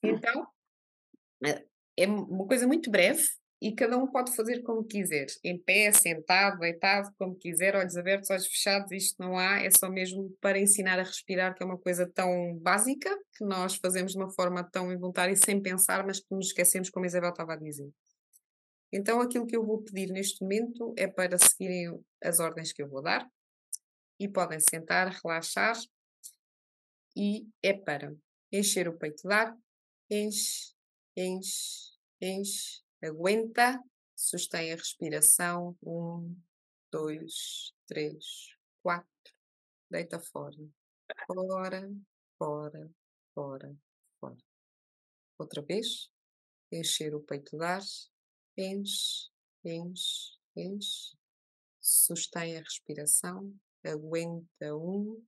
Então, 0.05 0.47
eh, 1.45 1.65
é 1.97 2.07
uma 2.07 2.47
coisa 2.47 2.65
muito 2.65 2.93
breve, 2.93 3.25
e 3.61 3.75
cada 3.75 3.99
um 3.99 4.07
pode 4.07 4.37
fazer 4.37 4.63
como 4.63 4.85
quiser, 4.85 5.27
em 5.43 5.59
pé, 5.59 5.91
sentado, 5.91 6.61
deitado, 6.61 7.13
como 7.19 7.35
quiser, 7.35 7.75
olhos 7.75 7.97
abertos, 7.97 8.31
olhos 8.31 8.47
fechados, 8.47 8.93
isto 8.93 9.17
não 9.19 9.37
há, 9.37 9.65
é 9.65 9.71
só 9.71 9.91
mesmo 9.91 10.31
para 10.41 10.61
ensinar 10.61 11.01
a 11.01 11.03
respirar, 11.03 11.57
que 11.57 11.63
é 11.65 11.67
uma 11.67 11.77
coisa 11.77 12.07
tão 12.07 12.57
básica, 12.59 13.11
que 13.37 13.45
nós 13.45 13.75
fazemos 13.75 14.13
de 14.13 14.19
uma 14.19 14.31
forma 14.31 14.63
tão 14.63 14.93
involuntária, 14.93 15.35
sem 15.35 15.61
pensar, 15.61 16.07
mas 16.07 16.21
que 16.21 16.33
nos 16.33 16.47
esquecemos, 16.47 16.89
como 16.89 17.05
a 17.05 17.09
Isabel 17.09 17.31
estava 17.31 17.55
a 17.55 17.57
dizer. 17.57 17.91
Então, 18.93 19.21
aquilo 19.21 19.47
que 19.47 19.57
eu 19.57 19.65
vou 19.65 19.83
pedir 19.83 20.13
neste 20.13 20.43
momento 20.43 20.93
é 20.97 21.07
para 21.07 21.39
seguirem 21.39 22.05
as 22.23 22.41
ordens 22.41 22.73
que 22.73 22.83
eu 22.83 22.89
vou 22.89 23.03
dar, 23.03 23.29
e 24.19 24.29
podem 24.29 24.59
sentar, 24.61 25.09
relaxar, 25.09 25.77
e 27.17 27.47
é 27.63 27.73
para 27.73 28.15
encher 28.53 28.89
o 28.89 28.99
peito 28.99 29.27
de 29.27 29.35
ar, 29.35 29.57
enche, 30.11 30.75
enche, 31.17 31.99
enche, 32.21 32.83
Aguenta, 33.03 33.83
sustém 34.15 34.73
a 34.73 34.77
respiração. 34.77 35.75
Um, 35.83 36.37
dois, 36.93 37.75
três, 37.87 38.55
quatro. 38.83 39.09
Deita 39.91 40.21
fora. 40.21 40.57
Fora, 41.27 41.91
fora, 42.39 42.91
fora, 43.35 43.77
fora. 44.21 44.37
Outra 45.39 45.63
vez. 45.63 46.11
Encher 46.71 47.15
o 47.15 47.23
peito 47.23 47.57
de 47.57 47.65
ar. 47.65 47.81
Enche, 48.63 49.31
enche, 49.65 50.37
enche. 50.55 51.17
Sustém 51.81 52.59
a 52.59 52.61
respiração. 52.61 53.59
Aguenta. 53.83 54.77
Um, 54.77 55.27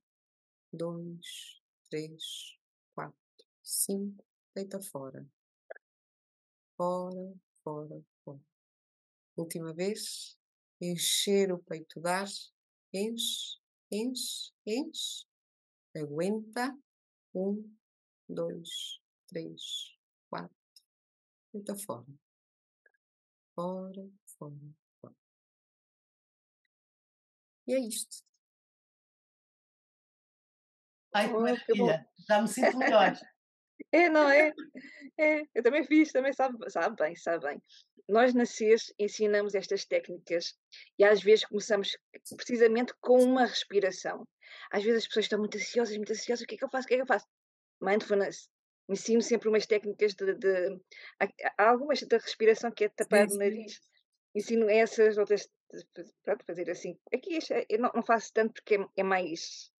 dois, 0.71 1.59
três, 1.89 2.59
quatro, 2.93 3.17
cinco. 3.63 4.23
Deita 4.53 4.79
fora. 4.83 5.27
Fora, 6.77 7.33
fora, 7.63 8.03
fora. 8.23 8.39
Última 9.35 9.73
vez. 9.73 10.37
Encher 10.79 11.51
o 11.51 11.57
peito 11.57 11.99
de 11.99 12.07
ar. 12.07 12.27
Enche, 12.93 13.57
enche, 13.91 14.53
enche. 14.63 15.25
Aguenta. 15.95 16.77
Um, 17.33 17.75
dois, 18.29 19.01
três, 19.25 19.97
quatro. 20.29 20.55
Deita 21.51 21.75
fora. 21.75 22.05
Fora, 23.55 24.09
fora, 24.37 24.55
fora. 24.99 25.15
E 27.67 27.73
é 27.75 27.79
isto. 27.79 28.23
Ai, 31.13 31.27
que 31.27 31.33
maravilha! 31.33 32.07
Já 32.27 32.41
me 32.41 32.47
sinto 32.47 32.77
melhor. 32.77 33.13
É, 33.91 34.07
não 34.09 34.29
é? 34.29 34.51
É, 35.19 35.41
eu 35.53 35.61
também 35.61 35.83
fiz, 35.83 36.11
também 36.11 36.31
sabe, 36.31 36.57
sabe 36.69 36.95
bem, 36.95 37.15
sabe 37.15 37.45
bem. 37.45 37.61
Nós 38.07 38.33
na 38.33 38.45
CES 38.45 38.93
ensinamos 38.97 39.55
estas 39.55 39.85
técnicas 39.85 40.55
e 40.97 41.03
às 41.03 41.21
vezes 41.21 41.45
começamos 41.45 41.97
precisamente 42.35 42.93
com 43.01 43.21
uma 43.21 43.45
respiração. 43.45 44.27
Às 44.71 44.83
vezes 44.83 45.03
as 45.03 45.07
pessoas 45.07 45.25
estão 45.25 45.39
muito 45.39 45.57
ansiosas, 45.57 45.95
muito 45.97 46.11
ansiosas, 46.11 46.43
o 46.43 46.47
que 46.47 46.55
é 46.55 46.57
que 46.57 46.63
eu 46.63 46.69
faço? 46.69 46.85
O 46.85 46.87
que 46.87 46.93
é 46.93 46.97
que 46.97 47.03
eu 47.03 47.07
faço? 47.07 47.27
Mindfulness. 47.81 48.49
Ensino 48.89 49.21
sempre 49.21 49.47
umas 49.47 49.65
técnicas 49.65 50.13
de. 50.13 50.33
de 50.33 50.79
há 51.57 51.69
algumas 51.69 52.01
da 52.03 52.17
respiração 52.17 52.71
que 52.71 52.85
é 52.85 52.89
tapar 52.89 53.29
sim, 53.29 53.35
o 53.35 53.39
nariz. 53.39 53.81
Ensino 54.35 54.69
essas, 54.69 55.17
outras, 55.17 55.47
pronto, 56.23 56.45
fazer 56.45 56.69
assim. 56.69 56.97
Aqui 57.13 57.39
eu 57.69 57.79
não, 57.79 57.91
não 57.95 58.03
faço 58.03 58.33
tanto 58.33 58.53
porque 58.53 58.75
é, 58.75 58.85
é 58.97 59.03
mais. 59.03 59.71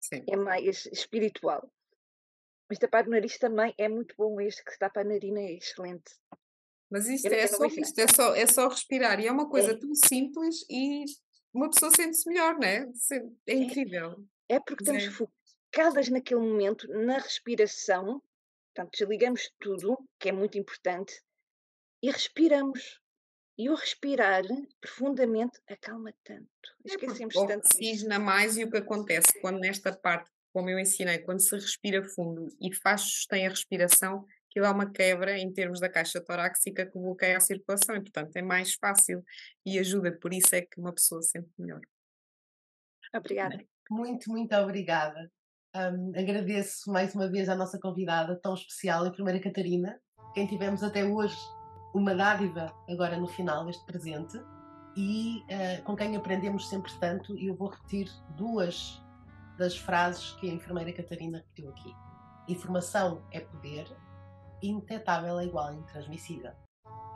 Sim. 0.00 0.24
É 0.28 0.36
mais 0.36 0.86
espiritual. 0.86 1.70
Mas 2.68 2.78
tapar 2.78 3.06
o 3.06 3.10
nariz 3.10 3.38
também 3.38 3.74
é 3.78 3.88
muito 3.88 4.14
bom. 4.16 4.40
Este 4.40 4.64
que 4.64 4.78
tapa 4.78 5.00
a 5.00 5.04
narina 5.04 5.40
é 5.40 5.52
excelente. 5.54 6.14
Mas 6.90 7.08
isto, 7.08 7.26
é, 7.26 7.46
só, 7.46 7.64
isto 7.66 7.98
é, 8.00 8.06
só, 8.08 8.34
é 8.34 8.46
só 8.46 8.68
respirar. 8.68 9.20
E 9.20 9.26
é 9.28 9.32
uma 9.32 9.48
coisa 9.48 9.72
é. 9.72 9.76
tão 9.76 9.94
simples 9.94 10.64
e 10.68 11.04
uma 11.54 11.70
pessoa 11.70 11.92
sente-se 11.94 12.28
melhor, 12.28 12.54
não 12.54 12.66
é? 12.66 12.88
É, 13.12 13.52
é 13.52 13.54
incrível. 13.54 14.24
É, 14.48 14.56
é 14.56 14.60
porque 14.60 14.82
estamos 14.82 15.04
focadas 15.06 16.08
naquele 16.08 16.40
momento, 16.40 16.88
na 16.88 17.18
respiração. 17.18 18.20
Portanto, 18.74 18.96
desligamos 18.98 19.50
tudo, 19.60 19.98
que 20.18 20.28
é 20.28 20.32
muito 20.32 20.58
importante, 20.58 21.12
e 22.02 22.10
respiramos. 22.10 23.00
E 23.58 23.68
o 23.68 23.74
respirar 23.74 24.42
profundamente 24.80 25.60
acalma 25.68 26.14
tanto. 26.24 26.48
Esquecemos 26.82 27.36
é 27.36 27.46
tanto. 27.46 27.66
Oxigena 27.66 28.18
mais 28.18 28.56
e 28.56 28.64
o 28.64 28.70
que 28.70 28.78
acontece 28.78 29.38
quando 29.42 29.58
nesta 29.58 29.94
parte 29.94 30.30
como 30.52 30.68
eu 30.68 30.78
ensinei, 30.78 31.18
quando 31.18 31.40
se 31.40 31.54
respira 31.54 32.02
fundo 32.02 32.48
e 32.60 32.74
faz 32.74 33.02
sustém 33.02 33.46
a 33.46 33.50
respiração, 33.50 34.26
aquilo 34.48 34.66
é 34.66 34.70
uma 34.70 34.90
quebra 34.90 35.38
em 35.38 35.52
termos 35.52 35.80
da 35.80 35.88
caixa 35.88 36.20
torácica 36.20 36.86
que 36.86 36.98
bloqueia 36.98 37.36
a 37.36 37.40
circulação 37.40 37.96
e, 37.96 38.00
portanto, 38.00 38.36
é 38.36 38.42
mais 38.42 38.74
fácil 38.74 39.24
e 39.64 39.78
ajuda. 39.78 40.16
Por 40.18 40.32
isso 40.32 40.54
é 40.54 40.62
que 40.62 40.80
uma 40.80 40.92
pessoa 40.92 41.22
sente 41.22 41.48
melhor. 41.58 41.80
Obrigada. 43.14 43.64
Muito, 43.88 44.30
muito 44.30 44.54
obrigada. 44.56 45.30
Um, 45.74 46.10
agradeço 46.18 46.90
mais 46.90 47.14
uma 47.14 47.28
vez 47.28 47.48
à 47.48 47.54
nossa 47.54 47.78
convidada 47.78 48.34
tão 48.42 48.54
especial, 48.54 49.04
a 49.04 49.08
enfermeira 49.08 49.38
Catarina, 49.38 50.00
quem 50.34 50.44
tivemos 50.44 50.82
até 50.82 51.04
hoje 51.04 51.36
uma 51.94 52.12
dádiva 52.12 52.74
agora 52.88 53.16
no 53.16 53.28
final 53.28 53.64
deste 53.64 53.84
presente 53.86 54.36
e 54.96 55.38
uh, 55.38 55.82
com 55.84 55.94
quem 55.94 56.16
aprendemos 56.16 56.68
sempre 56.68 56.92
tanto. 56.98 57.36
E 57.36 57.46
eu 57.46 57.56
vou 57.56 57.68
repetir 57.68 58.10
duas 58.36 59.00
das 59.58 59.76
frases 59.76 60.32
que 60.40 60.50
a 60.50 60.52
enfermeira 60.52 60.92
Catarina 60.92 61.38
repetiu 61.38 61.70
aqui. 61.70 61.94
Informação 62.48 63.22
é 63.30 63.38
poder, 63.38 63.86
indetetável 64.60 65.38
é 65.38 65.44
igual 65.44 65.68
a 65.68 65.74
intransmissível. 65.74 66.52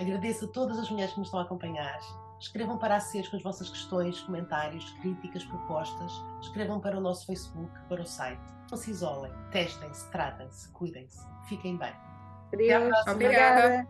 Agradeço 0.00 0.44
a 0.44 0.48
todas 0.48 0.78
as 0.78 0.88
mulheres 0.90 1.12
que 1.12 1.18
nos 1.18 1.26
estão 1.28 1.40
a 1.40 1.44
acompanhar. 1.44 1.98
Escrevam 2.38 2.78
para 2.78 2.96
a 2.96 3.00
SES 3.00 3.28
com 3.28 3.36
as 3.36 3.42
vossas 3.42 3.70
questões, 3.70 4.20
comentários, 4.20 4.90
críticas, 5.00 5.44
propostas. 5.44 6.12
Escrevam 6.40 6.80
para 6.80 6.98
o 6.98 7.00
nosso 7.00 7.26
Facebook, 7.26 7.72
para 7.88 8.02
o 8.02 8.06
site. 8.06 8.42
Não 8.70 8.76
se 8.76 8.90
isolem, 8.90 9.32
testem-se, 9.50 10.10
tratem-se, 10.10 10.68
cuidem-se. 10.72 11.20
Fiquem 11.48 11.76
bem. 11.76 11.92
Obrigada. 13.10 13.88